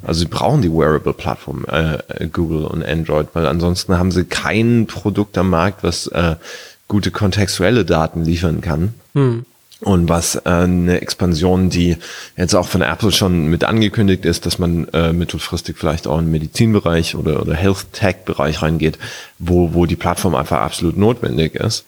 Also 0.05 0.21
sie 0.21 0.27
brauchen 0.27 0.63
die 0.63 0.73
Wearable-Plattform, 0.73 1.65
äh, 1.69 2.27
Google 2.29 2.65
und 2.65 2.85
Android, 2.85 3.29
weil 3.35 3.47
ansonsten 3.47 3.99
haben 3.99 4.11
sie 4.11 4.25
kein 4.25 4.87
Produkt 4.87 5.39
am 5.39 5.51
Markt, 5.51 5.83
was 5.83 6.09
äh, 6.09 6.37
gute 6.89 7.11
kontextuelle 7.11 7.85
Daten 7.85 8.25
liefern 8.25 8.61
kann. 8.61 8.95
Hm. 9.15 9.45
Und 9.83 10.09
was 10.09 10.37
äh, 10.37 10.41
eine 10.45 11.01
Expansion, 11.01 11.69
die 11.69 11.97
jetzt 12.37 12.55
auch 12.55 12.69
von 12.69 12.83
Apple 12.83 13.11
schon 13.11 13.47
mit 13.47 13.65
angekündigt 13.65 14.25
ist, 14.25 14.47
dass 14.47 14.61
man 14.61 14.87
äh, 14.93 15.13
mittelfristig 15.13 15.77
vielleicht 15.77 16.07
auch 16.07 16.19
in 16.19 16.27
den 16.27 16.31
Medizinbereich 16.31 17.17
oder, 17.17 17.43
oder 17.43 17.55
Health-Tech-Bereich 17.55 18.63
reingeht, 18.63 18.99
wo, 19.41 19.75
wo 19.75 19.87
die 19.87 19.97
Plattform 19.97 20.37
einfach 20.37 20.61
absolut 20.61 20.97
notwendig 20.97 21.57
ist. 21.57 21.85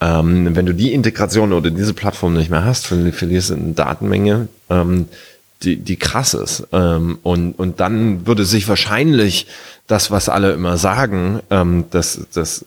Ähm, 0.00 0.56
wenn 0.56 0.66
du 0.66 0.74
die 0.74 0.92
Integration 0.92 1.52
oder 1.52 1.70
diese 1.70 1.94
Plattform 1.94 2.34
nicht 2.34 2.50
mehr 2.50 2.64
hast, 2.64 2.88
verlierst 2.88 3.50
du 3.50 3.54
eine 3.54 3.72
Datenmenge, 3.72 4.48
ähm, 4.68 5.06
die, 5.62 5.76
die 5.76 5.96
krass 5.96 6.34
ist. 6.34 6.66
Ähm, 6.72 7.18
und, 7.22 7.52
und 7.52 7.78
dann 7.78 8.26
würde 8.26 8.44
sich 8.44 8.68
wahrscheinlich 8.68 9.46
das, 9.86 10.10
was 10.10 10.28
alle 10.28 10.52
immer 10.52 10.76
sagen, 10.76 11.40
ähm, 11.50 11.84
dass, 11.90 12.20
dass 12.32 12.64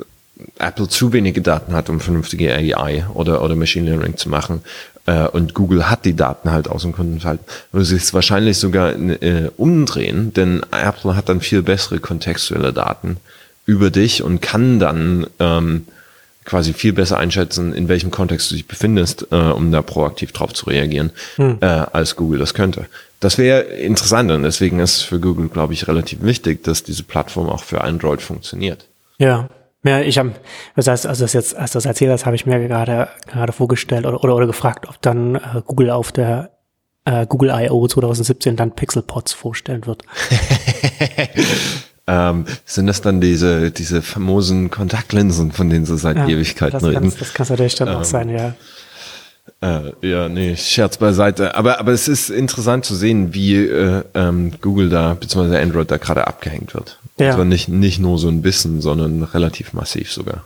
Apple 0.59 0.87
zu 0.87 1.13
wenige 1.13 1.41
Daten 1.41 1.73
hat, 1.73 1.89
um 1.89 1.99
vernünftige 1.99 2.53
AI 2.53 3.05
oder, 3.13 3.43
oder 3.43 3.55
Machine 3.55 3.89
Learning 3.89 4.17
zu 4.17 4.29
machen. 4.29 4.61
Äh, 5.05 5.27
und 5.27 5.53
Google 5.53 5.89
hat 5.89 6.05
die 6.05 6.15
Daten 6.15 6.51
halt 6.51 6.67
aus 6.67 6.83
dem 6.83 6.93
Kundenfall. 6.93 7.39
Würde 7.71 7.85
sich 7.85 8.03
es 8.03 8.13
wahrscheinlich 8.13 8.57
sogar 8.57 8.93
äh, 8.95 9.49
umdrehen, 9.57 10.33
denn 10.33 10.61
Apple 10.71 11.15
hat 11.15 11.29
dann 11.29 11.41
viel 11.41 11.61
bessere 11.61 11.99
kontextuelle 11.99 12.73
Daten 12.73 13.17
über 13.65 13.89
dich 13.89 14.23
und 14.23 14.41
kann 14.41 14.79
dann 14.79 15.27
ähm, 15.39 15.85
quasi 16.45 16.73
viel 16.73 16.93
besser 16.93 17.17
einschätzen, 17.17 17.73
in 17.73 17.87
welchem 17.87 18.11
Kontext 18.11 18.51
du 18.51 18.55
dich 18.55 18.67
befindest, 18.67 19.27
äh, 19.31 19.35
um 19.35 19.71
da 19.71 19.81
proaktiv 19.81 20.31
drauf 20.31 20.53
zu 20.53 20.65
reagieren, 20.65 21.11
hm. 21.35 21.57
äh, 21.61 21.65
als 21.65 22.15
Google 22.15 22.39
das 22.39 22.53
könnte. 22.53 22.87
Das 23.19 23.37
wäre 23.37 23.61
interessant 23.61 24.31
und 24.31 24.41
deswegen 24.43 24.79
ist 24.79 25.01
für 25.01 25.19
Google, 25.19 25.47
glaube 25.47 25.73
ich, 25.73 25.87
relativ 25.87 26.23
wichtig, 26.23 26.63
dass 26.63 26.83
diese 26.83 27.03
Plattform 27.03 27.49
auch 27.49 27.63
für 27.63 27.81
Android 27.81 28.21
funktioniert. 28.21 28.85
Ja, 29.19 29.49
ja, 29.83 30.01
ich 30.01 30.17
habe, 30.17 30.33
das 30.75 30.87
heißt, 30.87 31.07
also 31.07 31.23
das 31.23 31.33
jetzt, 31.33 31.55
als 31.55 31.71
du 31.71 31.77
das 31.77 31.85
erzählt 31.85 32.11
hast, 32.11 32.25
habe 32.25 32.35
ich 32.35 32.45
mir 32.45 32.59
gerade 32.67 33.09
gerade 33.27 33.51
vorgestellt 33.51 34.05
oder, 34.05 34.23
oder, 34.23 34.35
oder 34.35 34.47
gefragt, 34.47 34.87
ob 34.87 35.01
dann 35.01 35.35
äh, 35.35 35.61
Google 35.65 35.89
auf 35.89 36.11
der 36.11 36.51
äh, 37.05 37.25
Google 37.25 37.49
I.O. 37.49 37.87
2017 37.87 38.55
dann 38.55 38.75
Pixelpods 38.75 39.33
vorstellen 39.33 39.85
wird. 39.87 40.03
ähm, 42.07 42.45
sind 42.65 42.87
das 42.87 43.01
dann 43.01 43.21
diese, 43.21 43.71
diese 43.71 44.01
famosen 44.01 44.69
Kontaktlinsen, 44.69 45.51
von 45.51 45.69
denen 45.69 45.85
sie 45.85 45.97
seit 45.97 46.17
ja, 46.17 46.27
Ewigkeiten 46.27 46.79
das 46.79 46.83
reden? 46.83 47.09
Kann, 47.09 47.19
das 47.19 47.33
kann 47.33 47.47
natürlich 47.49 47.75
dann 47.75 47.87
ähm, 47.87 47.95
auch 47.95 48.03
sein, 48.03 48.29
ja. 48.29 48.53
Äh, 49.61 49.91
ja, 50.01 50.29
nee, 50.29 50.55
Scherz 50.55 50.97
beiseite. 50.97 51.55
Aber, 51.55 51.79
aber 51.79 51.91
es 51.91 52.07
ist 52.07 52.29
interessant 52.29 52.85
zu 52.85 52.95
sehen, 52.95 53.33
wie 53.33 53.57
äh, 53.57 54.03
ähm, 54.13 54.53
Google 54.61 54.89
da, 54.89 55.13
beziehungsweise 55.13 55.59
Android 55.59 55.89
da 55.91 55.97
gerade 55.97 56.27
abgehängt 56.27 56.73
wird. 56.73 56.99
Ja. 57.19 57.31
Also 57.31 57.43
nicht, 57.43 57.67
nicht 57.67 57.99
nur 57.99 58.17
so 58.17 58.27
ein 58.27 58.41
bisschen, 58.41 58.81
sondern 58.81 59.23
relativ 59.23 59.73
massiv 59.73 60.11
sogar. 60.11 60.45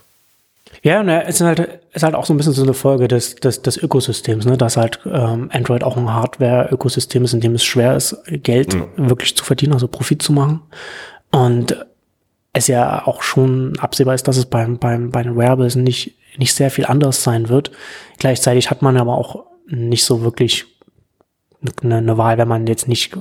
Ja, 0.84 1.00
und 1.00 1.10
es 1.10 1.36
ist 1.36 1.42
halt, 1.42 1.80
ist 1.94 2.04
halt 2.04 2.14
auch 2.14 2.26
so 2.26 2.34
ein 2.34 2.38
bisschen 2.38 2.54
so 2.54 2.62
eine 2.62 2.74
Folge 2.76 3.08
des, 3.08 3.36
des, 3.36 3.62
des 3.62 3.78
Ökosystems, 3.78 4.46
ne? 4.46 4.58
dass 4.58 4.78
halt 4.78 5.00
ähm, 5.06 5.50
Android 5.52 5.84
auch 5.84 5.98
ein 5.98 6.14
Hardware-Ökosystem 6.14 7.24
ist, 7.24 7.34
in 7.34 7.42
dem 7.42 7.56
es 7.56 7.64
schwer 7.64 7.96
ist, 7.96 8.16
Geld 8.28 8.76
mhm. 8.76 9.10
wirklich 9.10 9.36
zu 9.36 9.44
verdienen, 9.44 9.74
also 9.74 9.88
Profit 9.88 10.22
zu 10.22 10.32
machen. 10.32 10.62
Und 11.32 11.86
es 12.54 12.68
ja 12.68 13.06
auch 13.06 13.24
schon 13.24 13.80
absehbar 13.80 14.14
ist, 14.14 14.28
dass 14.28 14.38
es 14.38 14.46
beim, 14.46 14.78
beim, 14.78 15.10
bei 15.10 15.24
den 15.24 15.36
Wearables 15.36 15.76
nicht, 15.76 16.14
nicht 16.38 16.54
sehr 16.54 16.72
viel 16.72 16.86
anders 16.86 17.24
sein 17.24 17.50
wird. 17.50 17.72
Gleichzeitig 18.18 18.70
hat 18.70 18.82
man 18.82 18.98
aber 18.98 19.18
auch 19.18 19.46
nicht 19.68 20.06
so 20.06 20.22
wirklich 20.22 20.66
eine, 21.82 21.98
eine 21.98 22.18
Wahl, 22.18 22.38
wenn 22.38 22.48
man 22.48 22.68
jetzt 22.68 22.88
nicht 22.88 23.16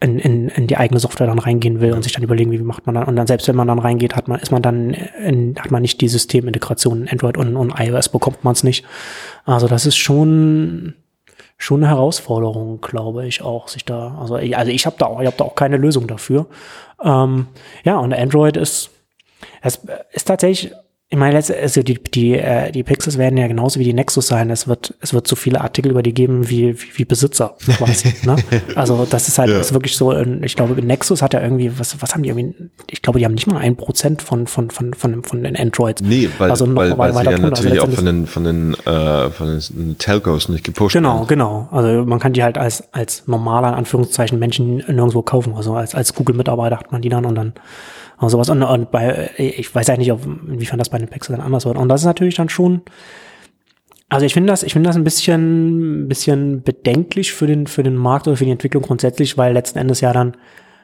in, 0.00 0.18
in, 0.18 0.48
in 0.48 0.66
die 0.66 0.76
eigene 0.76 0.98
Software 0.98 1.28
dann 1.28 1.38
reingehen 1.38 1.80
will 1.80 1.92
und 1.92 2.02
sich 2.02 2.12
dann 2.12 2.24
überlegen, 2.24 2.50
wie 2.50 2.58
macht 2.58 2.86
man 2.86 2.94
dann. 2.94 3.04
Und 3.04 3.16
dann 3.16 3.26
selbst 3.26 3.46
wenn 3.46 3.56
man 3.56 3.68
dann 3.68 3.78
reingeht, 3.78 4.16
hat 4.16 4.26
man, 4.26 4.40
ist 4.40 4.50
man 4.50 4.62
dann 4.62 4.90
in, 4.90 5.56
hat 5.58 5.70
man 5.70 5.82
nicht 5.82 6.00
die 6.00 6.08
Systemintegration 6.08 7.02
in 7.02 7.08
Android 7.08 7.36
und, 7.36 7.56
und 7.56 7.74
iOS 7.78 8.08
bekommt 8.08 8.42
man 8.42 8.52
es 8.52 8.64
nicht. 8.64 8.84
Also 9.44 9.68
das 9.68 9.86
ist 9.86 9.96
schon 9.96 10.94
schon 11.58 11.84
eine 11.84 11.92
Herausforderung, 11.92 12.80
glaube 12.80 13.24
ich 13.26 13.42
auch, 13.42 13.68
sich 13.68 13.84
da. 13.84 14.18
Also, 14.20 14.34
also 14.34 14.72
ich 14.72 14.84
habe 14.84 14.96
da 14.98 15.06
auch, 15.06 15.20
ich 15.20 15.26
habe 15.26 15.36
da 15.36 15.44
auch 15.44 15.54
keine 15.54 15.76
Lösung 15.76 16.08
dafür. 16.08 16.46
Ähm, 17.02 17.46
ja, 17.84 17.98
und 17.98 18.12
Android 18.12 18.56
ist, 18.56 18.90
es 19.60 19.80
ist 20.10 20.24
tatsächlich 20.26 20.72
ich 21.12 21.18
meine, 21.18 21.36
also 21.36 21.82
die, 21.82 22.02
die, 22.02 22.38
äh, 22.38 22.72
die 22.72 22.82
Pixels 22.82 23.18
werden 23.18 23.36
ja 23.36 23.46
genauso 23.46 23.78
wie 23.78 23.84
die 23.84 23.92
Nexus 23.92 24.28
sein. 24.28 24.48
Es 24.48 24.66
wird, 24.66 24.94
es 25.02 25.12
wird 25.12 25.28
so 25.28 25.36
viele 25.36 25.60
Artikel 25.60 25.90
über 25.90 26.02
die 26.02 26.14
geben 26.14 26.48
wie, 26.48 26.74
wie, 26.80 26.86
wie 26.94 27.04
Besitzer 27.04 27.54
quasi. 27.76 28.14
ne? 28.26 28.36
Also 28.76 29.06
das 29.10 29.28
ist 29.28 29.38
halt 29.38 29.50
ja. 29.50 29.60
ist 29.60 29.74
wirklich 29.74 29.94
so, 29.94 30.16
ich 30.16 30.56
glaube, 30.56 30.80
Nexus 30.82 31.20
hat 31.20 31.34
ja 31.34 31.42
irgendwie, 31.42 31.78
was, 31.78 32.00
was 32.00 32.14
haben 32.14 32.22
die 32.22 32.30
irgendwie, 32.30 32.70
ich 32.88 33.02
glaube, 33.02 33.18
die 33.18 33.26
haben 33.26 33.34
nicht 33.34 33.46
mal 33.46 33.58
ein 33.58 33.76
Prozent 33.76 34.22
von, 34.22 34.46
von, 34.46 34.70
von, 34.70 34.94
von, 34.94 35.22
von 35.22 35.42
den 35.42 35.54
Androids. 35.54 36.00
Nee, 36.00 36.30
weil, 36.38 36.48
also 36.48 36.64
noch 36.64 36.76
weil, 36.80 36.96
weil 36.96 37.12
sie 37.12 37.30
ja 37.30 37.38
natürlich 37.38 37.78
also 37.78 37.92
auch 37.92 37.94
von 37.94 38.06
den, 38.06 38.26
von 38.26 38.44
den, 38.44 38.74
äh, 38.86 39.28
von 39.28 39.60
den 39.70 39.98
Telcos 39.98 40.48
nicht 40.48 40.64
gepusht 40.64 40.94
Genau, 40.94 41.16
werden. 41.16 41.28
genau. 41.28 41.68
Also 41.72 42.06
man 42.06 42.20
kann 42.20 42.32
die 42.32 42.42
halt 42.42 42.56
als, 42.56 42.84
als 42.92 43.28
normaler, 43.28 43.68
in 43.68 43.74
Anführungszeichen, 43.74 44.38
Menschen 44.38 44.76
nirgendwo 44.76 45.20
kaufen. 45.20 45.52
Also 45.54 45.74
als, 45.74 45.94
als 45.94 46.14
Google-Mitarbeiter 46.14 46.78
hat 46.78 46.90
man 46.90 47.02
die 47.02 47.10
dann 47.10 47.26
und 47.26 47.34
dann 47.34 47.52
und 48.22 48.30
sowas. 48.30 48.48
Und, 48.48 48.62
und 48.62 48.90
bei, 48.90 49.30
ich 49.36 49.74
weiß 49.74 49.90
eigentlich, 49.90 50.08
nicht, 50.08 50.26
inwiefern 50.48 50.78
das 50.78 50.88
bei 50.88 50.98
den 50.98 51.08
Pixel 51.08 51.36
dann 51.36 51.44
anders 51.44 51.66
wird. 51.66 51.76
Und 51.76 51.88
das 51.88 52.02
ist 52.02 52.06
natürlich 52.06 52.36
dann 52.36 52.48
schon, 52.48 52.82
also 54.08 54.24
ich 54.24 54.32
finde 54.32 54.52
das, 54.52 54.62
ich 54.62 54.72
finde 54.72 54.88
das 54.88 54.96
ein 54.96 55.04
bisschen, 55.04 56.04
ein 56.04 56.08
bisschen 56.08 56.62
bedenklich 56.62 57.32
für 57.32 57.46
den, 57.46 57.66
für 57.66 57.82
den 57.82 57.96
Markt 57.96 58.28
oder 58.28 58.36
für 58.36 58.44
die 58.44 58.50
Entwicklung 58.50 58.82
grundsätzlich, 58.82 59.36
weil 59.36 59.52
letzten 59.52 59.78
Endes 59.78 60.00
ja 60.00 60.12
dann, 60.12 60.36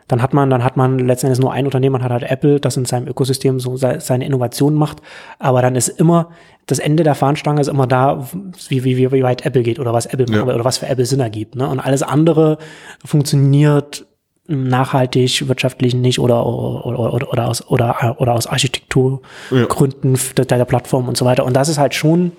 dann 0.09 0.21
hat 0.23 0.35
man, 0.35 0.51
dann 0.51 0.65
hat 0.65 0.77
man 0.77 0.99
letzten 0.99 1.27
Endes 1.27 1.39
nur 1.39 1.53
ein 1.53 1.67
Unternehmen, 1.67 1.93
man 1.93 2.03
hat 2.03 2.11
halt 2.11 2.25
Apple, 2.25 2.59
das 2.59 2.77
in 2.77 2.87
seinem 2.87 3.07
Ökosystem 3.07 3.61
so 3.61 3.77
seine 3.77 4.25
Innovation 4.25 4.75
macht, 4.75 5.03
aber 5.39 5.63
dann 5.63 5.77
ist 5.77 5.89
immer, 5.89 6.31
das 6.67 6.79
Ende 6.79 7.03
der 7.03 7.15
Fahnenstange 7.15 7.61
ist 7.61 7.69
immer 7.69 7.87
da, 7.87 8.27
wie, 8.69 8.85
wie, 8.85 9.13
wie 9.13 9.23
weit 9.23 9.45
Apple 9.45 9.63
geht 9.63 9.79
oder 9.79 9.93
was 9.93 10.07
Apple 10.07 10.27
ja. 10.29 10.43
oder 10.43 10.65
was 10.65 10.79
für 10.79 10.87
Apple 10.87 11.05
Sinn 11.05 11.21
ergibt. 11.21 11.55
Ne? 11.55 11.69
Und 11.69 11.81
alles 11.81 12.03
andere 12.03 12.59
funktioniert 13.05 14.08
nachhaltig, 14.49 15.47
wirtschaftlich 15.47 15.95
nicht 15.95 16.19
oder, 16.19 16.45
oder, 16.45 17.13
oder, 17.13 17.33
oder 17.33 17.49
aus, 17.49 17.67
oder, 17.69 18.17
oder 18.19 18.35
aus 18.35 18.47
Architekturgründen 18.47 20.15
ja. 20.15 20.45
der, 20.45 20.59
der 20.59 20.65
Plattform 20.65 21.07
und 21.07 21.17
so 21.17 21.25
weiter. 21.25 21.45
Und 21.45 21.55
das 21.55 21.69
ist 21.69 21.79
halt 21.79 21.95
schon, 21.95 22.33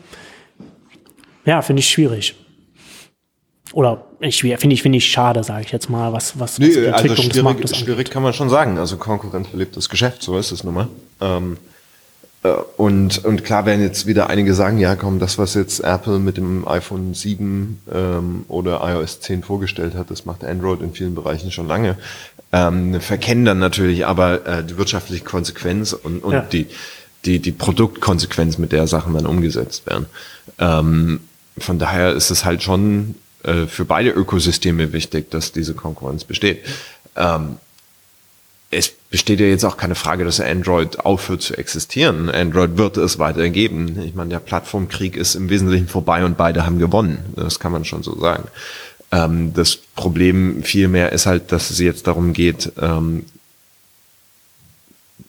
ja, 1.45 1.61
finde 1.61 1.81
ich 1.81 1.89
schwierig. 1.89 2.35
Oder 3.73 4.03
finde 4.19 4.73
ich, 4.73 4.81
finde 4.81 4.97
ich 4.97 5.05
schade, 5.05 5.43
sage 5.43 5.63
ich 5.63 5.71
jetzt 5.71 5.89
mal, 5.89 6.11
was, 6.11 6.39
was, 6.39 6.57
nee, 6.57 6.67
was 6.67 6.73
die 6.73 6.85
Entwicklung 6.85 7.27
also 7.27 7.41
schwierig, 7.41 7.61
des 7.61 7.77
schwierig 7.77 8.09
kann 8.09 8.23
man 8.23 8.33
schon 8.33 8.49
sagen. 8.49 8.79
Also 8.79 8.97
Konkurrenz 8.97 9.49
belebt 9.49 9.77
das 9.77 9.89
Geschäft, 9.89 10.23
so 10.23 10.37
ist 10.39 10.51
es 10.51 10.63
nun 10.63 10.73
mal. 10.73 10.87
Ähm, 11.21 11.53
äh, 11.53 11.78
und, 12.77 13.25
und 13.25 13.43
klar 13.43 13.65
werden 13.65 13.81
jetzt 13.81 14.05
wieder 14.05 14.29
einige 14.29 14.53
sagen, 14.53 14.77
ja 14.77 14.95
komm, 14.95 15.19
das, 15.19 15.37
was 15.37 15.55
jetzt 15.55 15.81
Apple 15.81 16.19
mit 16.19 16.37
dem 16.37 16.65
iPhone 16.67 17.13
7 17.13 17.81
ähm, 17.91 18.45
oder 18.47 18.81
iOS 18.81 19.19
10 19.19 19.43
vorgestellt 19.43 19.95
hat, 19.95 20.09
das 20.09 20.25
macht 20.25 20.45
Android 20.45 20.81
in 20.81 20.93
vielen 20.93 21.15
Bereichen 21.15 21.51
schon 21.51 21.67
lange. 21.67 21.97
Ähm, 22.53 22.99
verkennen 23.01 23.43
dann 23.43 23.59
natürlich 23.59 24.05
aber 24.05 24.45
äh, 24.47 24.63
die 24.63 24.77
wirtschaftliche 24.77 25.23
Konsequenz 25.23 25.91
und, 25.91 26.23
und 26.23 26.33
ja. 26.33 26.41
die, 26.41 26.67
die, 27.25 27.39
die 27.39 27.51
Produktkonsequenz, 27.51 28.57
mit 28.57 28.71
der 28.71 28.87
Sachen 28.87 29.13
dann 29.13 29.25
umgesetzt 29.25 29.85
werden. 29.85 30.05
Ähm, 30.59 31.19
von 31.57 31.77
daher 31.77 32.13
ist 32.13 32.31
es 32.31 32.45
halt 32.45 32.63
schon 32.63 33.15
äh, 33.43 33.65
für 33.65 33.83
beide 33.83 34.11
Ökosysteme 34.11 34.93
wichtig, 34.93 35.29
dass 35.29 35.51
diese 35.51 35.73
Konkurrenz 35.73 36.23
besteht. 36.23 36.63
Ähm, 37.17 37.57
es 38.71 38.89
besteht 39.09 39.39
ja 39.39 39.47
jetzt 39.47 39.65
auch 39.65 39.77
keine 39.77 39.95
Frage, 39.95 40.25
dass 40.25 40.39
Android 40.39 40.99
aufhört 40.99 41.41
zu 41.41 41.57
existieren. 41.57 42.29
Android 42.29 42.77
wird 42.77 42.97
es 42.97 43.17
weiter 43.17 43.49
geben. 43.49 43.99
Ich 44.03 44.13
meine, 44.13 44.29
der 44.29 44.39
Plattformkrieg 44.39 45.15
ist 45.15 45.35
im 45.35 45.49
Wesentlichen 45.49 45.87
vorbei 45.87 46.23
und 46.23 46.37
beide 46.37 46.65
haben 46.65 46.77
gewonnen. 46.77 47.33
Das 47.35 47.59
kann 47.59 47.71
man 47.71 47.83
schon 47.83 48.03
so 48.03 48.19
sagen. 48.19 48.47
Ähm, 49.11 49.53
das 49.53 49.75
Problem 49.75 50.63
vielmehr 50.63 51.11
ist 51.11 51.25
halt, 51.25 51.51
dass 51.51 51.71
es 51.71 51.79
jetzt 51.79 52.05
darum 52.05 52.33
geht, 52.33 52.71
ähm, 52.79 53.25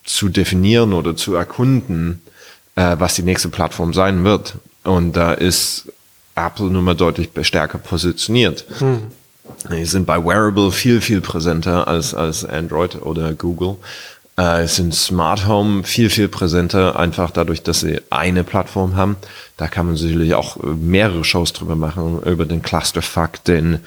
zu 0.05 0.29
definieren 0.29 0.93
oder 0.93 1.17
zu 1.17 1.35
erkunden, 1.35 2.21
äh, 2.75 2.97
was 2.99 3.15
die 3.15 3.23
nächste 3.23 3.49
Plattform 3.49 3.95
sein 3.95 4.25
wird. 4.25 4.57
Und 4.85 5.15
da 5.17 5.33
ist 5.33 5.91
Apple 6.35 6.67
nun 6.67 6.85
mal 6.85 6.95
deutlich 6.95 7.31
stärker 7.43 7.79
positioniert. 7.79 8.67
Hm. 8.79 9.03
Die 9.71 9.85
sind 9.85 10.07
bei 10.07 10.23
Wearable 10.25 10.73
viel, 10.73 11.01
viel 11.01 11.21
präsenter 11.21 11.89
als, 11.89 12.15
als 12.15 12.45
Android 12.45 13.03
oder 13.03 13.35
Google. 13.35 13.77
Äh, 14.41 14.69
sind 14.69 14.95
Smart 14.95 15.47
Home 15.47 15.83
viel, 15.83 16.09
viel 16.09 16.29
präsenter, 16.29 16.99
einfach 16.99 17.31
dadurch, 17.31 17.63
dass 17.63 17.81
sie 17.81 18.01
eine 18.09 18.43
Plattform 18.43 18.97
haben. 18.97 19.17
Da 19.59 19.69
kann 19.69 19.85
man 19.85 19.97
sicherlich 19.97 20.33
auch 20.33 20.57
äh, 20.57 20.69
mehrere 20.69 21.25
Shows 21.25 21.53
drüber 21.53 21.77
machen, 21.77 22.23
über 22.23 22.47
den 22.47 22.63
Clusterfuck, 22.63 23.45
den 23.45 23.81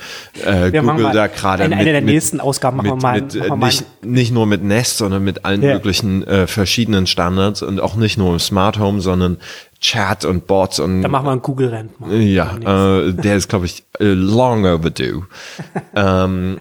äh, 0.45 0.69
Google 0.69 1.11
da 1.11 1.25
gerade 1.25 1.63
eine, 1.63 1.77
eine 1.77 1.91
der 1.91 2.01
mit, 2.01 2.13
nächsten 2.13 2.39
Ausgaben 2.39 2.77
machen 2.77 2.91
mit, 2.91 3.01
wir 3.01 3.01
mal, 3.01 3.21
mit, 3.21 3.35
machen 3.35 3.49
wir 3.49 3.55
mal 3.55 3.65
nicht, 3.65 4.05
nicht 4.05 4.31
nur 4.31 4.45
mit 4.45 4.63
Nest, 4.63 4.97
sondern 4.97 5.23
mit 5.23 5.43
allen 5.43 5.63
ja. 5.63 5.73
möglichen 5.73 6.23
äh, 6.27 6.45
verschiedenen 6.45 7.07
Standards 7.07 7.63
und 7.63 7.79
auch 7.79 7.95
nicht 7.95 8.19
nur 8.19 8.33
im 8.33 8.39
Smart 8.39 8.77
Home, 8.77 9.01
sondern 9.01 9.37
Chat 9.79 10.23
und 10.23 10.45
Bots 10.45 10.79
und. 10.79 11.01
Da 11.01 11.07
machen 11.07 11.25
wir 11.25 11.31
einen 11.31 11.41
Google 11.41 11.69
Rant. 11.69 11.91
Ja, 12.11 12.57
äh, 12.57 13.11
der 13.11 13.37
ist, 13.37 13.49
glaube 13.49 13.65
ich, 13.65 13.85
äh, 13.99 14.03
long 14.05 14.65
overdue. 14.65 15.25
ähm, 15.95 16.59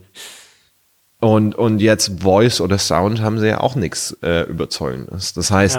und, 1.22 1.54
und 1.54 1.78
jetzt 1.78 2.20
Voice 2.20 2.60
oder 2.60 2.78
Sound 2.78 3.20
haben 3.20 3.38
sie 3.38 3.46
ja 3.46 3.60
auch 3.60 3.76
nichts 3.76 4.16
äh, 4.24 4.42
Überzeugendes. 4.42 5.34
Das 5.34 5.52
heißt, 5.52 5.76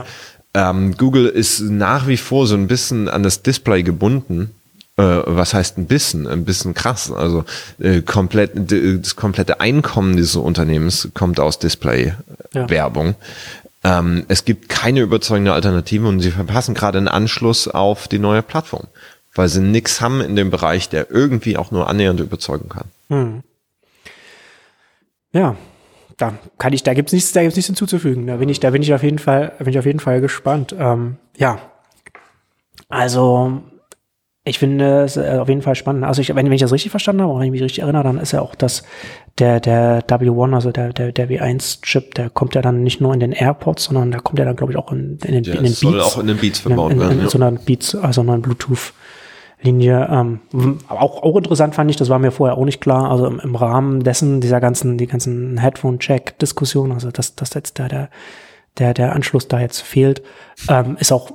ja. 0.55 0.69
ähm, 0.69 0.95
Google 0.95 1.25
ist 1.25 1.59
nach 1.59 2.07
wie 2.07 2.15
vor 2.15 2.47
so 2.47 2.55
ein 2.55 2.67
bisschen 2.67 3.09
an 3.09 3.23
das 3.23 3.43
Display 3.43 3.83
gebunden. 3.83 4.51
Äh, 4.95 5.03
was 5.03 5.53
heißt 5.53 5.77
ein 5.77 5.87
bisschen? 5.87 6.27
Ein 6.27 6.45
bisschen 6.45 6.73
krass. 6.73 7.11
Also 7.11 7.43
äh, 7.77 8.01
komplett, 8.01 8.51
das 8.55 9.17
komplette 9.17 9.59
Einkommen 9.59 10.15
dieses 10.15 10.37
Unternehmens 10.37 11.09
kommt 11.13 11.41
aus 11.41 11.59
Display-Werbung. 11.59 13.15
Ja. 13.83 13.99
Ähm, 13.99 14.23
es 14.29 14.45
gibt 14.45 14.69
keine 14.69 15.01
überzeugende 15.01 15.51
Alternative 15.51 16.07
und 16.07 16.21
sie 16.21 16.31
verpassen 16.31 16.73
gerade 16.73 16.99
einen 16.99 17.09
Anschluss 17.09 17.67
auf 17.67 18.07
die 18.07 18.19
neue 18.19 18.43
Plattform, 18.43 18.87
weil 19.35 19.49
sie 19.49 19.59
nichts 19.59 19.99
haben 19.99 20.21
in 20.21 20.37
dem 20.37 20.51
Bereich, 20.51 20.87
der 20.87 21.11
irgendwie 21.11 21.57
auch 21.57 21.71
nur 21.71 21.89
annähernd 21.89 22.21
überzeugen 22.21 22.69
kann. 22.69 22.85
Hm. 23.09 23.43
Ja, 25.33 25.55
da 26.17 26.33
kann 26.57 26.73
ich, 26.73 26.83
da 26.83 26.93
gibt's 26.93 27.11
nichts, 27.11 27.31
da 27.33 27.41
gibt's 27.41 27.55
nichts 27.55 27.67
hinzuzufügen. 27.67 28.27
Da 28.27 28.37
bin 28.37 28.49
ich, 28.49 28.59
da 28.59 28.69
bin 28.69 28.81
ich 28.81 28.93
auf 28.93 29.03
jeden 29.03 29.19
Fall, 29.19 29.53
bin 29.59 29.69
ich 29.69 29.79
auf 29.79 29.85
jeden 29.85 29.99
Fall 29.99 30.21
gespannt. 30.21 30.75
Ähm, 30.77 31.17
ja, 31.37 31.59
also 32.87 33.63
ich 34.45 34.59
finde 34.59 35.03
es 35.03 35.15
äh, 35.15 35.37
auf 35.39 35.47
jeden 35.47 35.61
Fall 35.61 35.75
spannend. 35.75 36.03
Also 36.03 36.21
ich, 36.21 36.29
wenn, 36.29 36.45
wenn 36.45 36.51
ich 36.51 36.61
das 36.61 36.73
richtig 36.73 36.91
verstanden 36.91 37.21
habe, 37.21 37.39
wenn 37.39 37.45
ich 37.45 37.51
mich 37.51 37.63
richtig 37.63 37.81
erinnere, 37.81 38.03
dann 38.03 38.17
ist 38.17 38.33
ja 38.33 38.41
auch 38.41 38.55
das, 38.55 38.83
der, 39.39 39.59
der 39.61 40.05
W1, 40.05 40.53
also 40.53 40.71
der, 40.71 40.91
der, 40.91 41.13
der 41.13 41.29
W1-Chip, 41.29 42.13
der 42.15 42.29
kommt 42.29 42.53
ja 42.53 42.61
dann 42.61 42.83
nicht 42.83 42.99
nur 42.99 43.13
in 43.13 43.21
den 43.21 43.31
AirPods, 43.31 43.85
sondern 43.85 44.11
der 44.11 44.19
kommt 44.19 44.39
ja 44.39 44.45
dann, 44.45 44.57
glaube 44.57 44.73
ich, 44.73 44.77
auch 44.77 44.91
in, 44.91 45.17
in 45.23 45.33
den, 45.33 45.43
ja, 45.45 45.53
in 45.53 45.63
den 45.63 45.71
Beats. 45.71 45.79
Soll 45.79 46.01
auch 46.01 46.19
in 46.19 46.27
den 46.27 46.37
Beats 46.37 46.59
verbaut 46.59 46.91
in, 46.91 46.97
in, 46.97 47.01
werden. 47.01 47.17
In, 47.19 47.23
in, 47.23 47.29
so 47.29 47.37
einer 47.37 47.51
Beats, 47.53 47.95
also 47.95 48.21
einer 48.21 48.37
Bluetooth-Linie. 49.63 50.07
Ähm, 50.11 50.39
auch, 50.87 51.23
auch 51.23 51.35
interessant 51.37 51.75
fand 51.75 51.89
ich, 51.89 51.97
das 51.97 52.09
war 52.09 52.19
mir 52.19 52.31
vorher 52.31 52.57
auch 52.57 52.65
nicht 52.65 52.81
klar, 52.81 53.09
also 53.09 53.25
im, 53.25 53.39
im 53.39 53.55
Rahmen 53.55 54.03
dessen, 54.03 54.41
dieser 54.41 54.59
ganzen, 54.59 54.97
die 54.97 55.07
ganzen 55.07 55.57
Headphone-Check-Diskussion, 55.57 56.91
also 56.91 57.11
dass, 57.11 57.35
dass 57.35 57.53
jetzt 57.53 57.77
der, 57.79 57.87
der, 57.87 58.09
der, 58.77 58.93
der 58.93 59.13
Anschluss 59.13 59.47
da 59.47 59.59
jetzt 59.59 59.81
fehlt, 59.81 60.21
ähm, 60.69 60.97
ist 60.99 61.11
auch 61.11 61.31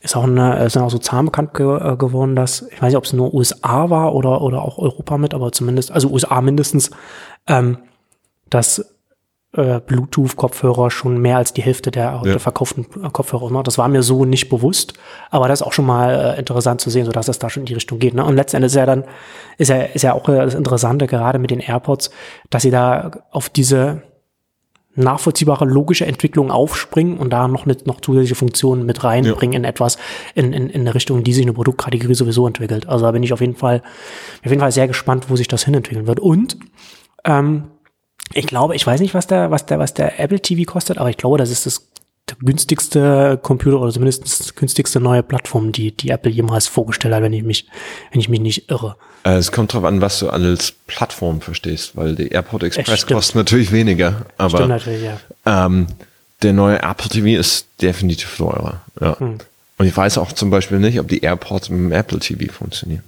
ist 0.00 0.16
auch, 0.16 0.24
eine, 0.24 0.64
ist 0.64 0.78
auch 0.78 0.88
so 0.88 0.96
zahm 0.96 1.26
bekannt 1.26 1.52
ge 1.52 1.66
äh, 1.66 1.96
geworden, 1.96 2.34
dass, 2.34 2.62
ich 2.70 2.80
weiß 2.80 2.88
nicht, 2.88 2.96
ob 2.96 3.04
es 3.04 3.12
nur 3.12 3.34
USA 3.34 3.90
war 3.90 4.14
oder, 4.14 4.40
oder 4.40 4.62
auch 4.62 4.78
Europa 4.78 5.18
mit, 5.18 5.34
aber 5.34 5.52
zumindest, 5.52 5.92
also 5.92 6.08
USA 6.08 6.40
mindestens, 6.40 6.90
ähm, 7.46 7.76
dass 8.48 8.96
äh, 9.52 9.80
Bluetooth-Kopfhörer 9.80 10.90
schon 10.90 11.18
mehr 11.18 11.36
als 11.36 11.52
die 11.52 11.62
Hälfte 11.62 11.90
der, 11.90 12.22
ja. 12.24 12.38
verkauften 12.38 12.86
äh, 13.02 13.10
Kopfhörer 13.10 13.50
ne? 13.50 13.62
Das 13.64 13.78
war 13.78 13.88
mir 13.88 14.02
so 14.02 14.24
nicht 14.24 14.48
bewusst, 14.48 14.94
aber 15.30 15.48
das 15.48 15.60
ist 15.60 15.66
auch 15.66 15.72
schon 15.72 15.86
mal 15.86 16.34
äh, 16.36 16.38
interessant 16.38 16.80
zu 16.80 16.88
sehen, 16.88 17.04
so 17.04 17.12
dass 17.12 17.28
es 17.28 17.38
da 17.38 17.50
schon 17.50 17.62
in 17.62 17.66
die 17.66 17.74
Richtung 17.74 17.98
geht. 17.98 18.14
Ne? 18.14 18.24
Und 18.24 18.36
letztendlich 18.36 18.70
ist 18.70 18.76
ja 18.76 18.86
dann, 18.86 19.04
ist 19.58 19.68
ja, 19.68 19.82
ist 19.82 20.02
ja 20.02 20.14
auch 20.14 20.28
äh, 20.28 20.36
das 20.36 20.54
Interessante, 20.54 21.06
gerade 21.06 21.40
mit 21.40 21.50
den 21.50 21.60
AirPods, 21.60 22.10
dass 22.48 22.62
sie 22.62 22.70
da 22.70 23.10
auf 23.32 23.48
diese 23.48 24.02
nachvollziehbare 24.94 25.64
logische 25.64 26.06
Entwicklung 26.06 26.50
aufspringen 26.50 27.18
und 27.18 27.30
da 27.30 27.48
noch, 27.48 27.64
eine, 27.64 27.76
noch 27.84 28.00
zusätzliche 28.00 28.34
Funktionen 28.34 28.86
mit 28.86 29.02
reinbringen 29.02 29.54
ja. 29.54 29.58
in 29.58 29.64
etwas, 29.64 29.98
in, 30.34 30.52
in, 30.52 30.68
in 30.68 30.82
eine 30.82 30.94
Richtung, 30.94 31.24
die 31.24 31.32
sich 31.32 31.44
eine 31.44 31.52
Produktkategorie 31.52 32.14
sowieso 32.14 32.46
entwickelt. 32.46 32.88
Also 32.88 33.04
da 33.04 33.12
bin 33.12 33.22
ich 33.22 33.32
auf 33.32 33.40
jeden 33.40 33.56
Fall, 33.56 33.82
auf 34.44 34.50
jeden 34.50 34.60
Fall 34.60 34.72
sehr 34.72 34.88
gespannt, 34.88 35.26
wo 35.28 35.36
sich 35.36 35.48
das 35.48 35.64
hinentwickeln 35.64 36.06
wird. 36.06 36.20
Und 36.20 36.56
ähm, 37.24 37.64
ich 38.32 38.46
glaube, 38.46 38.76
ich 38.76 38.86
weiß 38.86 39.00
nicht, 39.00 39.14
was 39.14 39.26
der, 39.26 39.50
was 39.50 39.66
der, 39.66 39.78
was 39.78 39.94
der 39.94 40.20
Apple 40.20 40.40
TV 40.40 40.70
kostet, 40.70 40.98
aber 40.98 41.10
ich 41.10 41.16
glaube, 41.16 41.38
das 41.38 41.50
ist 41.50 41.66
das 41.66 41.88
günstigste 42.38 43.38
Computer 43.42 43.80
oder 43.80 43.92
zumindest 43.92 44.50
die 44.50 44.54
günstigste 44.54 45.00
neue 45.00 45.22
Plattform, 45.22 45.72
die, 45.72 45.92
die 45.92 46.10
Apple 46.10 46.30
jemals 46.30 46.68
vorgestellt 46.68 47.14
hat, 47.14 47.22
wenn 47.22 47.32
ich 47.32 47.42
mich, 47.42 47.66
wenn 48.12 48.20
ich 48.20 48.28
mich 48.28 48.40
nicht 48.40 48.70
irre. 48.70 48.96
Äh, 49.24 49.34
es 49.34 49.50
kommt 49.50 49.72
drauf 49.72 49.84
an, 49.84 50.00
was 50.00 50.20
du 50.20 50.30
als 50.30 50.72
Plattform 50.86 51.40
verstehst, 51.40 51.96
weil 51.96 52.14
die 52.14 52.28
Airport 52.28 52.62
Express 52.62 53.06
kostet 53.06 53.36
natürlich 53.36 53.72
weniger, 53.72 54.26
aber 54.38 54.58
stimmt 54.58 54.68
natürlich, 54.68 55.02
ja. 55.02 55.18
ähm, 55.66 55.88
der 56.42 56.52
neue 56.52 56.82
Apple 56.82 57.08
TV 57.08 57.38
ist 57.38 57.66
definitiv 57.82 58.36
teurer. 58.36 58.80
Ja. 59.00 59.18
Hm. 59.18 59.38
Und 59.78 59.86
ich 59.86 59.96
weiß 59.96 60.18
auch 60.18 60.32
zum 60.32 60.50
Beispiel 60.50 60.78
nicht, 60.78 61.00
ob 61.00 61.08
die 61.08 61.20
AirPods 61.20 61.70
mit 61.70 61.80
dem 61.80 61.92
Apple 61.92 62.18
TV 62.18 62.52
funktionieren. 62.52 63.02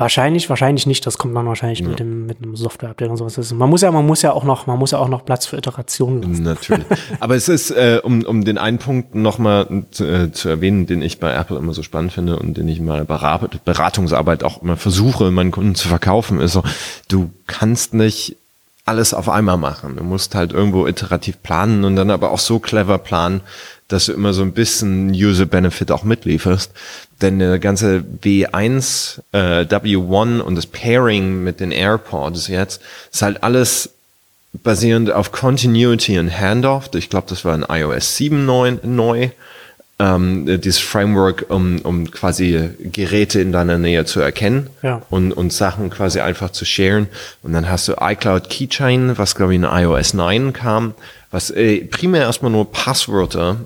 Wahrscheinlich, 0.00 0.48
wahrscheinlich 0.48 0.86
nicht. 0.86 1.04
Das 1.06 1.18
kommt 1.18 1.34
dann 1.34 1.46
wahrscheinlich 1.46 1.80
ja. 1.80 1.88
mit 1.88 1.98
dem 1.98 2.24
mit 2.26 2.40
einem 2.40 2.54
Software-Update 2.54 3.10
und 3.10 3.16
sowas. 3.16 3.52
Man 3.52 3.68
muss 3.68 3.80
ja, 3.82 3.90
man 3.90 4.06
muss 4.06 4.22
ja 4.22 4.32
auch 4.32 4.44
noch, 4.44 4.68
man 4.68 4.78
muss 4.78 4.92
ja 4.92 4.98
auch 4.98 5.08
noch 5.08 5.24
Platz 5.24 5.46
für 5.46 5.56
Iterationen 5.56 6.22
lassen. 6.22 6.44
Natürlich. 6.44 6.86
Aber 7.20 7.34
es 7.34 7.48
ist, 7.48 7.72
äh, 7.72 8.00
um, 8.04 8.22
um 8.22 8.44
den 8.44 8.58
einen 8.58 8.78
Punkt 8.78 9.16
nochmal 9.16 9.86
zu, 9.90 10.04
äh, 10.04 10.30
zu 10.30 10.48
erwähnen, 10.48 10.86
den 10.86 11.02
ich 11.02 11.18
bei 11.18 11.34
Apple 11.34 11.58
immer 11.58 11.74
so 11.74 11.82
spannend 11.82 12.12
finde 12.12 12.38
und 12.38 12.56
den 12.56 12.68
ich 12.68 12.78
in 12.78 12.84
meiner 12.84 13.04
Berat 13.04 13.64
Beratungsarbeit 13.64 14.44
auch 14.44 14.62
immer 14.62 14.76
versuche, 14.76 15.32
meinen 15.32 15.50
Kunden 15.50 15.74
zu 15.74 15.88
verkaufen, 15.88 16.40
ist 16.40 16.52
so, 16.52 16.62
du 17.08 17.30
kannst 17.48 17.92
nicht 17.92 18.36
alles 18.84 19.12
auf 19.14 19.28
einmal 19.28 19.58
machen. 19.58 19.96
Du 19.96 20.04
musst 20.04 20.36
halt 20.36 20.52
irgendwo 20.52 20.86
iterativ 20.86 21.42
planen 21.42 21.84
und 21.84 21.96
dann 21.96 22.12
aber 22.12 22.30
auch 22.30 22.38
so 22.38 22.60
clever 22.60 22.98
planen, 22.98 23.40
dass 23.88 24.06
du 24.06 24.12
immer 24.12 24.32
so 24.32 24.42
ein 24.42 24.52
bisschen 24.52 25.10
User 25.10 25.46
Benefit 25.46 25.90
auch 25.90 26.04
mitlieferst. 26.04 26.72
Denn 27.20 27.38
der 27.38 27.58
ganze 27.58 28.04
W1, 28.22 29.20
äh, 29.32 29.64
W1 29.64 30.40
und 30.40 30.54
das 30.54 30.66
Pairing 30.66 31.42
mit 31.42 31.60
den 31.60 31.72
AirPods 31.72 32.48
jetzt 32.48 32.80
ist 33.12 33.22
halt 33.22 33.42
alles 33.42 33.90
basierend 34.52 35.10
auf 35.10 35.32
Continuity 35.32 36.18
und 36.18 36.30
Handoff. 36.30 36.90
Ich 36.94 37.10
glaube, 37.10 37.26
das 37.28 37.44
war 37.44 37.54
in 37.54 37.64
iOS 37.68 38.16
7 38.16 38.44
neu. 38.44 38.76
neu 38.82 39.30
ähm, 40.00 40.60
dieses 40.60 40.78
Framework, 40.78 41.46
um, 41.48 41.80
um 41.80 42.10
quasi 42.10 42.70
Geräte 42.80 43.40
in 43.40 43.52
deiner 43.52 43.78
Nähe 43.78 44.04
zu 44.04 44.20
erkennen 44.20 44.70
ja. 44.82 45.02
und, 45.10 45.32
und 45.32 45.52
Sachen 45.52 45.90
quasi 45.90 46.20
einfach 46.20 46.50
zu 46.50 46.64
sharen. 46.64 47.08
Und 47.42 47.52
dann 47.52 47.68
hast 47.68 47.88
du 47.88 47.94
iCloud 48.00 48.48
Keychain, 48.48 49.18
was 49.18 49.34
glaube 49.34 49.54
ich 49.54 49.60
in 49.60 49.64
iOS 49.64 50.14
9 50.14 50.52
kam, 50.52 50.94
was 51.30 51.50
äh, 51.50 51.84
primär 51.84 52.22
erstmal 52.22 52.52
nur 52.52 52.70
Passwörter 52.70 53.56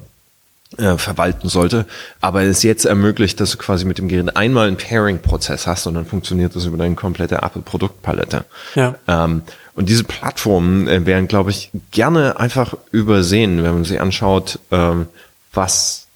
äh, 0.79 0.97
verwalten 0.99 1.49
sollte, 1.49 1.87
aber 2.21 2.43
es 2.43 2.63
jetzt 2.63 2.85
ermöglicht, 2.85 3.41
dass 3.41 3.53
du 3.53 3.59
quasi 3.59 3.85
mit 3.85 3.99
dem 3.99 4.09
Gerät 4.09 4.37
einmal 4.37 4.69
einen 4.69 4.77
Pairing-Prozess 4.77 5.67
hast 5.67 5.87
und 5.87 5.95
dann 5.95 6.07
funktioniert 6.07 6.55
das 6.55 6.65
über 6.65 6.77
deine 6.77 6.95
komplette 6.95 7.37
Apple-Produktpalette. 7.37 8.45
Ja. 8.75 8.95
Ähm, 9.09 9.43
und 9.75 9.89
diese 9.89 10.05
Plattformen 10.05 10.87
äh, 10.89 11.07
werden, 11.07 11.29
glaube 11.29 11.51
ich, 11.51 11.71
gerne 11.91 12.39
einfach 12.39 12.75
übersehen, 12.91 13.63
wenn 13.63 13.75
man 13.75 13.85
sich 13.85 14.01
anschaut, 14.01 14.59
ähm, 14.71 15.07
was 15.53 16.07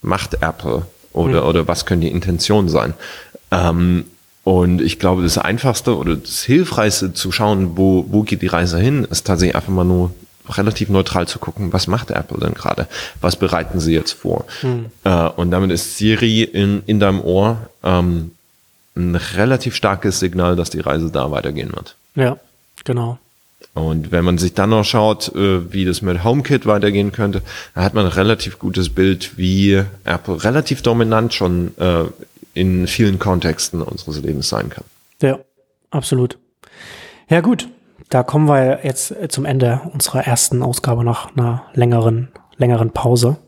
macht 0.00 0.42
Apple 0.42 0.86
oder, 1.12 1.42
mhm. 1.42 1.48
oder 1.48 1.68
was 1.68 1.86
können 1.86 2.00
die 2.00 2.10
Intentionen 2.10 2.68
sein. 2.68 2.94
Ähm, 3.50 4.04
und 4.44 4.82
ich 4.82 4.98
glaube, 4.98 5.22
das 5.22 5.38
Einfachste 5.38 5.96
oder 5.96 6.16
das 6.16 6.42
Hilfreichste 6.42 7.12
zu 7.12 7.30
schauen, 7.30 7.76
wo, 7.76 8.06
wo 8.08 8.22
geht 8.22 8.42
die 8.42 8.48
Reise 8.48 8.78
hin, 8.78 9.06
ist 9.08 9.26
tatsächlich 9.26 9.54
einfach 9.54 9.72
mal 9.72 9.84
nur 9.84 10.12
relativ 10.48 10.88
neutral 10.88 11.28
zu 11.28 11.38
gucken, 11.38 11.72
was 11.72 11.86
macht 11.86 12.10
Apple 12.10 12.38
denn 12.40 12.54
gerade? 12.54 12.88
Was 13.20 13.36
bereiten 13.36 13.80
sie 13.80 13.94
jetzt 13.94 14.12
vor? 14.12 14.44
Mhm. 14.62 14.86
Äh, 15.04 15.28
und 15.28 15.50
damit 15.50 15.70
ist 15.70 15.96
Siri 15.96 16.42
in, 16.42 16.82
in 16.86 17.00
deinem 17.00 17.20
Ohr 17.20 17.70
ähm, 17.82 18.32
ein 18.96 19.14
relativ 19.14 19.74
starkes 19.74 20.18
Signal, 20.18 20.56
dass 20.56 20.70
die 20.70 20.80
Reise 20.80 21.10
da 21.10 21.30
weitergehen 21.30 21.72
wird. 21.72 21.96
Ja, 22.14 22.36
genau. 22.84 23.18
Und 23.74 24.12
wenn 24.12 24.24
man 24.24 24.36
sich 24.36 24.52
dann 24.54 24.70
noch 24.70 24.84
schaut, 24.84 25.34
äh, 25.34 25.72
wie 25.72 25.84
das 25.84 26.02
mit 26.02 26.24
HomeKit 26.24 26.66
weitergehen 26.66 27.12
könnte, 27.12 27.42
da 27.74 27.82
hat 27.82 27.94
man 27.94 28.04
ein 28.04 28.12
relativ 28.12 28.58
gutes 28.58 28.90
Bild, 28.90 29.38
wie 29.38 29.82
Apple 30.04 30.44
relativ 30.44 30.82
dominant 30.82 31.32
schon 31.32 31.72
äh, 31.78 32.04
in 32.54 32.86
vielen 32.86 33.18
Kontexten 33.18 33.80
unseres 33.80 34.20
Lebens 34.20 34.48
sein 34.48 34.68
kann. 34.68 34.84
Ja, 35.22 35.38
absolut. 35.90 36.36
Ja 37.30 37.40
gut, 37.40 37.68
da 38.12 38.22
kommen 38.22 38.46
wir 38.46 38.80
jetzt 38.82 39.14
zum 39.28 39.46
Ende 39.46 39.80
unserer 39.92 40.26
ersten 40.26 40.62
Ausgabe 40.62 41.02
nach 41.02 41.34
einer 41.34 41.62
längeren, 41.72 42.28
längeren 42.58 42.90
Pause. 42.90 43.38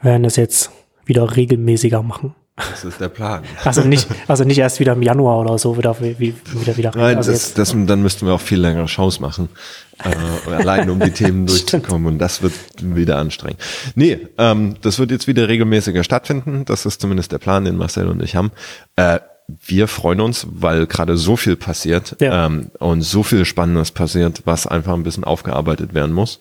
Wir 0.00 0.12
werden 0.12 0.24
es 0.24 0.34
jetzt 0.34 0.72
wieder 1.04 1.36
regelmäßiger 1.36 2.02
machen. 2.02 2.34
Das 2.56 2.84
ist 2.84 3.00
der 3.00 3.08
Plan. 3.08 3.44
Also 3.64 3.82
nicht, 3.82 4.08
also 4.26 4.44
nicht 4.44 4.58
erst 4.58 4.80
wieder 4.80 4.92
im 4.92 5.02
Januar 5.02 5.40
oder 5.40 5.56
so 5.58 5.78
wieder, 5.78 5.96
wie, 6.00 6.18
wieder, 6.18 6.76
wieder. 6.76 6.92
Nein, 6.94 7.16
also 7.16 7.30
das, 7.30 7.54
das, 7.54 7.74
dann 7.86 8.02
müssten 8.02 8.26
wir 8.26 8.34
auch 8.34 8.40
viel 8.40 8.60
längere 8.60 8.88
Shows 8.88 9.20
machen. 9.20 9.48
Äh, 10.02 10.52
allein 10.52 10.90
um 10.90 11.00
die 11.00 11.10
Themen 11.12 11.46
durchzukommen. 11.46 12.14
Und 12.14 12.18
das 12.18 12.42
wird 12.42 12.52
wieder 12.80 13.16
anstrengend. 13.18 13.60
Nee, 13.94 14.28
ähm, 14.38 14.74
das 14.82 14.98
wird 14.98 15.12
jetzt 15.12 15.28
wieder 15.28 15.48
regelmäßiger 15.48 16.04
stattfinden. 16.04 16.64
Das 16.66 16.84
ist 16.84 17.00
zumindest 17.00 17.32
der 17.32 17.38
Plan, 17.38 17.64
den 17.64 17.76
Marcel 17.76 18.08
und 18.08 18.22
ich 18.22 18.34
haben. 18.36 18.50
Äh, 18.96 19.20
wir 19.48 19.88
freuen 19.88 20.20
uns, 20.20 20.46
weil 20.50 20.86
gerade 20.86 21.16
so 21.16 21.36
viel 21.36 21.56
passiert 21.56 22.16
ja. 22.20 22.46
ähm, 22.46 22.70
und 22.78 23.02
so 23.02 23.22
viel 23.22 23.44
Spannendes 23.44 23.90
passiert, 23.90 24.42
was 24.44 24.66
einfach 24.66 24.94
ein 24.94 25.02
bisschen 25.02 25.24
aufgearbeitet 25.24 25.94
werden 25.94 26.12
muss. 26.12 26.38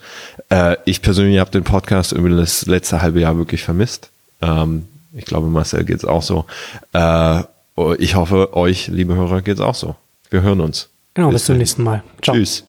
Äh, 0.50 0.78
ich 0.86 1.02
persönlich 1.02 1.40
habe 1.40 1.52
den 1.52 1.64
Podcast 1.64 2.12
über 2.12 2.30
das 2.30 2.66
letzte 2.66 3.02
halbe 3.02 3.20
Jahr 3.20 3.38
wirklich 3.38 3.64
vermisst. 3.64 4.10
Ähm, 4.42 4.88
ich 5.14 5.26
glaube, 5.26 5.48
Marcel 5.48 5.84
geht's 5.84 6.06
auch 6.06 6.24
so. 6.24 6.46
Äh, 6.94 7.44
ich 7.98 8.16
hoffe, 8.16 8.56
euch, 8.56 8.88
liebe 8.88 9.16
Hörer, 9.16 9.42
geht's 9.42 9.62
auch 9.62 9.76
so. 9.76 9.96
Wir 10.30 10.42
hören 10.42 10.62
uns. 10.62 10.90
Genau, 11.14 11.30
bis, 11.30 11.42
bis 11.42 11.46
zum 11.46 11.58
nächsten 11.58 11.84
Mal. 11.84 12.04
Ciao. 12.22 12.36
Tschüss. 12.36 12.60